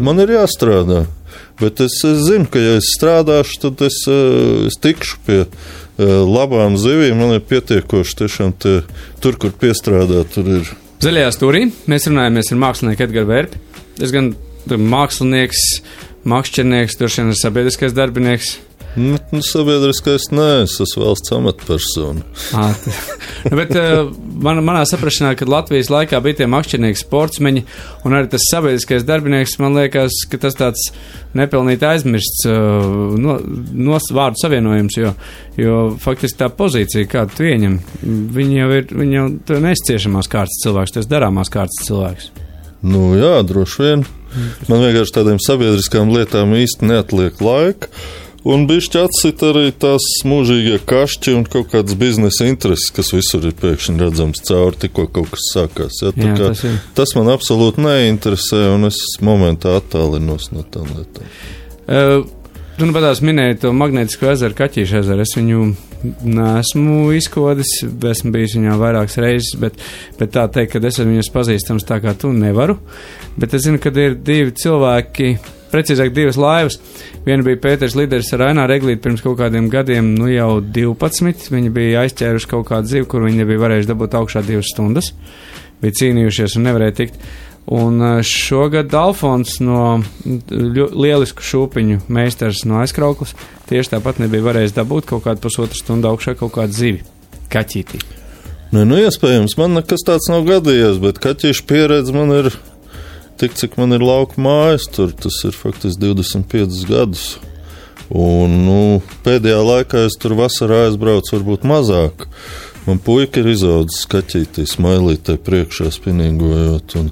Man 0.00 0.22
ir 0.22 0.34
jāstrādā. 0.36 1.04
Bet 1.60 1.80
es, 1.82 1.96
es 2.06 2.22
zinu, 2.26 2.46
ka, 2.50 2.58
ja 2.62 2.78
es 2.80 2.92
strādāšu, 2.96 3.60
tad 3.66 3.82
es, 3.86 3.98
es 4.68 4.78
tikšu 4.82 5.20
pie 5.26 5.40
labām 5.98 6.78
zivīm. 6.80 7.18
Man 7.20 7.36
ir 7.36 7.44
pietiekoši 7.46 8.18
tiešām 8.22 8.54
te, 8.58 8.80
tur, 9.22 9.38
kur 9.40 9.54
piestrādāt. 9.60 10.32
Tur 10.34 10.50
ir. 10.58 10.72
Zaļajā 11.04 11.30
stūrī 11.36 11.66
mēs 11.90 12.08
runājamies 12.10 12.50
ar 12.54 12.62
mākslinieku 12.64 13.06
Edgars 13.06 13.30
Vērpi. 13.30 13.62
Es 14.02 14.14
gan 14.14 14.32
mākslinieks, 16.24 16.98
droši 16.98 17.22
vien 17.22 17.36
sabiedriskais 17.38 17.94
darbinieks. 17.96 18.56
Nu, 18.94 19.18
sabiedriskais 19.42 20.28
nē, 20.30 20.48
es 20.64 20.76
esmu 20.82 21.02
valsts 21.02 21.32
amatpersona. 21.34 22.22
nu, 23.48 23.56
bet 23.58 23.72
uh, 23.74 24.12
man, 24.44 24.60
manā 24.66 24.84
saprašanā, 24.86 25.32
kad 25.38 25.50
Latvijas 25.50 25.90
laikā 25.90 26.20
bija 26.22 26.42
tie 26.42 26.48
makšķernieki 26.52 27.00
sportsmeņi 27.02 27.64
un 28.06 28.14
arī 28.14 28.30
tas 28.30 28.46
sabiedriskais 28.52 29.06
darbinieks, 29.08 29.56
man 29.62 29.74
liekas, 29.80 30.22
ka 30.30 30.38
tas 30.46 30.58
tāds 30.60 30.86
nepelnīti 31.34 31.88
aizmirsts 31.90 32.46
uh, 32.46 32.86
no, 33.18 33.40
no 33.42 33.98
vārdu 34.14 34.44
savienojums, 34.44 35.00
jo, 35.00 35.12
jo 35.58 35.82
faktiski 36.02 36.44
tā 36.44 36.52
pozīcija, 36.54 37.10
kādu 37.10 37.38
tu 37.40 37.50
ieņem, 37.50 37.78
viņi 38.38 38.60
jau 38.60 38.72
ir, 38.78 38.90
viņi 38.94 39.18
jau 39.18 39.28
tu 39.50 39.62
nesciešamās 39.64 40.30
kārtas 40.30 40.62
cilvēks, 40.62 40.98
tas 41.00 41.10
darāmās 41.10 41.50
kārtas 41.50 41.82
cilvēks. 41.88 42.30
Nu 42.84 43.14
jā, 43.16 43.38
droši 43.48 43.82
vien. 43.82 44.02
Man 44.68 44.82
vienkārši 44.82 45.14
tādiem 45.14 45.38
sabiedriskām 45.40 46.10
lietām 46.12 46.52
īsti 46.58 46.90
neatliek 46.90 47.38
laika. 47.40 47.88
Un 48.44 48.66
bišķi 48.68 48.98
atsit 49.00 49.40
arī 49.46 49.70
tās 49.80 50.04
mūžīgie 50.28 50.76
kašķi 50.84 51.32
un 51.32 51.46
kaut 51.48 51.70
kādas 51.72 51.96
biznesa 51.96 52.44
intereses, 52.44 52.90
kas 52.92 53.14
visur 53.14 53.46
ir 53.48 53.54
pēkšņi 53.56 53.96
redzams 54.02 54.44
cauri, 54.44 54.76
tikko 54.82 55.06
kaut 55.14 55.30
kas 55.32 55.46
sākās. 55.54 56.02
Ja? 56.04 56.12
Jā, 56.12 56.34
kā, 56.36 56.50
tas, 56.50 56.64
ir. 56.68 56.74
tas 56.98 57.14
man 57.16 57.30
absolūti 57.32 57.80
neinteresē, 57.86 58.66
un 58.74 58.90
es 58.90 59.00
momentā 59.24 59.78
attālinos 59.80 60.50
no 60.52 60.66
tām 60.76 60.90
lietām. 60.92 61.32
Uh, 61.88 62.26
tu 62.76 62.84
nu 62.84 62.92
patās 62.96 63.24
minēji 63.24 63.62
to 63.64 63.72
magnētisko 63.80 64.28
ezeru, 64.34 64.58
kaķīšu 64.60 65.00
ezeru. 65.00 65.24
Es 65.24 65.34
viņu 65.40 65.64
neesmu 66.28 67.14
izkodis, 67.16 67.78
esmu 68.12 68.36
bijis 68.36 68.58
viņā 68.58 68.76
vairākas 68.76 69.16
reizes, 69.24 69.56
bet, 69.60 69.80
bet 70.20 70.36
tā 70.36 70.44
teikt, 70.52 70.74
ka 70.74 70.84
es 70.84 70.98
esmu 70.98 71.14
viņus 71.14 71.32
pazīstams 71.32 71.88
tā 71.88 72.02
kā 72.04 72.12
tu 72.12 72.36
nevaru. 72.36 72.76
Bet 73.40 73.56
es 73.56 73.64
zinu, 73.64 73.80
ka 73.80 73.88
ir 74.04 74.20
divi 74.20 74.52
cilvēki 74.52 75.32
precīzāk 75.74 76.14
divas 76.14 76.38
laivas. 76.40 76.78
Viena 77.26 77.44
bija 77.46 77.60
Pēters 77.66 77.96
Liders 77.98 78.30
ar 78.36 78.46
Ainā 78.48 78.68
Reglīti 78.70 79.02
pirms 79.04 79.24
kaut 79.24 79.40
kādiem 79.42 79.68
gadiem, 79.72 80.14
nu 80.18 80.30
jau 80.30 80.60
12. 80.62 81.50
Viņi 81.52 81.72
bija 81.74 82.04
aizķēruši 82.04 82.50
kaut 82.54 82.68
kādu 82.70 82.92
zivu, 82.92 83.10
kur 83.10 83.26
viņi 83.26 83.42
nebija 83.42 83.64
varējuši 83.66 83.90
dabūt 83.90 84.16
augšā 84.20 84.44
divas 84.46 84.70
stundas. 84.72 85.10
Bija 85.82 85.98
cīnījušies 86.00 86.56
un 86.58 86.70
nevarēja 86.70 86.98
tikt. 87.02 87.26
Un 87.74 88.00
šogad 88.28 88.92
Alfons 88.92 89.56
no 89.64 90.02
lielisku 90.24 91.44
šūpiņu 91.44 92.02
meistars 92.12 92.66
no 92.68 92.82
aizkrauklas 92.82 93.32
tieši 93.70 93.94
tāpat 93.94 94.20
nebija 94.20 94.44
varējis 94.44 94.76
dabūt 94.76 95.08
kaut 95.08 95.24
kādu 95.24 95.40
pusotru 95.46 95.78
stundu 95.78 96.10
augšā 96.10 96.36
kaut 96.36 96.52
kādu 96.58 96.76
zivi, 96.76 97.00
kaķītī. 97.52 98.02
Nu, 98.74 98.82
nu, 98.84 98.98
iespējams, 99.00 99.56
man 99.56 99.78
nekas 99.78 100.04
tāds 100.04 100.28
nav 100.28 100.44
gadījies, 100.48 101.00
bet 101.00 101.22
kaķīšu 101.24 101.64
pieredze 101.70 102.12
man 102.12 102.32
ir 102.36 102.50
tik, 103.40 103.56
cik 103.58 103.78
man 103.80 103.96
ir 103.96 104.04
lauka 104.04 104.40
mājas, 104.40 104.86
tur 104.90 105.12
tas 105.12 105.40
ir 105.46 105.56
faktiski 105.56 106.02
25 106.06 106.84
gadus. 106.90 107.26
Un, 108.12 108.52
nu, 108.66 108.80
pēdējā 109.24 109.62
laikā 109.64 110.04
es 110.08 110.18
tur 110.20 110.36
vasarā 110.38 110.84
aizbraucu, 110.88 111.38
varbūt 111.38 111.64
mazāk. 111.68 112.26
Man 112.84 113.00
puika 113.00 113.40
ir 113.40 113.48
izaudzis 113.54 114.04
skaķītī, 114.04 114.66
smailītē 114.68 115.38
priekšā 115.40 115.88
spinīgojot. 115.94 116.96
Un, 117.00 117.08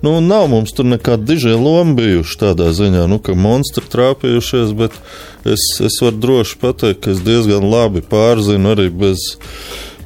nu, 0.00 0.14
nav 0.24 0.48
mums 0.48 0.72
tur 0.76 0.88
nekāda 0.88 1.28
dižie 1.28 1.52
loma 1.60 1.92
bijuši 1.98 2.40
tādā 2.40 2.70
ziņā, 2.76 3.04
nu, 3.10 3.20
ka 3.20 3.36
monstri 3.36 3.84
trāpījušies, 3.92 4.72
bet 4.80 4.96
es, 5.44 5.66
es 5.84 6.00
varu 6.00 6.22
droši 6.24 6.60
pateikt, 6.62 7.02
ka 7.04 7.12
es 7.12 7.20
diezgan 7.26 7.68
labi 7.68 8.00
pārzinu 8.00 8.72
arī 8.72 8.88
bez, 8.88 9.34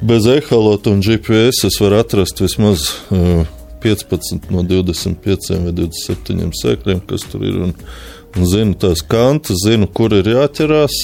bez 0.03 0.27
ehalota 0.27 0.91
un 0.91 0.99
GPS. 1.05 1.63
Es 1.71 1.79
varu 1.79 2.03
atrast 2.03 2.43
vismaz 2.43 2.89
uh, 3.07 3.47
15 3.85 4.51
no 4.53 4.65
25 4.65 5.61
vai 5.63 5.73
27 5.79 6.51
sēkļiem, 6.61 7.01
kas 7.09 7.25
tur 7.31 7.45
ir. 7.45 7.63
Un, 7.69 7.73
un 8.35 8.49
zinu 8.51 8.75
tās 8.81 9.05
kantas, 9.07 9.61
zinu, 9.63 9.87
kur 9.87 10.13
ir 10.17 10.27
jāķerās. 10.33 11.01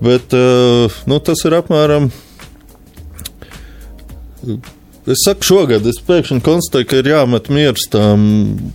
Bet 0.00 0.32
eh, 0.36 1.00
nu, 1.10 1.20
tas 1.26 1.42
ir 1.44 1.58
apmēram 1.58 2.08
Es 5.08 5.22
saku, 5.24 5.46
šogad 5.48 5.86
es 5.88 5.96
pēkšņi 6.04 6.42
konstatēju, 6.44 6.86
ka 6.90 6.98
ir 7.00 7.06
jāmet 7.08 7.46
miers 7.48 7.86
tām 7.88 8.24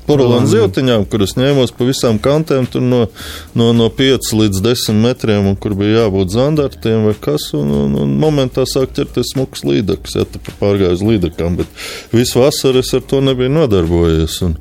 porcelāna 0.08 0.50
zīltiņām, 0.50 1.04
kuras 1.12 1.36
ņēmos 1.38 1.74
pa 1.78 1.86
visām 1.86 2.18
kantēm, 2.22 2.66
no, 2.82 3.04
no, 3.54 3.68
no 3.78 3.90
5 3.94 4.32
līdz 4.40 4.64
10 4.66 4.98
metriem, 5.04 5.52
un 5.52 5.60
kur 5.62 5.76
bija 5.78 6.06
jābūt 6.06 6.34
zandartiem 6.34 7.06
vai 7.06 7.14
kas. 7.28 7.52
Un, 7.58 7.70
un, 7.78 7.94
un 8.02 8.16
momentā 8.22 8.66
sāk 8.66 8.96
ķerties 8.98 9.36
smuks 9.36 9.62
līdaks, 9.68 10.18
ja 10.18 10.26
tā 10.26 10.42
pārgāju 10.58 10.98
uz 10.98 11.06
līdakām, 11.06 11.60
bet 11.62 11.86
visu 12.16 12.42
vasaru 12.42 12.82
es 12.82 12.90
ar 12.98 13.06
to 13.06 13.22
nebiju 13.22 13.54
nodarbojies. 13.60 14.42
Un, 14.50 14.58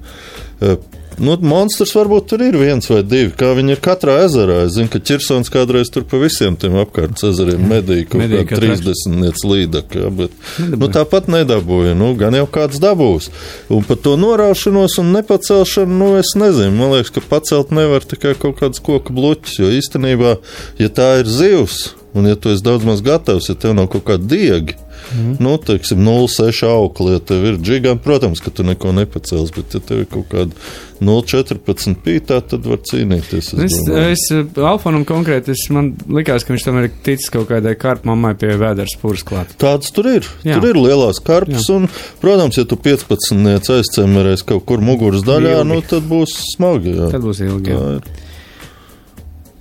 eh, 0.60 0.76
Nu, 1.22 1.36
monstrs 1.40 1.92
varbūt 1.94 2.26
tur 2.32 2.42
ir 2.42 2.56
viens 2.58 2.88
vai 2.90 3.02
divi, 3.06 3.30
kā 3.38 3.52
viņi 3.56 3.76
ir 3.76 3.82
katrā 3.84 4.16
ezerā. 4.24 4.62
Es 4.66 4.74
zinu, 4.76 4.90
ka 4.92 5.00
Čirsons 5.04 5.50
kādreiz 5.52 5.90
tur 5.94 6.06
pa 6.08 6.18
visiem 6.22 6.56
tiem 6.60 6.76
apkārtnes 6.82 7.26
ezeriem 7.30 7.62
medīja 7.70 8.08
kaut 8.10 8.24
kādu 8.24 8.60
30 8.60 9.18
niec 9.22 9.42
līdaku, 9.46 10.02
ja, 10.02 10.10
bet 10.10 10.34
Nedabūja. 10.34 10.80
nu, 10.80 10.90
tāpat 10.98 11.30
nedabūja. 11.34 11.96
Nu, 11.98 12.12
gan 12.18 12.36
jau 12.38 12.46
kāds 12.58 12.82
dabūs. 12.82 13.30
Un 13.72 13.86
par 13.86 14.00
to 14.04 14.16
noraušanos 14.20 14.98
un 15.02 15.12
nepacelšanu, 15.18 15.98
nu, 16.02 16.12
es 16.20 16.34
nezinu. 16.38 16.74
Man 16.78 16.96
liekas, 16.96 17.14
ka 17.14 17.24
pacelt 17.28 17.74
nevar 17.74 18.06
tikai 18.06 18.34
kaut 18.38 18.58
kādas 18.62 18.82
koku 18.84 19.14
bluķis, 19.14 19.60
jo 19.62 19.70
īstenībā, 19.78 20.38
ja 20.82 20.90
tā 20.94 21.14
ir 21.22 21.30
zivs, 21.30 21.92
un 22.14 22.30
ja 22.30 22.38
tu 22.38 22.52
esi 22.54 22.64
daudz 22.64 22.86
maz 22.86 23.02
gatavs, 23.04 23.50
ja 23.50 23.58
tev 23.58 23.76
nav 23.76 23.90
kaut 23.92 24.06
kāda 24.08 24.30
diegi, 24.30 24.78
Mm. 25.12 25.36
Nu, 25.40 25.58
teiksim, 25.58 25.98
0,6 25.98 26.64
aukli, 26.66 27.12
ja 27.12 27.20
tev 27.20 27.44
ir 27.44 27.58
gigants, 27.62 28.02
protams, 28.04 28.40
ka 28.40 28.50
tu 28.50 28.64
neko 28.64 28.92
nepacels, 28.96 29.52
bet 29.54 29.74
ja 29.76 29.80
tev 29.84 30.04
ir 30.04 30.08
kaut 30.10 30.30
kāda 30.32 30.56
0,14 31.04 31.98
pītā, 32.04 32.40
tad 32.48 32.66
var 32.68 32.80
cīnīties. 32.88 33.50
Es, 33.66 33.76
es, 33.84 34.24
es 34.32 34.58
Alfonam 34.58 35.04
konkrēti, 35.08 35.52
es, 35.54 35.66
man 35.74 35.92
likās, 36.08 36.46
ka 36.46 36.54
viņš 36.54 36.66
tam 36.66 36.80
ir 36.80 36.88
ticis 37.06 37.32
kaut 37.34 37.50
kādai 37.50 37.74
karpmammai 37.78 38.32
pie 38.40 38.54
vēders 38.60 38.96
pūras 39.02 39.26
klāt. 39.26 39.52
Tāds 39.60 39.92
tur 39.94 40.08
ir. 40.14 40.28
Jā. 40.46 40.58
Tur 40.58 40.72
ir 40.72 40.80
lielās 40.80 41.20
karpas, 41.24 41.68
Jā. 41.68 41.76
un, 41.78 41.90
protams, 42.24 42.58
ja 42.60 42.66
tu 42.68 42.78
15 42.80 43.74
aizcemerēs 43.76 44.46
kaut 44.46 44.64
kur 44.68 44.82
muguras 44.84 45.26
daļā, 45.26 45.58
ilgi. 45.60 45.68
nu, 45.74 45.82
tad 45.84 46.08
būs 46.08 46.38
smagi. 46.54 46.96
Jā. 46.96 47.12
Tad 47.12 47.26
būs 47.26 47.44
ilgi. 47.44 47.76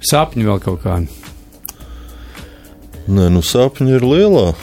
Sapņi 0.03 0.47
vēl 0.47 0.63
kaut 0.63 0.81
kādi. 0.83 1.32
Nē, 3.03 3.25
nu 3.35 3.41
sapņi 3.43 3.97
ir 3.97 4.05
lielā. 4.07 4.53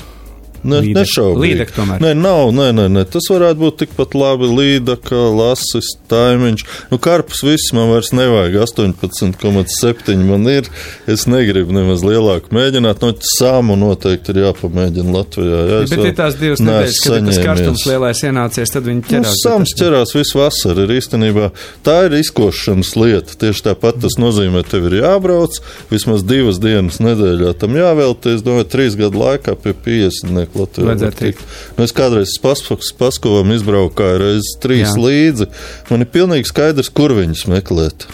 Ne, 0.63 0.81
Līdek- 0.85 0.99
nešaubīgi. 1.01 1.41
līdek 1.41 1.71
tomēr. 1.73 2.01
Nē, 2.05 2.11
nav, 2.21 2.51
nē, 2.53 2.67
nē, 2.77 2.87
nē. 2.93 3.05
Tas 3.09 3.25
varētu 3.33 3.57
būt 3.63 3.77
tikpat 3.81 4.13
labi 4.15 4.45
līdaka, 4.53 5.17
lasis, 5.33 5.87
taimiņš. 6.11 6.65
Nu, 6.91 6.99
karpus 6.99 7.41
viss 7.43 7.73
man 7.73 7.89
vairs 7.89 8.11
nevajag. 8.13 8.59
18,7 8.61 10.25
man 10.29 10.45
ir. 10.53 10.69
Es 11.09 11.25
negribu 11.31 11.73
nemaz 11.73 12.03
lielāku 12.05 12.53
mēģināt. 12.55 13.01
No 13.01 13.13
sāmu 13.39 13.77
noteikti 13.81 14.35
ir 14.35 14.43
jāpamēģina 14.45 15.15
Latvijā. 15.15 15.61
Jā, 15.71 15.79
Bet 15.91 16.05
ir 16.11 16.15
tās 16.19 16.37
divas 16.41 16.61
nedēļas, 16.61 17.01
kad 17.07 17.27
tas 17.31 17.41
karstums 17.47 17.87
lielais 17.89 18.21
ienācies, 18.29 18.73
tad 18.75 18.85
viņi 18.89 19.01
Nu, 19.01 19.09
ķerās. 19.11 19.41
Sāms 19.47 19.75
ķerās 19.81 20.15
visu 20.15 20.39
vasaru. 20.43 20.85
Ir 20.85 20.95
īstenībā 21.01 21.51
tā 21.87 21.97
ir 22.11 22.19
izkošanas 22.21 22.93
lieta. 23.01 23.37
Tieši 23.41 23.65
tāpat 23.71 24.01
tas 24.05 24.19
nozīmē, 24.21 24.63
tev 24.69 24.91
ir 24.91 25.01
jābrauc 25.01 25.57
vismaz 25.91 26.23
divas 26.27 26.61
dienas 26.61 27.01
nedēļā. 27.01 27.55
Tam 27.59 27.75
jāvelta, 27.81 28.35
es 28.37 28.45
domāju, 28.45 28.69
trīs 28.77 28.97
gadu 29.01 29.19
laikā 29.25 29.57
pie 29.57 29.73
50 29.73 30.50
Latvijā. 30.55 30.87
var 30.87 30.95
Vajadzētu 30.95 31.21
tikt. 31.25 31.45
Nu, 31.77 31.85
es 31.87 31.95
kādreiz 31.97 32.37
Pasfaks 32.43 32.93
Paskovam 32.99 33.53
izbraukāju 33.55 34.23
reizes 34.25 34.57
trīs 34.63 34.89
Jā. 34.89 34.97
līdzi. 34.99 35.51
Man 35.91 36.07
ir 36.07 36.11
pilnīgi 36.15 36.51
skaidrs, 36.51 36.93
kur 36.93 37.15
viņus 37.17 37.47
meklēt. 37.51 38.09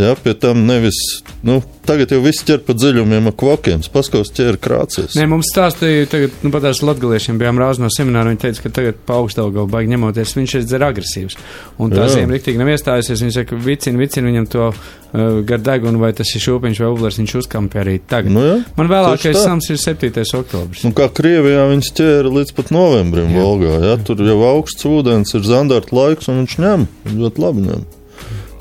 Jā, 0.00 0.14
pie 0.16 0.32
tam 0.40 0.62
nevis, 0.64 0.96
nu, 1.44 1.58
tagad 1.84 2.14
jau 2.14 2.22
viss 2.24 2.44
ķer 2.48 2.62
pa 2.64 2.72
dziļumiem 2.72 3.26
ar 3.28 3.34
kvokiem. 3.36 3.82
Paskovs 3.92 4.30
ķēra 4.32 4.56
krācies. 4.62 5.18
Nē, 5.18 5.26
mums 5.28 5.50
stāstīja, 5.52 6.06
tagad, 6.08 6.38
nu, 6.40 6.52
pat 6.54 6.64
tās 6.64 6.80
latgaliešiem 6.80 7.40
bijām 7.40 7.60
rāz 7.60 7.80
no 7.82 7.90
semināra, 7.92 8.32
viņi 8.32 8.40
teica, 8.40 8.64
ka 8.64 8.72
tagad 8.78 9.02
pa 9.04 9.18
augstaugalu 9.20 9.68
baigi 9.68 9.92
ņemoties, 9.92 10.32
viņš 10.38 10.56
ir 10.56 10.64
dzer 10.64 10.86
agresīvs. 10.88 11.38
Un 11.76 11.92
tā 11.92 12.06
Jā. 12.06 12.14
ziema 12.16 12.38
riktīgi 12.38 12.62
nav 12.62 12.72
iestājusies, 12.72 13.24
viņi 13.26 13.36
saka, 13.36 13.60
vicina, 13.68 14.00
vicina 14.00 14.32
viņam 14.32 14.50
to 14.56 14.66
uh, 14.72 15.40
gar 15.52 15.60
degunu, 15.68 16.00
vai 16.00 16.14
tas 16.16 16.32
ir 16.32 16.46
šūpiņš 16.46 16.84
vai 16.86 16.92
ublers, 16.96 17.20
viņš 17.20 17.38
uzkampē 17.42 17.84
arī 17.84 18.00
tagad. 18.00 18.32
Nu, 18.32 18.48
jā. 18.48 18.58
Man 18.80 18.92
vēlākais 18.92 19.42
sams 19.44 19.68
ir 19.74 19.80
7. 19.82 20.24
oktobris. 20.40 20.86
Nu, 20.88 20.96
kā 20.96 21.12
Krievijā 21.12 21.68
viņas 21.68 21.92
ķēra 22.00 22.32
līdz 22.40 22.56
pat 22.56 22.72
novembrim 22.72 23.28
Jā. 23.28 23.44
Volgā. 23.44 23.76
Ja? 23.90 23.98
Tur 24.00 24.24
jau 24.24 24.40
augsts 24.54 24.88
ūdens, 24.88 25.36
ir 25.36 25.44
zandarta 25.44 25.92
laiks, 25.92 26.32
un 26.32 26.46
viņš 26.46 26.62
ņem. 26.64 26.86
Viņš 27.04 27.26
ļoti 27.26 27.44
labi 27.44 27.66
ņem. 27.68 27.90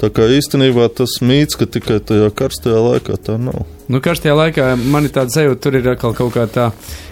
Tā 0.01 0.09
kā 0.09 0.25
īstenībā 0.33 0.87
tas 0.97 1.19
mīts, 1.21 1.53
ka 1.53 1.67
tikai 1.69 1.99
tajā 2.01 2.31
karstajā 2.33 2.79
laikā 2.81 3.19
tā 3.21 3.35
nav. 3.37 3.67
Nu, 3.91 3.99
karstajā 4.01 4.33
laikā 4.33 4.71
man 4.79 5.05
ir 5.05 5.11
tāda 5.13 5.29
sajūta, 5.35 5.59
tur 5.61 5.77
ir 5.77 5.89
atkal 5.91 6.15
kaut 6.17 6.31
kā 6.33 6.47
tā 6.49 6.71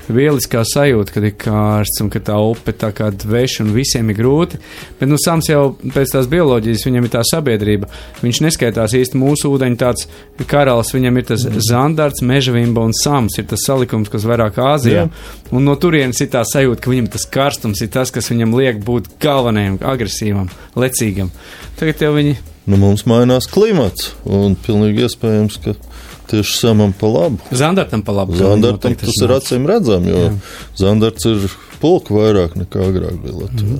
vieliskā 0.10 0.64
sajūta, 0.66 1.14
kad 1.14 1.28
ir 1.28 1.36
kārsts 1.38 2.02
un 2.02 2.10
ka 2.10 2.22
tā 2.26 2.40
upe 2.42 2.74
tā 2.74 2.90
kā 2.98 3.12
dveš 3.14 3.60
un 3.62 3.70
visiem 3.76 4.10
ir 4.10 4.18
grūti. 4.18 4.58
Bet, 4.98 5.06
nu, 5.12 5.20
Sams 5.22 5.52
jau 5.52 5.76
pēc 5.84 6.16
tās 6.16 6.30
bioloģijas, 6.32 6.88
viņam 6.88 7.06
ir 7.06 7.14
tā 7.14 7.22
sabiedrība. 7.30 7.92
Viņš 8.24 8.42
neskaitās 8.48 8.98
īsti 8.98 9.22
mūsu 9.22 9.54
ūdeņu 9.54 9.80
tāds 9.86 10.10
karalis, 10.50 10.94
viņam 10.96 11.22
ir 11.22 11.30
tas 11.30 11.46
zandarts, 11.70 12.26
mežavimba 12.26 12.90
un 12.90 12.98
Sams 12.98 13.38
ir 13.38 13.50
tas 13.54 13.70
salikums, 13.70 14.10
kas 14.10 14.26
vairāk 14.26 14.58
Āzijā. 14.66 15.06
Jā. 15.06 15.44
Un 15.54 15.70
no 15.70 15.78
turienes 15.78 16.26
ir 16.26 16.34
tā 16.34 16.42
sajūta, 16.42 16.82
ka 16.82 16.96
viņam 16.96 17.14
tas 17.14 17.30
karstums 17.30 17.86
ir 17.86 17.94
tas, 17.94 18.10
kas 18.10 18.34
viņam 18.34 18.58
liek 18.58 18.82
būt 18.82 19.14
galvenajam, 19.22 19.78
agresīvam, 19.94 20.50
lecīgam. 20.80 21.30
Tagad 21.78 22.08
jau 22.08 22.16
viņi 22.18 22.40
Nu, 22.70 22.78
mums 22.78 23.06
mainās 23.10 23.48
klimats, 23.50 24.12
un 24.30 24.54
pilnīgi 24.66 25.08
iespējams, 25.08 25.56
ka 25.64 25.74
tieši 26.30 26.58
samam 26.60 26.92
pa 26.94 27.10
labu. 27.10 27.40
zandartam 27.50 28.04
pa 28.06 28.14
labu. 28.14 28.36
Zandartam 28.38 28.94
tas 29.00 29.16
ir 29.24 29.32
nāc. 29.32 29.42
acīm 29.42 29.66
redzam, 29.66 30.06
jo 30.06 30.20
Jā. 30.28 30.34
zandarts 30.78 31.26
ir 31.26 31.48
pulka 31.82 32.14
vairāk 32.14 32.54
nekā 32.60 32.84
agrāk 32.92 33.18
bija 33.24 33.40
Latvijā. 33.42 33.80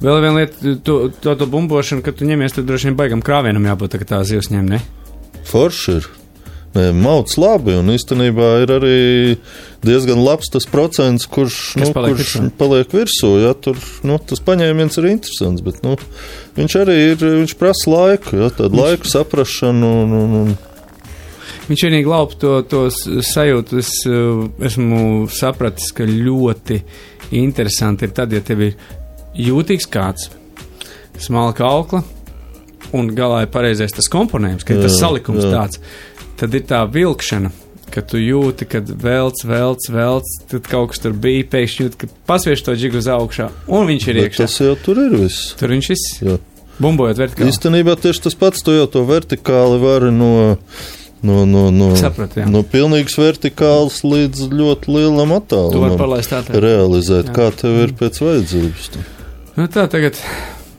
Vēl 0.00 0.22
viena 0.22 0.36
lieta, 0.38 0.76
to, 0.86 1.10
to, 1.20 1.34
to 1.36 1.46
bumbošanu, 1.50 2.04
kad 2.06 2.16
tu 2.16 2.28
ņemies, 2.28 2.54
tad 2.56 2.70
droši 2.70 2.88
vien 2.88 2.96
baigam 2.96 3.20
krāvienam 3.26 3.66
jābūt, 3.68 3.98
ka 4.00 4.06
tā 4.14 4.22
zivs 4.24 4.48
ņem, 4.54 4.70
ne? 4.70 4.78
Forši 5.50 5.96
ir. 5.98 6.06
Nē, 6.76 6.86
mauc 6.94 7.32
labi, 7.42 7.74
un 7.74 7.90
īstenībā 7.90 8.52
ir 8.62 8.70
arī 8.76 8.98
diezgan 9.84 10.20
labs 10.24 10.50
tas 10.52 10.66
procents, 10.68 11.26
kurš, 11.30 11.58
Kas 11.78 11.88
nu, 11.88 11.94
paliek 11.96 12.16
kurš 12.16 12.32
virsū. 12.36 12.50
paliek 12.60 12.96
virsū. 12.96 13.30
Ja, 13.44 13.52
tur, 13.54 13.78
nu, 14.06 14.18
tas 14.18 14.42
paņēmiens 14.44 14.98
ir 15.00 15.10
interesants, 15.12 15.64
bet 15.64 15.80
nu, 15.86 15.94
viņš 16.58 16.76
arī 16.82 16.96
ir, 17.12 17.24
viņš 17.40 17.54
prasa 17.60 17.92
laiku, 17.92 18.36
ja, 18.42 18.50
tādu 18.54 18.80
laiku 18.80 19.08
saprašanu. 19.10 19.94
Un, 20.04 20.18
un, 20.24 20.34
un, 20.42 20.58
Viņš 21.70 21.84
vienīgi 21.86 22.08
laupa 22.10 22.34
to, 22.34 22.52
to 22.66 22.78
sajūtu. 22.90 23.78
Es 23.78 23.92
uh, 24.10 24.40
esmu 24.66 25.28
sapratis, 25.30 25.92
ka 25.94 26.02
ļoti 26.02 26.80
interesanti 27.38 28.08
ir 28.08 28.14
tad, 28.16 28.32
ja 28.34 28.40
tev 28.42 28.64
ir 28.66 28.74
jūtīgs 29.38 29.86
kāds, 29.86 30.32
smalka 31.22 31.68
aukla 31.68 32.02
un 32.96 33.12
galā 33.14 33.44
ir 33.44 33.52
pareizais 33.54 33.94
tas 33.94 34.10
komponents, 34.10 34.66
ka 34.66 34.74
ir 34.74 34.82
tas 34.82 34.96
Jā, 34.96 35.04
salikums 35.04 35.46
jā. 35.46 35.52
tāds. 35.54 35.78
Tad 36.40 36.56
ir 36.58 36.64
tā 36.66 36.80
vilkšana. 36.90 37.52
Kad 37.90 38.06
tu 38.12 38.20
jūti, 38.22 38.66
kad 38.70 38.86
velc, 39.02 39.40
velc, 39.44 39.86
velc, 39.90 40.28
tad 40.52 40.68
kaut 40.70 40.92
kas 40.92 41.02
tur 41.02 41.12
bija, 41.18 41.42
pēkšņi 41.50 41.82
jūti, 41.86 41.98
ka 42.04 42.10
pasviež 42.30 42.62
to 42.66 42.74
džigu 42.78 43.00
uz 43.02 43.08
augšā, 43.10 43.48
un 43.66 43.88
viņš 43.90 44.06
ir 44.12 44.14
bet 44.20 44.28
iekšā. 44.30 44.46
tas 44.46 44.60
jau 44.62 44.76
tur 44.84 45.00
ir 45.02 45.16
viss. 45.24 45.54
Tur 45.58 45.74
viņš 45.74 45.88
viss 45.90 46.06
Jā. 46.22 46.36
bumbojot 46.78 47.18
vertikāli. 47.18 47.50
Īstenībā 47.50 47.96
tieši 48.00 48.22
tas 48.28 48.38
pats, 48.38 48.62
tu 48.62 48.76
jau 48.76 48.86
to 48.86 49.02
vertikāli 49.08 49.80
vari 49.82 50.12
no. 50.14 50.32
No, 51.22 51.42
no, 51.44 51.66
no, 51.68 51.90
Sapratu, 52.00 52.40
jā. 52.40 52.46
no 52.48 52.62
pilnīgas 52.64 53.18
vertikālas 53.20 53.98
līdz 54.00 54.46
ļoti 54.56 54.88
lielam 54.88 55.28
Tu 55.28 55.28
vari 55.28 55.66
attālumam 55.68 55.98
palaist 56.00 56.32
tā. 56.32 56.38
realizēt, 56.48 57.28
Jā. 57.28 57.34
kā 57.36 57.50
tev 57.52 57.76
ir 57.82 57.92
pēc 57.92 58.22
vajadzības. 58.24 58.86
Nu, 59.58 59.66
tā 59.68 59.84
tagad. 59.92 60.16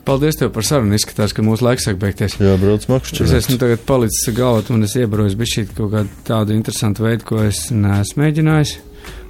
Paldies 0.04 0.34
tev 0.40 0.50
par 0.54 0.64
sarunu. 0.66 0.96
Izskatās, 0.98 1.30
ka 1.36 1.44
mūsu 1.46 1.62
laiks 1.66 1.84
sāk 1.86 1.96
beigties. 2.02 2.34
Jābrauc 2.42 2.82
Es 2.82 2.88
makšķerēt. 2.90 3.34
esmu 3.38 3.58
tagad 3.60 3.84
palicis 3.86 4.32
galvā, 4.34 4.64
un 4.74 4.82
es 4.82 4.96
iebroju 4.98 5.36
bišķīt 5.38 5.68
kaut 5.76 5.92
kādu 5.94 6.08
tādu 6.26 6.56
interesantu 6.56 7.04
veidu, 7.06 7.24
ko 7.28 7.36
es 7.46 7.68
neesmu 7.70 8.22
mēģinājis. 8.24 8.72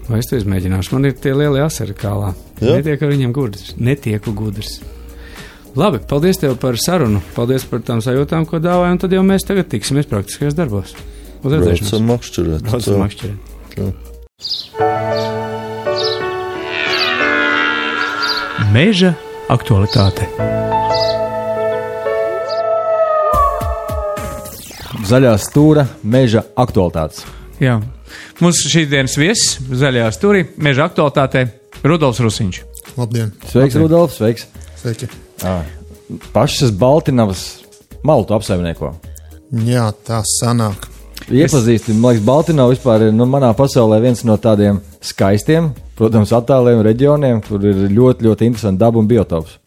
Vai 0.09 0.19
es 0.19 0.27
to 0.31 0.37
izmēģināšu? 0.41 0.93
Man 0.97 1.05
ir 1.07 1.13
tie 1.13 1.33
lielie 1.37 1.61
asari 1.63 1.95
kālā. 1.95 2.33
Jā. 2.61 2.79
Netiek 2.81 3.03
ar 3.05 3.09
viņiem 3.13 3.33
gudrs. 3.37 3.75
Netieku 3.79 4.33
gudrs. 4.35 4.81
Labi, 5.77 5.99
paldies 6.09 6.37
tev 6.41 6.57
par 6.61 6.75
sarunu. 6.77 7.21
Paldies 7.37 7.65
par 7.65 7.81
tām 7.87 8.01
sajūtām, 8.05 8.45
ko 8.49 8.59
dāvāji, 8.61 8.93
un 8.97 8.99
tad 9.05 9.13
jau 9.15 9.23
mēs 9.25 9.47
tagad 9.49 9.69
tiksimies 9.73 10.09
praktiskajos 10.11 10.55
darbos. 10.59 10.93
Uz 11.45 11.53
redzēšanos. 11.53 11.91
Braucam 11.93 12.09
makšķerēt. 12.13 12.61
Braucam 12.67 12.95
Tā. 12.95 13.01
makšķerēt. 13.07 13.39
Meža 18.73 19.15
aktualitāte. 19.53 20.29
Zaļā 25.12 25.33
stūra 25.37 25.83
meža 26.09 26.40
aktualitātes. 26.57 27.27
Jā. 27.61 27.75
Mūsu 28.40 28.70
šīs 28.72 28.87
dienas 28.88 29.12
viesis 29.20 29.59
zaļajā 29.68 30.07
stūrī, 30.16 30.40
meža 30.57 30.87
aktualitātē, 30.88 31.42
Rudolfs 31.85 32.22
Rusiņš. 32.25 32.61
Labdien! 32.96 33.35
Sveiks, 33.51 33.77
Rudolf, 33.77 34.14
sveiks! 34.16 34.46
Sveiki! 34.81 35.11
Pašas 36.33 36.72
Baltinavas 36.81 37.42
maltu 38.09 38.38
apsaimnieko. 38.38 38.94
Jā, 39.66 39.90
tā 40.07 40.22
sanāk. 40.38 40.87
Iepazīstināt, 41.29 41.98
man 41.98 42.14
liekas, 42.14 42.25
Baltinava 42.31 42.72
vispār 42.72 43.05
ir 43.11 43.12
nu, 43.12 43.27
manā 43.29 43.51
pasaulē 43.59 43.98
viens 44.01 44.25
no 44.25 44.38
tādiem 44.40 44.79
skaistiem, 45.05 45.75
protams, 45.98 46.33
attāliem 46.38 46.81
reģioniem, 46.87 47.42
kur 47.44 47.61
ir 47.68 47.85
ļoti, 47.92 48.31
ļoti 48.31 48.48
interesanti 48.48 48.81
daba 48.81 49.03
un 49.03 49.12
biotops. 49.12 49.61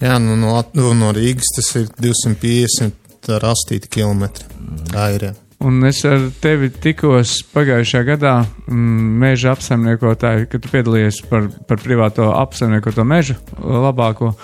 Jā, 0.00 0.16
nu, 0.16 0.38
no, 0.40 0.56
nu, 0.78 0.94
no 0.96 1.12
Rīgas 1.12 1.52
tas 1.58 1.74
ir 1.76 1.92
250 2.00 3.07
rastīti 3.42 3.90
kilometri. 3.98 4.48
Ir. 4.94 5.28
Jā. 5.28 5.34
Un 5.58 5.82
es 5.82 6.04
ar 6.06 6.28
tevi 6.38 6.68
tikos 6.70 7.40
pagājušajā 7.50 8.04
gadā, 8.06 8.34
mm, 8.70 9.06
meža 9.18 9.56
apsaimniekotāji, 9.56 10.46
kad 10.52 10.62
tu 10.62 10.70
piedalījies 10.70 11.24
par, 11.26 11.48
par 11.66 11.82
privāto 11.82 12.28
apsaimniekoto 12.30 13.02
mežu 13.02 13.34
labāko. 13.58 14.36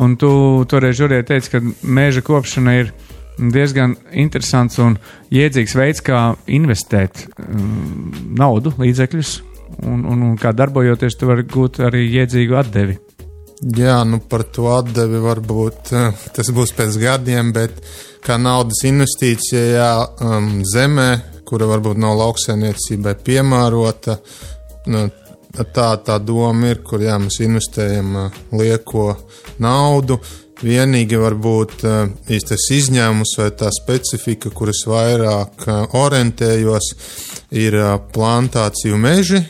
Un 0.00 0.16
tu 0.16 0.30
toreiz 0.64 0.96
žurē 0.96 1.20
teici, 1.28 1.52
ka 1.52 1.60
meža 1.84 2.24
kopšana 2.24 2.78
ir 2.80 2.92
diezgan 3.36 3.98
interesants 4.16 4.80
un 4.80 4.96
iedzīgs 5.28 5.76
veids, 5.76 6.00
kā 6.00 6.32
investēt 6.48 7.26
mm, 7.36 8.32
naudu, 8.40 8.72
līdzekļus, 8.80 9.34
un, 9.84 10.06
un, 10.08 10.24
un 10.30 10.36
kā 10.40 10.54
darbojoties, 10.56 11.20
tu 11.20 11.28
vari 11.28 11.44
gūt 11.52 11.82
arī 11.84 12.06
iedzīgu 12.08 12.56
atdevi. 12.64 12.96
Jā, 13.62 14.00
nu 14.02 14.18
par 14.26 14.42
to 14.50 14.66
atdevi 14.74 15.20
varbūt 15.22 15.92
eh, 15.94 16.22
tas 16.34 16.48
būs 16.50 16.72
pēc 16.74 16.96
gadiem, 16.98 17.52
bet 17.54 17.76
kā 18.26 18.34
naudas 18.34 18.80
investīcijā 18.88 19.90
um, 20.26 20.48
zemē, 20.66 21.10
kura 21.46 21.68
varbūt 21.70 22.00
nav 22.02 22.16
lauksainiecībai 22.18 23.14
piemērota, 23.22 24.16
nu, 24.90 25.04
tā 25.70 25.88
tā 26.02 26.18
doma 26.18 26.72
ir, 26.72 26.82
kur 26.82 27.06
jā, 27.06 27.14
mēs 27.22 27.38
investējam 27.46 28.18
uh, 28.24 28.42
lieko 28.58 29.12
naudu. 29.62 30.18
Vienīgi 30.62 31.22
varbūt 31.22 31.86
uh, 31.86 32.02
īstais 32.34 32.66
izņēmums 32.80 33.38
vai 33.38 33.50
tā 33.62 33.70
specifika, 33.74 34.50
kuras 34.50 34.82
vairāk 34.90 35.68
orientējos, 36.02 36.94
ir 37.62 37.78
plantāciju 38.10 38.98
meži, 38.98 39.44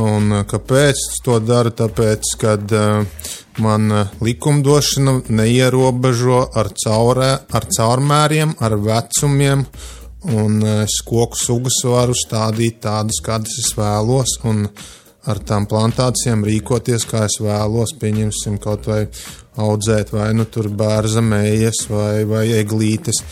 Un 0.00 0.32
uh, 0.32 0.44
kāpēc 0.50 0.98
es 0.98 1.20
to 1.24 1.38
daru? 1.38 1.70
Tāpēc, 1.76 2.30
ka 2.40 2.54
uh, 2.58 3.26
man 3.62 3.90
uh, 3.92 4.14
likumdošana 4.24 5.20
neierobežo 5.30 6.40
ar, 6.54 6.72
caurē, 6.84 7.30
ar 7.54 7.68
caurmēriem, 7.76 8.56
ar 8.58 8.78
vecumiem 8.82 9.68
un 10.32 10.62
es 10.64 11.00
koku 11.04 11.36
sugas 11.36 11.82
varu 11.84 12.14
stādīt 12.16 12.80
tādas, 12.84 13.20
kādas 13.24 13.58
es 13.60 13.72
vēlos, 13.76 14.38
un 14.48 14.64
ar 15.28 15.40
tām 15.44 15.68
plantācijām 15.68 16.44
rīkoties, 16.48 17.06
kā 17.08 17.24
es 17.28 17.38
vēlos, 17.44 17.96
pieņemsim 18.00 18.58
kaut 18.62 18.88
vai 18.88 19.04
audzēt 19.60 20.12
vai 20.16 20.32
nu 20.36 20.48
tur 20.48 20.70
bērza 20.72 21.22
mējas 21.24 21.86
vai, 21.90 22.24
vai 22.28 22.46
eglītes. 22.58 23.22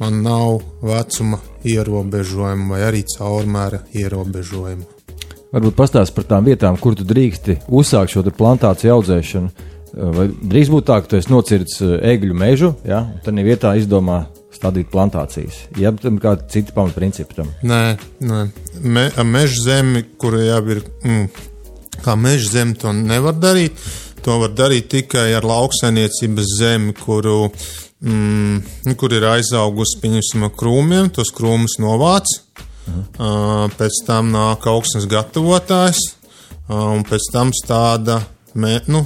Man 0.00 0.22
nav 0.24 0.62
vecuma 0.82 1.38
ierobežojuma 1.68 2.74
vai 2.74 2.82
arī 2.88 3.04
caurmēra 3.16 3.84
ierobežojuma. 3.94 5.01
Varbūt 5.52 5.76
pastāst 5.76 6.14
par 6.16 6.24
tām 6.28 6.46
vietām, 6.48 6.78
kur 6.80 6.96
tu 6.96 7.04
drīksti 7.04 7.58
uzsākt 7.68 8.14
šo 8.14 8.24
plantāciju 8.24 8.94
audzēšanu. 8.94 9.68
Vai 9.92 10.30
drīz 10.32 10.70
būt 10.72 10.86
tā, 10.88 11.02
ka 11.02 11.10
tu 11.10 11.18
esi 11.18 11.28
nocirts 11.28 11.82
egļu 11.84 12.36
mežu, 12.36 12.70
ja, 12.88 13.02
un 13.04 13.18
tad 13.24 13.36
vietā 13.44 13.74
izdomā 13.76 14.22
stādīt 14.62 14.88
plantācijas. 14.92 15.66
Ja 15.80 15.92
tam 15.92 16.16
ir 16.16 16.24
kādi 16.24 16.48
citi 16.52 16.72
pamatprincipi 16.76 17.36
tam? 17.36 17.50
Nē, 17.66 17.82
nē. 18.24 18.40
Me, 18.80 19.04
meža 19.28 19.66
zemi, 19.66 20.04
kur 20.20 20.38
jau 20.40 20.60
ir, 20.72 20.82
mm, 21.04 21.26
kā 22.04 22.16
meža 22.16 22.54
zemi, 22.56 22.78
to 22.80 22.94
nevar 22.96 23.36
darīt. 23.36 23.76
To 24.22 24.38
var 24.38 24.52
darīt 24.54 24.88
tikai 24.92 25.32
ar 25.34 25.44
lauksainiecības 25.44 26.52
zemi, 26.60 26.94
kuru, 26.94 27.50
mm, 28.00 28.94
kur 28.96 29.12
ir 29.12 29.26
aizaugusi, 29.34 29.98
pieņemsim, 30.04 30.46
krūmiem, 30.56 31.10
tos 31.12 31.34
krūmus 31.34 31.80
novāc. 31.82 32.38
Pēc 33.78 34.02
tam 34.06 34.32
nāk 34.34 34.66
augsnes 34.66 35.06
gatavotājs, 35.10 36.00
un 36.72 37.04
pēc 37.06 37.28
tam 37.34 37.52
stāda 37.54 38.20
mē, 38.58 38.80
nu, 38.90 39.04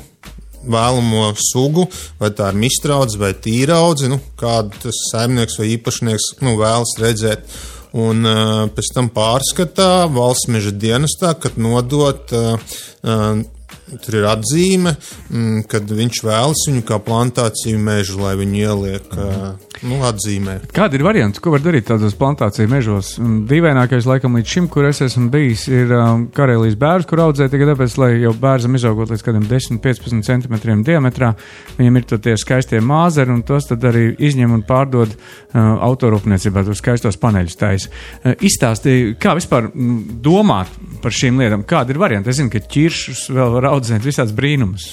vēlamo 0.66 1.30
sugu, 1.38 1.86
vai 2.20 2.32
tā 2.34 2.50
ir 2.52 2.60
mistraudzes 2.64 3.20
vai 3.20 3.32
tīraudze, 3.38 4.10
nu, 4.10 4.18
kādu 4.38 4.86
tas 4.86 5.02
saimnieks 5.12 5.58
vai 5.60 5.72
īpašnieks 5.76 6.30
nu, 6.42 6.56
vēlas 6.60 6.96
redzēt. 7.02 7.58
Un 7.96 8.26
uh, 8.28 8.66
pēc 8.76 8.88
tam 8.92 9.06
pārskatā 9.14 10.08
valsts 10.12 10.50
meža 10.52 10.72
dienestā, 10.74 11.30
kad 11.40 11.54
nodot 11.56 12.34
uh, 12.36 12.58
uh, 13.06 13.44
Tur 13.86 14.16
ir 14.18 14.24
atzīme, 14.26 14.96
mm, 15.30 15.66
kad 15.70 15.86
viņš 15.86 16.18
vēlas 16.26 16.64
viņu 16.66 16.82
kā 16.88 16.96
plantāciju 17.06 17.78
mežu, 17.78 18.18
lai 18.18 18.32
viņu 18.40 18.58
ieliek 18.58 19.12
mhm. 19.14 19.75
Nu, 19.84 19.98
atzīmē. 20.06 20.56
Kādi 20.74 20.98
ir 20.98 21.04
varianti, 21.06 21.40
ko 21.42 21.52
var 21.52 21.62
darīt 21.64 21.88
tādos 21.90 22.16
plantāciju 22.18 22.70
mežos? 22.70 23.14
Dīvainākais, 23.50 24.06
laikam, 24.08 24.38
līdz 24.38 24.54
šim, 24.54 24.68
kur 24.72 24.88
es 24.88 25.02
esmu 25.04 25.28
bijis, 25.32 25.66
ir 25.68 25.92
um, 25.96 26.26
karēlijas 26.34 26.78
bērns, 26.80 27.08
kur 27.10 27.22
audzē 27.26 27.48
tikai 27.52 27.68
tāpēc, 27.72 27.96
lai 28.00 28.10
jau 28.22 28.32
bērnam 28.40 28.78
izaugot 28.78 29.12
līdz 29.12 29.26
kādiem 29.26 29.44
10-15 29.50 30.24
centimetriem 30.26 30.84
diametrā, 30.86 31.34
viņam 31.76 32.00
ir 32.00 32.08
tie 32.14 32.36
skaistie 32.40 32.80
māzeri, 32.80 33.34
un 33.34 33.44
tos 33.46 33.68
tad 33.70 33.84
arī 33.90 34.08
izņem 34.16 34.56
un 34.56 34.64
pārdod 34.66 35.12
uh, 35.12 35.60
autorūpniecībā, 35.90 36.64
tos 36.66 36.80
skaistos 36.82 37.20
paneļus 37.20 37.60
taisa. 37.60 37.92
Uh, 38.22 38.34
izstāstīja, 38.46 39.14
kā 39.20 39.36
vispār 39.38 39.68
mm, 39.72 40.20
domāt 40.24 40.72
par 41.04 41.14
šīm 41.14 41.42
lietām, 41.42 41.66
kādi 41.68 41.94
ir 41.94 42.02
varianti. 42.02 42.32
Es 42.32 42.40
zinu, 42.40 42.52
ka 42.52 42.64
ķiršus 42.64 43.28
vēl 43.36 43.56
var 43.58 43.72
audzēt 43.74 44.04
visāds 44.06 44.34
brīnums. 44.36 44.90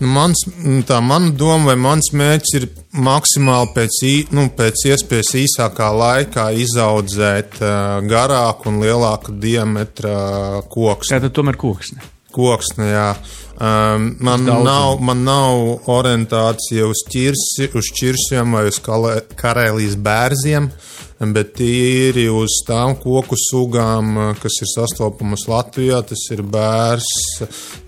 Nu, 0.00 0.08
mans, 0.14 0.44
tā 0.88 1.00
mana 1.04 1.30
doma 1.36 1.70
vai 1.70 1.76
mans 1.80 2.10
mērķis 2.16 2.54
ir 2.58 2.68
maksimāli 2.96 3.72
pēc, 3.76 3.98
nu, 4.36 4.46
pēc 4.56 4.86
iespējas 4.92 5.34
īsākā 5.42 5.90
laikā 5.96 6.46
izaudzēt 6.64 7.60
uh, 7.60 7.98
garāku 8.08 8.70
un 8.72 8.80
lielāku 8.84 9.36
diametra 9.42 10.62
koksni. 10.72 11.18
Tātad 11.18 11.36
tomēr 11.36 11.60
koksni. 11.60 12.00
Koksni, 12.30 12.92
jā. 12.92 13.12
Um, 13.60 14.14
man, 14.24 14.46
nav, 14.46 15.02
man 15.04 15.24
nav 15.26 15.90
orientācija 15.92 16.86
uz, 16.88 17.02
ķirsi, 17.10 17.68
uz 17.76 17.90
ķirsiem 17.98 18.56
vai 18.56 18.68
uz 18.70 18.78
karēlijas 18.80 19.98
bērziem. 20.00 20.70
Uh, 20.70 21.00
bet 21.28 21.52
tīri 21.58 22.28
uz 22.32 22.62
tām 22.64 22.94
koku 23.00 23.36
sugām, 23.36 24.16
kas 24.40 24.56
ir 24.64 24.70
sastopamas 24.72 25.44
Latvijā. 25.50 26.00
Tas 26.08 26.22
ir 26.32 26.42
bērs, 26.46 27.10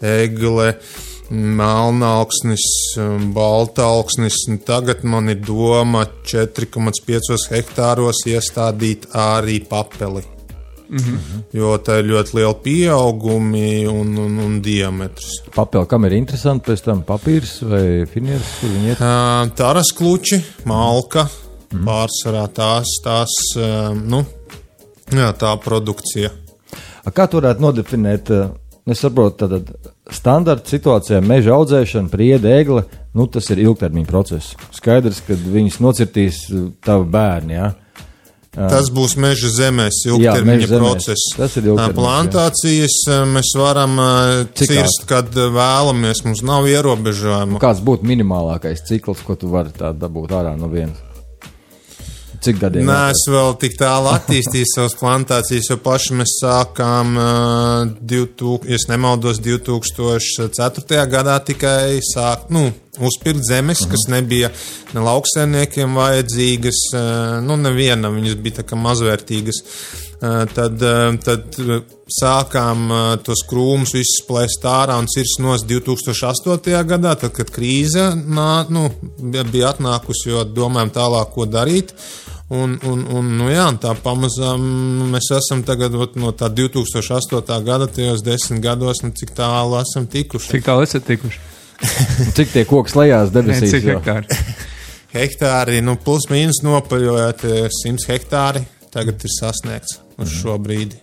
egle. 0.05 0.75
Melnāksnis, 1.33 2.65
baltāksnis, 3.33 4.37
un 4.53 4.59
tagad 4.67 5.05
man 5.09 5.33
ir 5.33 5.41
doma 5.41 6.05
4,5 6.29 7.49
hektāros 7.55 8.21
iestādīt 8.29 9.09
arī 9.17 9.63
papeli. 9.69 10.23
Mm 10.93 10.99
-hmm. 10.99 11.43
Jo 11.53 11.79
tā 11.79 11.99
ir 11.99 12.05
ļoti 12.05 12.35
liela 12.37 12.55
pieaugumi 12.55 13.87
un, 13.87 14.19
un, 14.19 14.39
un 14.39 14.61
diametrs. 14.61 15.43
Papildus, 15.55 15.89
kam 15.89 16.05
ir 16.05 16.13
interesanti 16.13 16.71
pēc 16.71 16.85
tam 16.85 17.03
papīrs 17.03 17.63
vai 17.63 18.07
finieris, 18.07 18.59
kur 18.61 18.69
viņi 18.69 18.89
iet? 18.89 18.99
Tāras 19.57 19.93
kluči, 19.97 20.43
malka, 20.65 21.29
Mm. 21.73 21.87
Pārsvarā 21.89 22.47
tās, 22.53 22.99
tās 23.05 23.33
nu, 23.97 24.21
jā, 25.09 25.31
tā 25.41 25.53
produkcija. 25.65 26.29
A 27.03 27.13
kā 27.15 27.27
tu 27.27 27.41
varētu 27.41 27.65
nodefinēt? 27.65 28.33
Es 28.33 28.62
saprotu, 28.99 29.45
tātad 29.45 29.69
standarta 30.13 30.73
situācijā 30.73 31.21
meža 31.25 31.55
audzēšana, 31.55 32.11
priede, 32.11 32.51
egle, 32.59 32.83
nu, 33.15 33.29
tas 33.31 33.47
ir 33.55 33.63
ilgtermiņa 33.63 34.09
process. 34.09 34.57
Skaidrs, 34.75 35.23
ka 35.27 35.37
viņas 35.39 35.79
nocirtīs 35.85 36.43
tavi 36.83 37.07
bērni. 37.13 37.59
Ja? 37.61 37.71
Tas 38.53 38.91
būs 38.93 39.15
meža 39.23 39.49
zemēs, 39.55 40.03
ilgtermiņa 40.11 40.67
jā, 40.67 40.81
process. 40.83 41.31
Tas 41.39 41.55
ir 41.57 41.71
ilgtermiņa. 41.71 41.97
Plantācijas 41.97 42.99
jā. 43.07 43.23
mēs 43.31 43.55
varam 43.57 43.97
Cik 44.59 44.75
cirst, 44.75 45.07
kad 45.09 45.31
vēlamies, 45.33 46.25
mums 46.27 46.43
nav 46.45 46.69
ierobežojumu. 46.69 47.63
Kāds 47.63 47.81
būtu 47.87 48.11
minimālākais 48.11 48.85
cikls, 48.91 49.23
ko 49.25 49.39
tu 49.41 49.49
vari 49.55 49.73
dabūt 49.79 50.37
ārā 50.37 50.53
no 50.59 50.69
vienas? 50.73 51.01
Cik 52.43 52.59
gadiem? 52.59 52.89
Nē, 52.89 53.13
es 53.15 53.23
vēl 53.31 53.53
tik 53.63 53.77
tālu 53.79 54.11
attīstīju 54.11 54.67
savas 54.67 54.97
plantācijas, 54.99 55.69
jo 55.71 55.77
paši 55.83 56.17
mēs 56.19 56.33
sākām, 56.41 57.13
uh, 57.15 57.93
2000, 58.03 58.67
ja 58.73 58.81
nemaldos, 58.91 59.39
2004. 59.45 61.05
gadā 61.13 61.37
tikai 61.47 62.01
sāk, 62.03 62.49
nu, 62.51 62.65
uzpirkt 62.99 63.47
zemes, 63.47 63.81
uh 63.81 63.87
-huh. 63.87 63.91
kas 63.95 64.09
nebija 64.11 64.51
ne 64.95 65.05
lauksēniekiem 65.07 65.95
vajadzīgas, 65.95 66.81
uh, 66.95 67.39
nu, 67.47 67.57
nevienam, 67.57 68.19
viņas 68.19 68.35
bija 68.43 68.59
tā 68.59 68.67
kā 68.67 68.81
mazvērtīgas. 68.89 69.63
Uh, 70.23 70.45
tad, 70.55 70.79
uh, 70.87 71.09
tad 71.19 71.57
sākām 72.15 72.83
uh, 72.95 72.99
tos 73.27 73.41
krūmus 73.51 73.91
visus 73.97 74.21
plēst 74.23 74.63
ārā 74.71 74.95
un 75.03 75.09
cirst 75.11 75.41
nos 75.43 75.65
2008. 75.67 76.77
gadā, 76.87 77.17
tad, 77.19 77.33
kad 77.35 77.49
krīze 77.51 78.05
nā, 78.15 78.63
nu, 78.71 78.85
bija 79.19 79.73
atnākusi, 79.73 80.29
jo 80.31 80.45
domājam 80.47 80.93
tālāk, 80.95 81.33
ko 81.35 81.47
darīt. 81.51 81.91
Un, 82.55 82.77
un, 82.87 83.03
un, 83.11 83.33
nu 83.41 83.49
jā, 83.51 83.65
tā 83.83 83.97
pamazām 83.99 84.63
mēs 85.11 85.33
esam 85.41 85.65
tagad 85.67 85.97
ot, 85.99 86.15
no 86.15 86.31
tā 86.31 86.53
2008. 86.55 87.43
gada, 87.67 87.91
tajos 87.91 88.23
desmit 88.23 88.63
gados, 88.63 89.03
nu, 89.03 89.11
cik 89.19 89.35
tālu 89.41 89.81
esam 89.81 90.07
tikuši. 90.07 90.53
Cik 90.55 90.69
tālu 90.69 90.87
esat 90.87 91.09
tikuši? 91.09 91.43
cik 92.39 92.55
tie 92.55 92.65
koks 92.71 92.95
lejās 93.01 93.33
debesīs? 93.35 93.67
Ne, 93.67 93.73
cik 93.75 93.91
hektāri? 93.91 94.39
hektāri, 95.19 95.83
nu, 95.83 95.99
plus 95.99 96.31
mīnus 96.31 96.63
nopaļojot 96.63 97.43
100 97.83 98.07
hektāri, 98.15 98.63
tagad 98.95 99.19
ir 99.19 99.37
sasniegts 99.41 99.99
uz 100.23 100.31
mm. 100.31 100.39
šo 100.41 100.59
brīdi. 100.63 101.01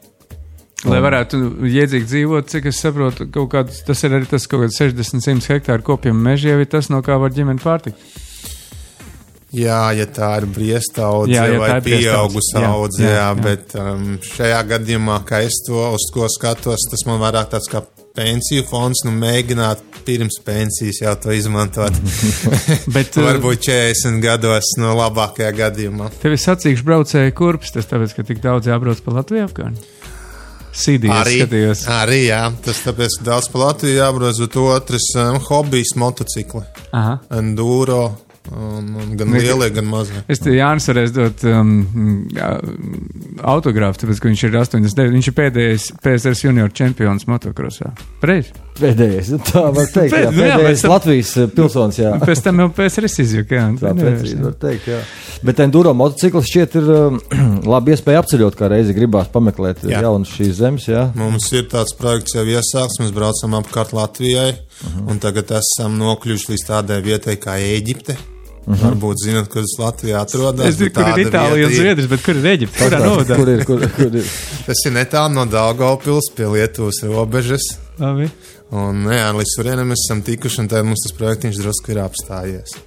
Lai 0.88 1.02
varētu 1.04 1.38
iedzīgi 1.68 2.08
dzīvot, 2.08 2.48
cik 2.48 2.70
es 2.72 2.80
saprotu, 2.80 3.28
kāds, 3.52 3.82
tas 3.84 4.00
ir 4.08 4.16
arī 4.16 4.30
tas 4.32 4.48
kaut 4.48 4.64
kāds 4.64 4.80
60-100 4.80 5.52
hektāru 5.52 5.84
kopiem 5.92 6.16
meži, 6.24 6.54
jau 6.54 6.62
ir 6.64 6.70
tas, 6.72 6.88
no 6.94 7.02
kā 7.04 7.18
var 7.20 7.36
ģimeni 7.36 7.60
pārtikt. 7.60 8.00
Jā, 9.56 9.90
ja 9.98 10.06
tā 10.06 10.30
ir 10.38 10.46
briesta 10.54 11.08
audzē 11.10 11.34
jā, 11.34 11.58
vai 11.58 11.72
pieaugusi 11.82 12.60
audzē, 12.62 13.04
jā, 13.04 13.10
jā, 13.10 13.18
jā, 13.18 13.30
bet 13.42 13.74
um, 13.82 14.04
šajā 14.22 14.60
gadījumā, 14.76 15.16
kā 15.28 15.42
es 15.48 15.58
to 15.66 15.82
uz 15.98 16.06
ko 16.14 16.30
skatos, 16.30 16.86
tas 16.92 17.04
man 17.10 17.18
vairāk 17.24 17.50
tāds 17.56 17.72
kā 17.72 17.82
pensiju 18.20 18.66
fonds, 18.68 19.06
nu 19.08 19.14
mēģināt 19.16 19.86
pirms 20.08 20.40
pensijas 20.46 21.02
jau 21.04 21.14
to 21.24 21.34
izmantot. 21.36 21.96
bet, 22.96 23.16
Varbūt 23.16 23.70
40 23.70 24.20
gados 24.24 24.74
no 24.82 24.96
labākajā 24.98 25.52
gadījumā. 25.64 26.10
Tev 26.22 26.36
ir 26.36 26.44
sacīkšu 26.44 26.88
braucēju 26.88 27.36
kurps, 27.38 27.74
tas 27.76 27.90
tāpēc, 27.90 28.18
ka 28.18 28.28
tik 28.28 28.44
daudz 28.44 28.72
jābrauc 28.72 29.02
pa 29.06 29.20
Latviju 29.20 29.48
apkārt. 29.48 29.88
Sīdī, 30.80 31.10
arī, 31.12 31.40
skatījos. 31.42 31.84
arī, 31.92 32.20
jā, 32.28 32.44
tas 32.64 32.84
tāpēc, 32.86 33.20
daudz 33.26 33.50
pa 33.52 33.64
Latviju 33.66 33.98
jābrauc, 33.98 34.42
bet 34.46 34.58
otrs 34.62 35.08
um, 35.18 35.40
hobijs 35.50 35.96
motocikli. 36.00 36.62
Aha. 36.96 37.18
Enduro 37.40 38.04
Un, 38.50 38.96
un 38.98 39.12
gan 39.18 39.30
lielie, 39.36 39.70
gan 39.74 39.86
mazie. 39.86 40.24
Es 40.32 40.42
te 40.42 40.54
Jānis 40.56 40.88
varēs 40.90 41.12
dot 41.14 41.44
um, 41.46 41.74
autogrāfu, 43.46 44.02
tāpēc, 44.02 44.22
ka 44.22 44.32
viņš 44.32 44.44
ir 44.48 44.58
89. 44.58 45.14
Viņš 45.18 45.30
ir 45.30 45.36
pēdējais 45.38 45.86
PSRS 46.02 46.46
junior 46.48 46.74
čempions 46.74 47.28
motokrosā. 47.30 47.92
Pareizi? 48.24 48.56
Pēdējais, 48.80 49.30
tā 49.52 49.66
var 49.76 49.90
teikt. 49.92 50.16
Pēd, 50.16 50.24
jā, 50.24 50.32
nu 50.32 50.42
pēdējais 50.42 50.84
jā, 50.86 50.92
Latvijas 50.94 51.34
uh, 51.38 51.50
pilsonis, 51.52 52.00
jā. 52.00 52.14
Pēc 52.24 52.42
tam 52.46 52.64
jau 52.64 52.70
PSRS 52.80 53.22
izjuka, 53.26 53.60
jā. 53.60 53.68
Tā 53.84 53.92
precīzi 54.00 54.40
var 54.42 54.56
teikt, 54.64 54.90
jā. 54.96 55.04
Bet 55.46 55.62
enduro 55.64 55.94
motocikls 56.00 56.50
šķiet 56.50 56.80
ir 56.80 56.90
um, 56.96 57.22
labi 57.76 57.94
iespēja 57.94 58.24
apceļot, 58.24 58.58
kā 58.58 58.72
reizi 58.72 58.98
gribās 58.98 59.30
pameklēt 59.36 59.86
jā. 59.86 60.02
jaunas 60.08 60.34
šīs 60.34 60.56
zemes, 60.64 60.90
jā. 60.90 61.06
Mums 61.20 61.52
ir 61.54 61.70
tāds 61.70 61.94
projekts 62.00 62.40
jau 62.40 62.48
iesāks, 62.48 62.98
mēs 63.04 63.14
braucam 63.14 63.60
apkārt 63.60 63.94
Latvijai, 63.94 64.50
uh 64.56 64.90
-huh. 64.90 65.06
un 65.12 65.22
tagad 65.22 65.54
esam 65.60 66.00
nokļuvuši 66.00 66.54
līdz 66.56 66.68
tādai 66.72 67.02
vietai 67.04 67.38
kā 67.38 67.60
Ēģipte. 67.60 68.18
Varbūt 68.70 69.24
zinat, 69.24 69.48
kur 69.50 69.64
tas 69.66 69.72
Latvijā 69.82 70.20
atrodas. 70.22 70.68
Es 70.70 70.76
zinu, 70.78 70.92
kur 70.94 71.08
ir 71.10 71.24
Itālija 71.24 71.70
un. 71.70 71.74
Zviedrijas, 71.74 72.10
bet 72.12 72.22
kur 72.26 72.38
ir 72.38 72.50
Eģipte? 72.52 72.78
Kurā 72.84 73.00
novadā? 73.02 73.38
Kur 73.40 73.50
ir? 73.50 73.64
Kur, 73.66 73.86
kur 73.96 74.18
ir? 74.22 74.34
Tas 74.68 74.84
ir 74.86 74.94
netālu 74.94 75.34
no 75.40 75.46
Daugavpils 75.50 76.30
pie 76.38 76.52
Lietuvas 76.54 77.02
robežas. 77.08 77.66
Labi. 77.98 78.30
Un, 78.70 79.02
nu 79.08 79.16
jā, 79.16 79.32
līdz 79.34 79.56
turienam 79.58 79.90
mēs 79.90 80.06
esam 80.06 80.22
tikuši, 80.28 80.62
un 80.62 80.70
tad 80.70 80.86
mums 80.86 81.02
tas 81.08 81.18
projektiņš 81.18 81.64
drusku 81.64 81.96
ir 81.96 82.04
apstājies. 82.04 82.78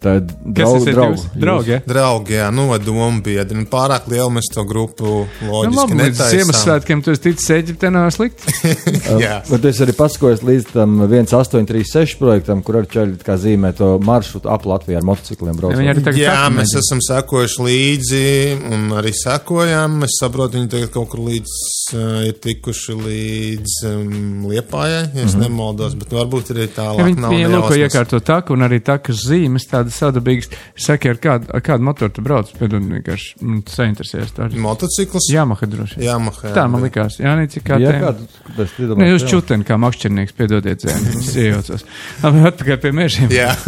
Tā 0.00 0.14
ir 0.16 0.22
Kas 0.24 0.70
tas 0.72 0.84
draugi. 0.86 0.88
ir? 0.88 0.94
draugi. 0.96 1.20
Draugi, 1.20 1.40
draugi, 1.44 1.72
ja? 1.74 1.78
Draugi, 1.90 2.34
jā, 2.38 2.46
nu, 2.56 2.62
vai 2.70 2.78
domu 2.80 3.20
biedri. 3.24 3.58
Un 3.60 3.66
pārāk 3.68 4.06
lielu 4.08 4.30
mēs 4.32 4.48
to 4.54 4.64
grupu 4.64 5.26
Nu, 5.42 5.50
loģiski 5.50 5.76
labi, 5.76 5.96
līdz 5.98 6.06
netaisām. 6.14 6.30
Ziemassvētkiem 6.38 7.02
tu 7.04 7.12
esi 7.12 7.22
ticis 7.26 7.50
Eģiptē, 7.58 7.90
nav 7.92 8.06
slikti. 8.16 8.54
Jā. 9.24 9.34
Bet 9.50 9.66
es 9.68 9.80
arī 9.84 9.92
pasakoju 9.98 10.40
līdz 10.48 10.70
tam 10.72 10.94
1836 11.04 12.16
projektam, 12.20 12.62
kur 12.64 12.80
ar 12.80 12.88
ķeļi 12.90 13.20
kā 13.26 13.36
zīmē 13.40 13.74
to 13.76 13.90
maršrutu 14.06 14.48
ap 14.52 14.64
Latviju 14.70 15.00
ar 15.02 15.06
motocikliem 15.10 15.52
Ja 15.52 15.58
braucot. 15.60 15.76
Arī 15.84 16.16
Jā, 16.22 16.32
saka, 16.38 16.48
mēs 16.56 16.72
mēģina. 16.72 16.84
esam 16.86 17.04
sekojuši 17.10 17.66
līdzi 17.68 18.24
un 18.72 18.88
arī 19.02 19.12
sekojam. 19.20 20.00
Es 20.08 20.16
saprotu, 20.22 20.56
viņi 20.60 20.72
tagad 20.78 20.94
kaut 20.96 21.10
kur 21.12 21.26
līdz 21.28 21.50
uh, 21.60 21.79
ir 22.28 22.36
tikuši 22.42 22.94
līdz 22.96 23.74
um, 23.90 24.46
Liepājai, 24.50 25.02
ja 25.14 25.24
es 25.24 25.34
mm 25.34 25.40
-hmm. 25.40 25.42
nemaldos, 25.44 25.94
bet 25.98 26.12
varbūt 26.14 26.52
arī 26.54 26.66
Ja 26.66 26.72
tālāk 26.76 27.04
viņi 27.08 27.20
nav 27.20 27.34
viņi 27.34 27.48
lūko 27.48 27.70
nejausmas. 27.70 27.94
iekārto 27.94 28.20
taku 28.20 28.52
un 28.52 28.66
arī 28.66 28.80
takas 28.84 29.24
zīmes 29.26 29.66
tādas 29.70 29.98
sadabīgas. 30.00 30.50
Saki, 30.76 31.08
ar 31.08 31.16
kādu, 31.16 31.50
ar 31.54 31.60
kādu 31.60 31.82
motoru 31.82 32.12
tu 32.12 32.22
brauc? 32.22 32.52
Piedod, 32.58 32.82
vienkārši 32.82 33.34
mm, 33.40 33.62
sainteresējies. 33.66 34.32
Tā 34.36 34.50
ir 34.50 34.58
Motocikls? 34.60 35.30
Yamaha 35.32 35.66
droši. 35.66 36.00
Jāmaha. 36.00 36.48
jā. 36.48 36.54
Tā 36.54 36.68
man 36.68 36.82
likās. 36.82 37.18
Jā, 37.18 37.36
nē, 37.36 37.48
cik 37.50 37.64
kā 37.64 37.78
tu 37.78 38.96
Nē, 38.96 39.10
jūs 39.12 39.22
jā? 39.22 39.28
čuteni 39.28 39.64
kā 39.64 39.78
makšķernieks, 39.80 40.32
piedodiet 40.36 40.80
zēni. 40.84 41.16
Es 41.18 41.36
iejaucos. 41.36 41.84
Labi, 42.22 42.46
atpakaļ 42.50 42.80
pie 42.80 42.92
mežiem. 42.92 43.30
Jā, 43.30 43.54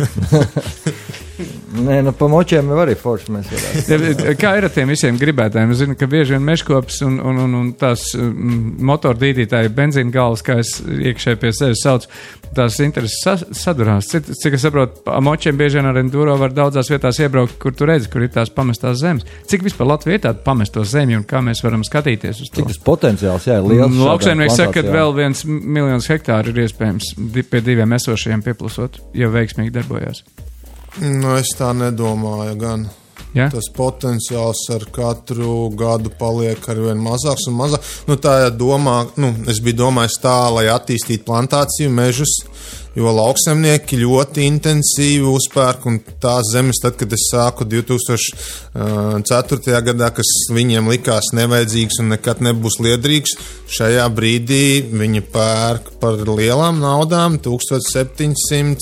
Nē, 1.73 2.03
nu 2.05 2.13
pa 2.13 2.29
močiem 2.29 2.69
jau 2.69 2.79
arī 2.83 2.95
forši 2.99 3.33
mēs 3.33 3.49
varētu. 3.49 4.35
Kā 4.41 4.53
ir 4.59 4.67
ar 4.69 4.73
tiem 4.75 4.91
visiem 4.93 5.17
gribētājiem? 5.21 5.73
Es 5.73 5.81
zinu, 5.81 5.97
ka 5.99 6.07
bieži 6.11 6.37
vien 6.37 6.45
mežkops 6.45 7.01
un, 7.07 7.17
un, 7.25 7.41
un, 7.47 7.55
un 7.59 7.71
tās 7.79 8.12
mm, 8.17 8.79
motordīdītāji 8.89 9.73
benzīna 9.77 10.13
galvas, 10.15 10.45
kā 10.47 10.59
es 10.63 10.77
iekšēji 10.83 11.41
pie 11.43 11.53
sevis 11.57 11.83
saucu, 11.85 12.11
tās 12.57 12.79
intereses 12.85 13.19
sa 13.25 13.35
sadurās. 13.39 14.09
Cik, 14.11 14.31
cik 14.39 14.57
es 14.59 14.65
saprotu, 14.67 15.03
močiem 15.25 15.59
bieži 15.59 15.81
vien 15.81 15.89
ar 15.91 15.99
enduro 16.01 16.37
var 16.41 16.55
daudzās 16.55 16.91
vietās 16.93 17.21
iebraukt, 17.23 17.59
kur 17.63 17.75
tu 17.77 17.89
redzi, 17.89 18.11
kur 18.13 18.25
ir 18.25 18.33
tās 18.35 18.53
pamestās 18.55 19.01
zemes. 19.01 19.27
Cik 19.51 19.67
vispār 19.67 19.91
Latvija 19.93 20.21
ir 20.21 20.25
tāda 20.29 20.45
pamesto 20.45 20.85
zemju 20.85 21.23
un 21.23 21.27
kā 21.29 21.43
mēs 21.45 21.65
varam 21.65 21.85
skatīties 21.87 22.45
uz 22.45 22.53
to? 22.53 22.61
Cik 22.61 22.73
tas 22.73 22.81
potenciāls, 22.87 23.49
jā, 23.49 23.59
ir 23.61 23.69
liels. 23.73 23.93
Nu, 23.97 24.07
Lauksaimnieks 24.11 24.59
saka, 24.61 24.81
ka 24.81 24.97
vēl 24.97 25.17
viens 25.17 25.45
miljonus 25.49 26.09
hektāru 26.13 26.53
ir 26.53 26.65
iespējams 26.67 27.15
pie 27.51 27.63
diviem 27.65 27.99
esošajiem 27.99 28.45
pieplusot, 28.47 29.01
ja 29.17 29.31
veiksmīgi 29.33 29.75
darbojās. 29.75 30.25
nu 31.01 31.37
es 31.39 31.55
tā 31.59 31.73
nedomāju 31.77 32.59
gan. 32.61 32.91
Ja? 33.33 33.49
Tas 33.53 33.71
potenciāls 33.73 34.61
ar 34.75 34.85
katru 34.93 35.71
gadu 35.79 36.13
paliek 36.19 36.67
ar 36.69 36.81
vien 36.85 37.01
mazāks 37.01 37.47
un 37.49 37.57
mazāks. 37.57 37.95
Nu, 38.09 38.19
tā 38.21 38.35
ir 38.47 38.57
domā, 38.61 38.99
nu, 39.21 39.33
es 39.49 39.63
biju 39.65 39.81
domājis 39.87 40.19
tā, 40.21 40.37
lai 40.53 40.67
attīstītu 40.73 41.25
plantāciju 41.29 41.93
mežus, 41.93 42.35
jo 42.99 43.13
lauksemnieki 43.17 43.97
ļoti 44.03 44.41
intensīvi 44.49 45.27
uzpērk 45.29 45.81
un 45.89 45.95
tās 46.23 46.45
zemes, 46.53 46.79
tad, 46.83 46.95
kad 47.01 47.11
es 47.17 47.25
sāku 47.33 47.63
2004. 47.69 49.83
gadā, 49.89 50.09
kas 50.17 50.31
viņiem 50.53 50.85
likās 50.93 51.27
nevajadzīgs 51.37 51.97
un 52.03 52.07
nekad 52.15 52.39
nebūs 52.45 52.77
liederīgs, 52.85 53.33
šajā 53.73 54.07
brīdī 54.13 54.67
viņi 54.93 55.21
pērk 55.33 55.85
par 56.03 56.15
lielām 56.29 56.77
naudām 56.83 57.31
1700. 57.43 58.79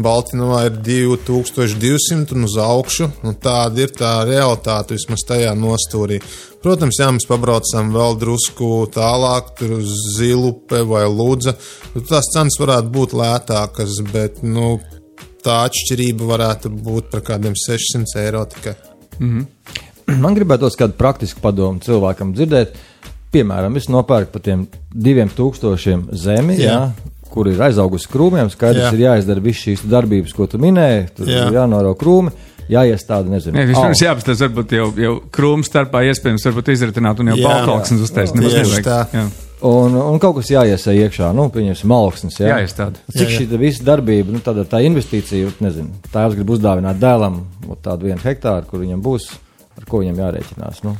Baltinovā 0.00 0.60
ir 0.70 0.74
2200 0.80 2.32
un 2.32 2.40
uz 2.46 2.54
augšu. 2.60 3.10
Nu, 3.24 3.30
tāda 3.36 3.76
ir 3.84 3.90
tā 3.92 4.24
realitāte 4.24 4.94
vismaz 4.96 5.20
tajā 5.28 5.52
nostūrī. 5.58 6.20
Protams, 6.60 6.98
jā, 7.00 7.06
mēs 7.16 7.24
pabraucam 7.24 7.88
vēl 7.94 8.18
drusku 8.20 8.66
tālāk, 8.92 9.54
tur 9.56 9.78
uz 9.78 9.94
Zilupe 10.18 10.82
vai 10.84 11.06
Lūdza. 11.08 11.54
Nu, 11.94 12.02
Tās 12.04 12.28
cenas 12.34 12.58
varētu 12.60 12.92
būt 12.92 13.14
lētākas, 13.16 13.94
bet 14.12 14.42
nu, 14.44 14.74
tā 15.40 15.62
atšķirība 15.70 16.28
varētu 16.28 16.72
būt 16.84 17.08
par 17.14 17.24
kādiem 17.30 17.56
600 17.56 18.20
eiro 18.26 18.44
tikai. 18.52 18.76
Man 20.22 20.36
gribētos 20.36 20.76
kādu 20.76 20.98
praktisku 20.98 21.40
padomu 21.40 21.80
cilvēkam 21.84 22.34
dzirdēt. 22.36 22.76
Piemēram, 23.30 23.76
es 23.78 23.86
nopērku 23.88 24.34
par 24.34 24.42
tiem 24.42 24.66
diviem 24.90 25.30
tūkstošiem 25.32 26.08
zemi, 26.18 26.58
jā. 26.58 26.76
Jā. 26.76 27.10
Kur 27.30 27.46
ir 27.46 27.60
aizaugusi 27.62 28.08
krūmiem. 28.10 28.48
Skaidrs, 28.50 28.88
Jā. 28.88 28.94
ir 28.96 29.04
jāizdara 29.04 29.42
visas 29.44 29.62
šīs 29.62 29.84
darbības, 29.86 30.32
ko 30.34 30.48
tu 30.50 30.58
minēji. 30.58 31.04
Tur 31.14 31.28
Jā. 31.30 31.44
ir 31.46 31.60
jānoro 31.60 31.92
krūmi, 31.94 32.32
jāiestāda, 32.70 33.30
nezinu. 33.32 33.56
Nē, 33.58 33.66
vispirms 33.70 34.02
jāapstāsta, 34.04 34.48
varbūt 34.48 34.74
jau, 34.76 34.88
jau 35.04 35.12
krūmu 35.34 35.66
starpā 35.66 36.02
iespējams, 36.10 36.46
varbūt 36.48 36.72
izritināt 36.74 37.22
un 37.22 37.32
jau 37.32 37.38
Jā. 37.40 37.52
balkoksnes 37.52 38.04
uztaisīt. 38.06 38.42
Tieši 38.42 38.82
tā. 38.86 39.04
Jā. 39.14 39.24
Un, 39.66 39.92
un 39.92 40.16
kaut 40.22 40.38
kas 40.38 40.48
jāiesē 40.54 40.94
iekšā, 40.96 41.34
nu, 41.36 41.50
pieņemsim, 41.52 41.92
augsnes. 41.92 42.38
Jā, 42.40 42.54
Jāiestāda. 42.54 43.02
Cik 43.12 43.26
Jā, 43.26 43.26
jā. 43.26 43.40
šī 43.42 43.58
visa 43.60 43.84
darbība, 43.84 44.32
nu, 44.32 44.40
tāda 44.44 44.64
tā 44.68 44.80
investīcija, 44.86 45.50
nezinu, 45.60 46.00
tā 46.14 46.24
jau 46.24 46.32
grib 46.32 46.54
uzdāvināt 46.56 47.00
dēlam 47.02 47.42
tādu 47.84 48.08
vienu 48.08 48.24
hektāru, 48.24 48.64
kur 48.70 48.80
viņam 48.80 49.02
būs, 49.04 49.28
ar 49.76 49.84
ko 49.90 50.00
viņam 50.00 50.22
jārēķinās. 50.22 50.80
Nu. 50.86 50.94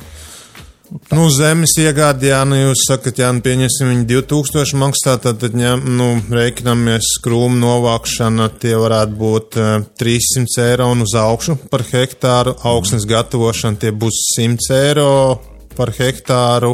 Nu, 0.91 1.29
zemes 1.31 1.71
iegāde, 1.79 2.27
jā, 2.27 2.41
nu 2.43 2.57
jūs 2.57 2.81
sakat, 2.89 3.21
jā, 3.21 3.29
nu 3.31 3.39
pieņemsim, 3.45 3.87
viņi 3.93 4.07
2000 4.09 4.79
maksā, 4.81 5.13
tad, 5.23 5.37
tad 5.39 5.55
jā, 5.55 5.77
nu, 5.79 6.09
rēķinamies 6.27 7.13
krūmu 7.23 7.55
novākšana, 7.61 8.49
tie 8.59 8.73
varētu 8.75 9.15
būt 9.21 9.59
uh, 9.59 9.69
300 10.01 10.65
eiro 10.65 10.89
un 10.91 11.05
uz 11.05 11.15
augšu 11.15 11.55
par 11.71 11.85
hektāru, 11.87 12.57
augsnes 12.67 13.07
gatavošana 13.07 13.79
tie 13.79 13.93
būs 13.95 14.19
100 14.35 14.67
eiro 14.81 15.07
par 15.77 15.93
hektāru, 15.95 16.73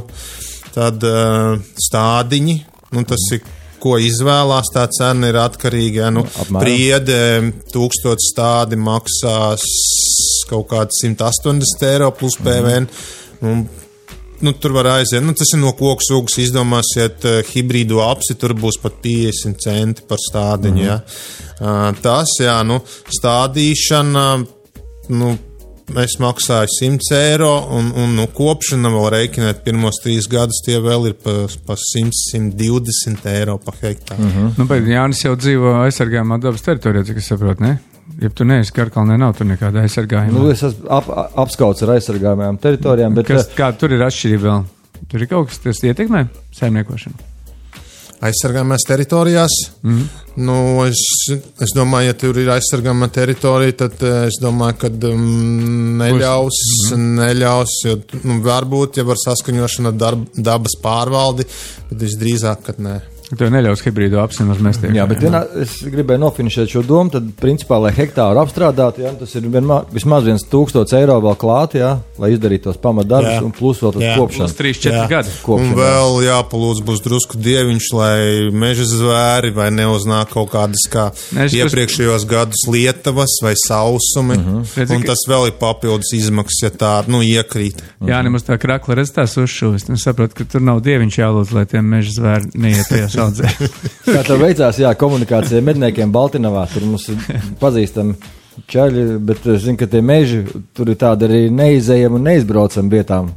tad 0.74 1.06
uh, 1.06 1.62
stádiņi, 1.86 2.60
nu 2.98 3.06
tas 3.06 3.30
ir, 3.38 3.46
ko 3.78 4.00
izvēlās, 4.02 4.74
tā 4.74 4.90
cena 4.98 5.30
ir 5.30 5.38
atkarīga, 5.46 6.08
jā, 6.08 6.14
nu, 6.18 6.26
apmēram. 6.26 6.64
priede, 6.66 7.24
tūkstot 7.70 8.26
stádi 8.34 8.82
maksās 8.82 9.70
kaut 10.50 10.72
kāds 10.74 11.06
180 11.06 11.92
eiro 11.94 12.16
plus 12.18 12.42
PVN. 12.42 12.90
Un, 12.90 12.90
Nu, 13.38 13.68
tur 14.62 14.76
var 14.78 14.92
aiziet. 14.98 15.24
Nu, 15.26 15.34
tas 15.38 15.54
ir 15.54 15.62
no 15.62 15.74
koku 15.78 16.06
sugas. 16.06 16.38
Izdomāsiet, 16.42 17.26
uh, 17.26 17.40
hibrīdu 17.54 18.02
apsi, 18.06 18.38
tur 18.40 18.54
būs 18.58 18.80
pat 18.84 19.02
50 19.04 19.58
centi 19.64 20.06
par 20.08 20.22
stādiņu. 20.22 20.76
Mm 20.76 20.84
-hmm. 20.84 20.88
ja. 20.88 21.92
uh, 21.92 22.02
tas, 22.02 22.38
jā, 22.42 22.62
nu, 22.64 22.82
stādīšana. 23.20 24.46
Nu, 25.10 25.38
Es 25.96 26.18
maksāju 26.20 26.68
100 26.68 27.16
eiro, 27.16 27.54
un, 27.72 27.94
un 27.96 28.16
nu, 28.18 28.26
kopšana 28.36 28.90
vēl 28.92 29.06
rēķinot 29.14 29.62
pirmos 29.64 30.02
trīs 30.04 30.26
gadus, 30.28 30.60
tie 30.66 30.82
vēl 30.84 31.08
ir 31.08 31.14
pa, 31.16 31.48
pa 31.64 31.78
100-120 31.80 33.30
eiro 33.32 33.56
par 33.58 33.78
hektāru. 33.80 34.20
Mm 34.20 34.32
-hmm. 34.34 34.50
Nu, 34.58 34.66
bet 34.66 34.84
Jānis 34.84 35.24
jau 35.24 35.36
dzīvo 35.40 35.78
aizsargājumā 35.86 36.42
dabas 36.44 36.62
teritorijā, 36.62 37.06
cik 37.08 37.18
es 37.18 37.30
saprotu, 37.32 37.64
ne? 37.64 37.80
Ja 38.22 38.30
tu 38.34 38.48
neesi 38.48 38.74
Karkalnē, 38.74 39.18
nav 39.20 39.36
tur 39.38 39.46
nekāda 39.50 39.84
aizsargājuma. 39.86 40.34
Nu, 40.34 40.48
es 40.50 40.64
esmu 40.66 40.90
ap, 40.94 41.10
apskauts 41.44 41.84
ar 41.86 41.98
aizsargājumajām 41.98 42.60
teritorijām, 42.64 43.18
bet 43.18 43.30
Kas, 43.30 43.50
kā 43.58 43.70
tur 43.78 43.94
ir 43.94 44.06
atšķirība 44.08 44.46
vēl? 44.48 44.64
Tur 45.12 45.24
ir 45.24 45.30
kaut 45.30 45.52
kas, 45.52 45.60
kas 45.64 45.84
ietekmē 45.86 46.28
saimniekošanu. 46.58 47.26
aizsargājumās 48.28 48.86
teritorijās. 48.88 49.56
Mm. 49.86 50.08
Nu, 50.48 50.58
es, 50.88 51.02
es 51.62 51.74
domāju, 51.78 52.10
ja 52.10 52.16
tur 52.18 52.40
ir 52.42 52.50
aizsargājama 52.56 53.12
teritorija, 53.14 53.76
tad 53.84 54.02
eh, 54.06 54.24
es 54.32 54.40
domāju, 54.42 54.80
ka 54.82 54.90
um, 55.12 55.28
neļaus, 56.02 56.62
mm. 56.96 57.12
neļaus. 57.20 57.76
Jo, 57.86 58.00
nu, 58.24 58.40
varbūt, 58.46 58.98
ja 58.98 59.06
var 59.06 59.22
saskaņošana 59.22 59.94
ar 59.94 60.02
darb, 60.02 60.26
dabas 60.34 60.80
pārvaldi, 60.82 61.46
bet 61.92 62.08
visdrīzāk, 62.08 62.66
ka 62.66 62.78
nē. 62.82 62.98
Tev 63.28 63.50
neļaus 63.52 63.82
hibrīdu 63.84 64.22
apsimaz 64.24 64.62
mēs 64.64 64.78
tiek. 64.80 64.94
Jā, 64.96 65.04
bet 65.10 65.20
vienā, 65.20 65.42
es 65.60 65.74
gribēju 65.84 66.22
nofinišēt 66.22 66.72
šo 66.72 66.82
domu. 66.88 67.12
Tad, 67.12 67.26
principā, 67.42 67.76
lai 67.84 67.92
hektāru 67.92 68.40
apstrādātu, 68.40 69.02
jā, 69.04 69.12
tas 69.20 69.34
ir 69.36 69.42
vienmēr, 69.52 69.90
vismaz 69.92 70.24
viens 70.24 70.46
tūkstots 70.48 70.96
eiro 70.96 71.18
vēl 71.20 71.36
klāt, 71.36 71.76
jā, 71.76 71.90
lai 72.24 72.30
izdarītu 72.32 72.70
tos 72.70 72.80
pamatdarbus, 72.80 73.42
un 73.44 73.52
plus 73.52 73.82
vēl 73.84 73.98
tas 73.98 74.16
kopšanas. 74.22 74.56
3-4 74.56 74.94
Jā. 74.96 75.08
gadi. 75.12 75.34
Un 75.34 75.44
Kopšana, 75.44 75.76
vēl 75.82 76.16
jāpalūdz 76.24 76.82
būs 76.88 77.04
drusku 77.04 77.42
dieviņš, 77.44 77.90
lai 78.00 78.16
meža 78.64 78.88
zvēri 78.94 79.52
vai 79.60 79.68
neuznāk 79.76 80.32
kaut 80.32 80.52
kādas 80.56 80.88
kā 80.92 81.10
Ne, 81.36 81.46
es- 81.50 81.54
iepriekšējos 81.60 82.26
gadus 82.32 82.64
lietavas 82.72 83.36
vai 83.44 83.54
sausumi. 83.60 84.38
Uh 84.40 84.48
-huh. 84.48 84.78
Redzi, 84.78 84.96
Un 84.96 85.04
tas 85.04 85.20
vēl 85.28 85.48
ir 85.48 85.54
papildus 85.60 86.14
izmaksas, 86.14 86.62
ja 86.64 86.70
tā 86.70 87.04
nu, 87.08 87.20
iekrīt. 87.22 87.84
Jā, 88.02 88.24
nemaz 88.24 88.44
tā 88.48 88.58
krakla 88.58 88.96
redz 88.96 89.12
tās 89.12 89.36
uzšūvis. 89.38 89.90
Es 89.94 90.04
saprotu, 90.04 90.36
ka 90.36 90.44
tur 90.44 90.62
nav 90.62 90.80
dieviņš 90.82 91.18
jālūdz, 91.18 91.52
lai 91.54 91.66
tie 91.66 91.82
meža 91.82 92.12
zvēri 92.20 92.46
neiet 92.56 93.17
saudzē. 93.18 93.52
Kā 94.08 94.24
tev 94.28 94.44
veicās, 94.44 94.82
jā, 94.82 94.94
komunikācija 95.00 95.62
ar 95.62 95.68
medniekiem 95.68 96.14
Baltiņavā, 96.14 96.68
tur 96.74 96.88
mums 96.90 97.10
ir 97.14 97.42
pazīstami 97.62 98.16
čaļi, 98.72 99.10
bet 99.26 99.46
es 99.54 99.66
zinu, 99.66 99.78
ka 99.80 99.90
tie 99.92 100.02
meži 100.06 100.46
tur 100.78 100.90
ir 100.90 100.98
tādi 101.02 101.28
arī 101.28 101.44
neizējami 101.54 102.18
un 102.18 102.26
neizbraucami 102.32 102.94
vietām. 102.94 103.36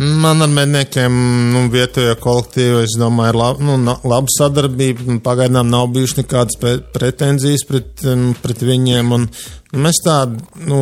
Man 0.00 0.40
ar 0.40 0.48
medniekiem, 0.48 1.16
nu, 1.52 1.66
vietējā 1.68 2.14
kolektīvā, 2.22 2.84
es 2.86 2.94
domāju, 2.96 3.34
ir 3.34 3.36
lab, 3.36 3.58
nu, 3.60 3.74
laba 3.84 4.32
sadarbība. 4.32 5.04
un 5.12 5.18
Pagaidām 5.20 5.68
nav 5.68 5.90
bijušas 5.92 6.22
nekādas 6.22 6.56
pre- 6.60 6.78
pretenzijas 6.94 7.66
pret, 7.68 7.90
um, 8.08 8.30
pret 8.40 8.64
viņiem. 8.64 9.12
Un, 9.12 9.26
nu, 9.74 9.82
mēs 9.84 10.00
tā, 10.06 10.22
nu, 10.64 10.80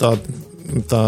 tā, 0.00 0.16
tā 0.90 1.04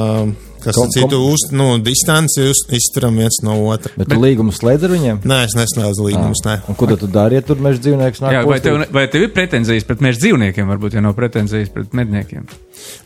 kas 0.64 0.78
Kom- 0.78 0.90
citu 0.94 1.20
uz, 1.30 1.44
nu, 1.52 1.68
distanci 1.84 2.48
uz, 2.50 2.64
izturam 2.74 3.16
viens 3.20 3.38
no 3.46 3.56
otra. 3.70 3.92
Bet 3.96 4.08
tu 4.12 4.18
līgumu 4.20 4.52
slēdz 4.54 4.84
ar 4.88 4.94
viņiem? 4.96 5.22
Nē, 5.24 5.40
es 5.48 5.56
neslēdzu 5.58 6.08
līgumus, 6.08 6.42
nē. 6.46 6.58
Un 6.68 6.78
ko 6.80 6.88
tad 6.90 7.02
tu 7.04 7.06
dari, 7.12 7.38
ja 7.38 7.44
tur 7.46 7.60
meža 7.62 7.82
dzīvnieks 7.84 8.22
nāk? 8.24 8.32
Jā, 8.38 8.44
vai, 8.48 8.60
tev, 8.64 8.80
vai 8.94 9.06
tev 9.12 9.28
ir 9.28 9.32
pretenzijas 9.36 9.84
pret 9.88 10.00
meža 10.04 10.24
dzīvniekiem, 10.24 10.68
varbūt, 10.74 10.96
ja 10.98 11.04
nav 11.04 11.14
pretenzijas 11.18 11.70
pret 11.74 11.92
medniekiem? 11.94 12.46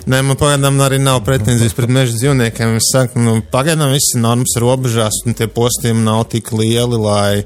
Nē, 0.09 0.23
man 0.25 0.39
pagaidām 0.41 0.79
arī 0.83 0.97
nav 1.03 1.21
pretenzijas 1.27 1.75
pret 1.77 1.91
meža 1.93 2.17
dzīvniekiem. 2.17 2.77
Es 2.81 2.89
saku, 2.95 3.21
nu, 3.23 3.37
pagaidām 3.53 3.93
viss 3.93 4.15
ir 4.17 4.23
normas 4.25 4.57
robežās, 4.59 5.19
un 5.29 5.37
tie 5.39 5.47
postījumi 5.53 6.03
nav 6.07 6.25
tik 6.33 6.51
lieli, 6.57 6.99
lai, 6.99 7.45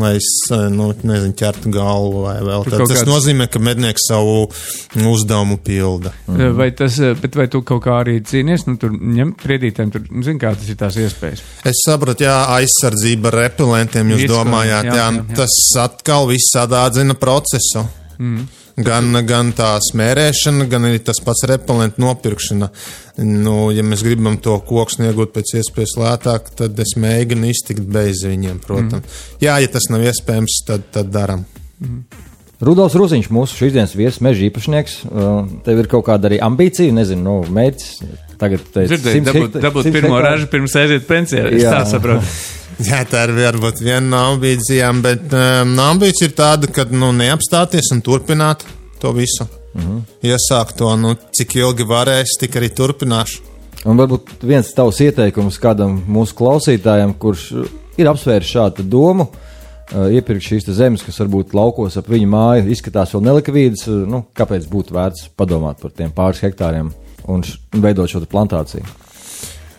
lai 0.00 0.16
es, 0.18 0.26
nu, 0.74 0.90
nezinu, 1.06 1.36
ķertu 1.38 1.70
galvu 1.72 2.24
vai 2.26 2.36
vēl. 2.42 2.66
Kaut 2.66 2.88
tas 2.90 3.04
kāds- 3.04 3.08
nozīmē, 3.08 3.46
ka 3.48 3.62
mednieks 3.62 4.08
savu 4.10 4.48
uzdevumu 4.96 5.56
pilda. 5.62 6.12
Vai, 6.26 6.70
tas, 6.76 6.98
eh, 7.00 7.14
bet 7.14 7.36
vai 7.38 7.46
tu 7.48 7.62
kaut 7.62 7.82
kā 7.84 8.00
arī 8.02 8.18
cīnies, 8.26 8.66
nu, 8.66 8.76
tur 8.80 8.90
ņem 8.90 9.34
priedītēm, 9.50 9.90
tur, 9.94 10.06
nu, 10.10 10.22
zini, 10.26 10.40
kā 10.42 10.54
tas 10.54 10.70
ir 10.70 10.78
tās 10.78 10.96
iespējas. 11.00 11.42
Es 11.66 11.82
saprotu, 11.86 12.26
jā, 12.28 12.36
aizsardzība 12.60 13.32
ar 13.32 13.38
repelentiem, 13.46 14.14
jūs 14.14 14.24
Visu, 14.24 14.32
domājāt, 14.36 14.86
jā, 14.86 14.94
jā, 14.94 15.10
jā, 15.10 15.18
jā, 15.18 15.36
tas 15.42 15.58
atkal 15.82 16.30
viss 16.30 16.54
sadādzina 16.54 17.18
procesu. 17.18 17.84
Mm. 18.20 18.48
Gan, 18.80 19.12
gan 19.28 19.50
tā 19.52 19.74
smērēšana, 19.82 20.64
gan 20.70 20.86
arī 20.88 21.02
tas 21.04 21.18
pats 21.20 21.42
repelentu 21.50 22.00
nopirkšana. 22.00 22.70
Nu, 23.26 23.56
ja 23.74 23.82
mēs 23.84 24.04
gribam 24.06 24.38
to 24.40 24.54
koku 24.64 25.04
iegūt 25.04 25.34
pēc 25.34 25.52
iespējas 25.58 25.98
lētāk, 26.00 26.48
tad 26.56 26.78
es 26.80 26.94
mēģinu 26.96 27.50
iztikt 27.50 27.84
bez 27.92 28.22
viņiem, 28.24 28.62
protams. 28.64 29.04
Mm. 29.04 29.36
Jā, 29.44 29.58
ja 29.60 29.72
tas 29.74 29.90
nav 29.92 30.06
iespējams, 30.06 30.62
tad, 30.70 30.86
tad 30.94 31.12
daram. 31.12 31.44
Rudolfs 32.64 32.96
Rūziņš, 32.96 33.28
mūsu 33.32 33.58
šīsdienas 33.58 33.96
viesis, 33.98 34.22
meža 34.24 34.46
īpašnieks. 34.48 34.96
Tev 35.66 35.82
ir 35.82 35.90
kaut 35.90 36.06
kāda 36.08 36.30
arī 36.30 36.40
ambīcija, 36.44 36.94
nezinu, 36.96 37.26
nu, 37.26 37.36
mērķis. 37.56 38.29
Tagad 38.40 38.62
teici, 38.72 38.94
Dzirdēji, 38.94 39.20
100 39.20 39.28
dabūt, 39.28 39.50
hektāri- 39.50 39.62
dabūt 39.66 39.86
100 39.86 39.92
pirmo 39.92 40.14
hektāri. 40.16 40.30
ražu 40.30 40.48
pirms 40.54 40.76
aiziet 40.80 41.06
pensijā. 41.08 41.44
Es 41.50 41.62
Jā. 41.62 41.72
tā 41.76 41.82
saprotu. 41.90 42.34
Jā, 42.80 43.02
tā 43.04 43.26
ir 43.26 43.34
varbūt 43.36 43.82
viena 43.84 44.06
no 44.08 44.20
ambīcijām, 44.30 45.02
bet 45.04 45.34
um, 45.36 45.74
ambīcija 45.84 46.30
ir 46.30 46.36
tāda, 46.38 46.70
ka 46.72 46.86
nu, 46.88 47.10
neapstāties 47.12 47.90
un 47.92 48.00
turpināt 48.00 48.64
to 49.00 49.12
visu. 49.12 49.44
Mm 49.74 49.82
-hmm. 49.82 50.00
Iesākt 50.22 50.76
to, 50.76 50.96
nu, 50.96 51.14
cik 51.36 51.54
ilgi 51.56 51.84
varēs, 51.84 52.38
tik 52.40 52.56
arī 52.56 52.70
turpināšu. 52.72 53.40
Un 53.84 53.96
varbūt 53.96 54.42
viens 54.42 54.72
tavs 54.74 55.00
ieteikums 55.00 55.58
kādam 55.60 56.00
mūsu 56.08 56.34
klausītājam, 56.34 57.14
kurš 57.18 57.52
ir 57.96 58.06
apsvērs 58.06 58.50
šādu 58.54 58.82
domu, 58.82 59.28
uh, 59.28 60.08
iepirkt 60.08 60.42
šīs 60.42 60.64
zemes, 60.72 61.02
kas 61.02 61.18
varbūt 61.18 61.52
laukos 61.52 61.96
ap 61.96 62.08
viņu 62.08 62.26
māju, 62.26 62.70
izskatās 62.70 63.12
vēl 63.12 63.22
nelikvīdas, 63.22 63.86
uh, 63.88 64.08
nu, 64.08 64.24
kāpēc 64.34 64.66
būtu 64.68 64.92
vērts 64.92 65.28
padomāt 65.36 65.80
par 65.80 65.90
tiem 65.90 66.10
pāris 66.10 66.40
hektāriem 66.40 66.92
un 67.26 67.44
un 67.74 67.84
veidot 67.84 68.10
šo 68.10 68.24
plantāciju. 68.30 68.84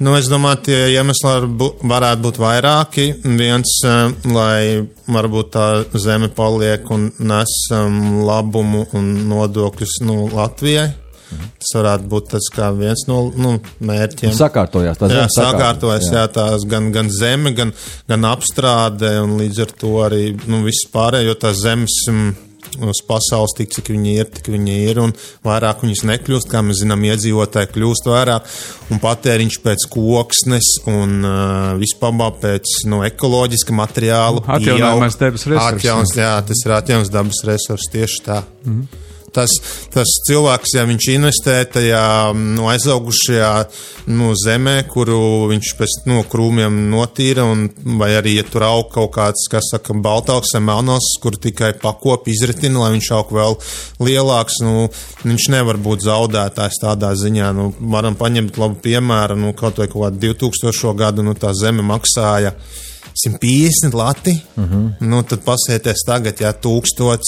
Nu, 0.02 0.16
es 0.18 0.26
domāju, 0.32 0.64
tie 0.66 0.78
iemesli 0.96 1.52
varētu 1.86 2.24
būt 2.24 2.40
vairāki. 2.42 3.04
Viens, 3.38 3.76
um, 3.86 4.16
lai 4.34 4.82
varbūt 5.06 5.52
tā 5.54 5.66
zeme 5.94 6.32
paliek 6.34 6.90
un 6.90 7.12
nes 7.22 7.54
um, 7.78 8.24
labumu 8.26 8.88
un 8.98 9.12
nodokļus 9.30 10.00
nu, 10.08 10.24
Latvijai. 10.34 10.90
Tas 11.32 11.70
varētu 11.78 12.10
būt 12.12 12.32
tas 12.34 12.50
viens 12.76 13.06
no 13.08 13.22
nu, 13.40 13.54
mērķiem. 13.88 14.34
Sakārtojās 14.36 14.98
tā 15.00 15.08
Jā, 15.08 15.28
zeme. 15.30 15.36
sakārtojas, 15.38 16.10
jā, 16.12 16.26
tās 16.34 16.66
gan, 16.68 16.90
gan 16.92 17.08
zeme, 17.14 17.54
gan, 17.56 17.72
gan 18.10 18.28
apstrāde, 18.28 19.14
un 19.24 19.38
līdz 19.40 19.62
ar 19.64 19.76
to 19.80 19.94
arī 20.04 20.26
nu, 20.50 20.60
viss 20.66 20.90
pārējais, 20.92 21.30
jo 21.30 21.38
tās 21.46 21.62
zemes 21.62 22.02
mm, 22.12 22.34
uz 22.82 23.02
pasaules 23.08 23.54
tik, 23.58 23.72
cik 23.76 23.92
viņi 23.94 24.16
ir, 24.22 24.30
tik 24.32 24.50
viņi 24.54 24.78
ir, 24.88 25.02
un 25.04 25.14
vairāk 25.46 25.84
viņas 25.86 26.04
nekļūst, 26.08 26.50
kā 26.52 26.64
mēs 26.66 26.82
zinām, 26.84 27.04
iedzīvotāji 27.10 27.72
kļūst 27.74 28.10
vairāk, 28.12 28.50
un 28.92 29.04
patēriņš 29.04 29.60
pēc 29.66 29.88
koksnes 29.92 30.72
un 30.92 31.20
uh, 31.22 31.76
vispār 31.82 32.34
pēc 32.42 32.74
nu, 32.92 33.04
ekoloģiska 33.08 33.76
materiāla. 33.76 34.44
Atjaunojamais 34.58 35.20
dabas 35.20 35.48
resurss. 35.48 36.18
Jā, 36.18 36.36
tas 36.48 36.66
ir 36.66 36.76
atjauns 36.78 37.14
dabas 37.14 37.44
resurs 37.48 37.88
tieši 37.92 38.26
tā. 38.26 38.44
Mm 38.66 38.82
-hmm. 38.82 39.11
Tas, 39.32 39.52
tas 39.94 40.12
cilvēks, 40.28 40.74
ja 40.76 40.84
viņš 40.88 41.06
investē 41.14 41.54
tajā 41.72 42.04
nu, 42.36 42.66
aizaugušajā 42.68 43.52
nu, 44.12 44.34
zemē, 44.36 44.76
kuru 44.92 45.48
viņš 45.52 45.72
pēc 45.80 45.96
nu, 46.10 46.20
krūmiem 46.28 46.82
notīra, 46.92 47.46
un, 47.48 47.70
vai 48.02 48.12
arī, 48.18 48.36
ja 48.42 48.46
tur 48.48 48.66
aug 48.68 48.90
kaut 48.92 49.14
kāds, 49.16 49.48
kas 49.52 49.72
saka, 49.72 49.96
baltāks 49.96 50.52
vai 50.58 50.64
melnos, 50.68 51.08
kur 51.24 51.38
tikai 51.40 51.72
pakopi 51.80 52.36
izritina, 52.36 52.84
lai 52.84 52.92
viņš 52.98 53.12
aug 53.16 53.32
vēl 53.38 53.58
lielāks, 54.04 54.60
nu, 54.66 54.90
viņš 55.24 55.50
nevar 55.56 55.80
būt 55.80 56.04
zaudētājs 56.10 56.82
tādā 56.84 57.14
ziņā. 57.16 57.54
Nu, 57.56 57.70
varam 57.94 58.20
paņemt 58.20 58.60
labu 58.60 58.82
piemēru, 58.84 59.40
nu, 59.40 59.54
kaut 59.58 59.80
vai 59.80 59.88
kaut 59.92 60.10
kādu 60.10 60.26
2000. 60.28 60.96
gadu, 61.00 61.24
nu, 61.24 61.38
tā 61.40 61.54
zeme 61.56 61.86
maksāja 61.88 62.52
150 63.16 63.96
lati, 63.96 64.36
uh 64.58 64.64
-huh. 64.64 64.92
nu, 65.00 65.24
tad 65.24 65.44
pasieties 65.48 66.04
tagad, 66.08 66.42
ja 66.42 66.54
1000. 66.54 67.24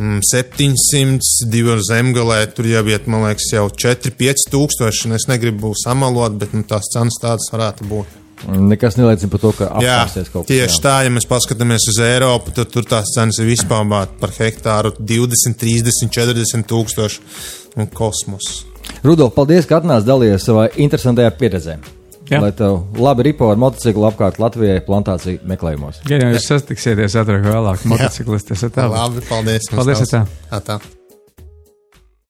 Mm, 0.00 0.22
700, 0.24 1.50
divi 1.52 1.74
ar 1.74 1.82
zemgalē, 1.84 2.40
tur 2.54 2.68
jau 2.70 2.82
iet, 2.88 3.08
man 3.10 3.28
liekas, 3.28 3.50
jau 3.54 3.66
4-5 3.68 4.48
tūkstoši. 4.54 5.08
un 5.08 5.18
Es 5.18 5.28
negribu 5.30 5.74
samalot, 5.78 6.38
bet 6.40 6.56
nu, 6.56 6.64
tās 6.66 6.88
cenas 6.94 7.20
tādas 7.22 7.50
varētu 7.52 7.88
būt. 7.90 8.16
Nekas 8.48 8.96
neliecina 8.96 9.28
par 9.28 9.42
to, 9.42 9.50
ka 9.52 9.68
apstāsies 9.68 10.30
kaut 10.32 10.46
kas. 10.46 10.48
tieši 10.48 10.78
jā. 10.78 10.82
tā, 10.86 10.94
ja 11.04 11.12
mēs 11.12 11.28
paskatāmies 11.28 11.84
uz 11.92 12.00
Eiropu, 12.00 12.54
tad 12.56 12.72
tur 12.72 12.88
tās 12.88 13.12
cenas 13.12 13.36
ir 13.42 13.50
vispār 13.50 13.84
par 14.20 14.32
hektāru 14.32 14.94
20, 14.96 15.58
30, 15.60 16.08
40 16.08 16.68
tūkstoši 16.70 17.20
un 17.76 17.92
kosmos. 17.92 18.64
Rudolf, 19.04 19.36
paldies, 19.36 19.68
ka 19.68 19.82
atnāc 19.82 20.08
dalījies 20.08 20.48
savā 20.48 20.70
interesantajā 20.80 21.36
pieredzē. 21.36 21.76
Jā. 22.30 22.38
Lai 22.44 22.52
tev 22.54 23.00
labi 23.00 23.26
ripo 23.30 23.48
ar 23.50 23.58
motociklu 23.58 24.06
apkārt 24.10 24.38
Latvijai 24.42 24.78
plantāciju 24.86 25.42
meklējumos. 25.50 26.04
Ja 26.10 26.20
jūs 26.30 26.46
satiksieties 26.52 27.18
ātrāk 27.18 27.42
vai 27.42 27.56
vēlāk, 27.58 27.84
motociklistis 27.90 28.68
ir 28.68 28.72
tā. 28.76 28.86
Labi, 28.92 29.26
paldies. 29.26 29.70
Paldies. 29.74 30.16
Atā. 30.54 30.80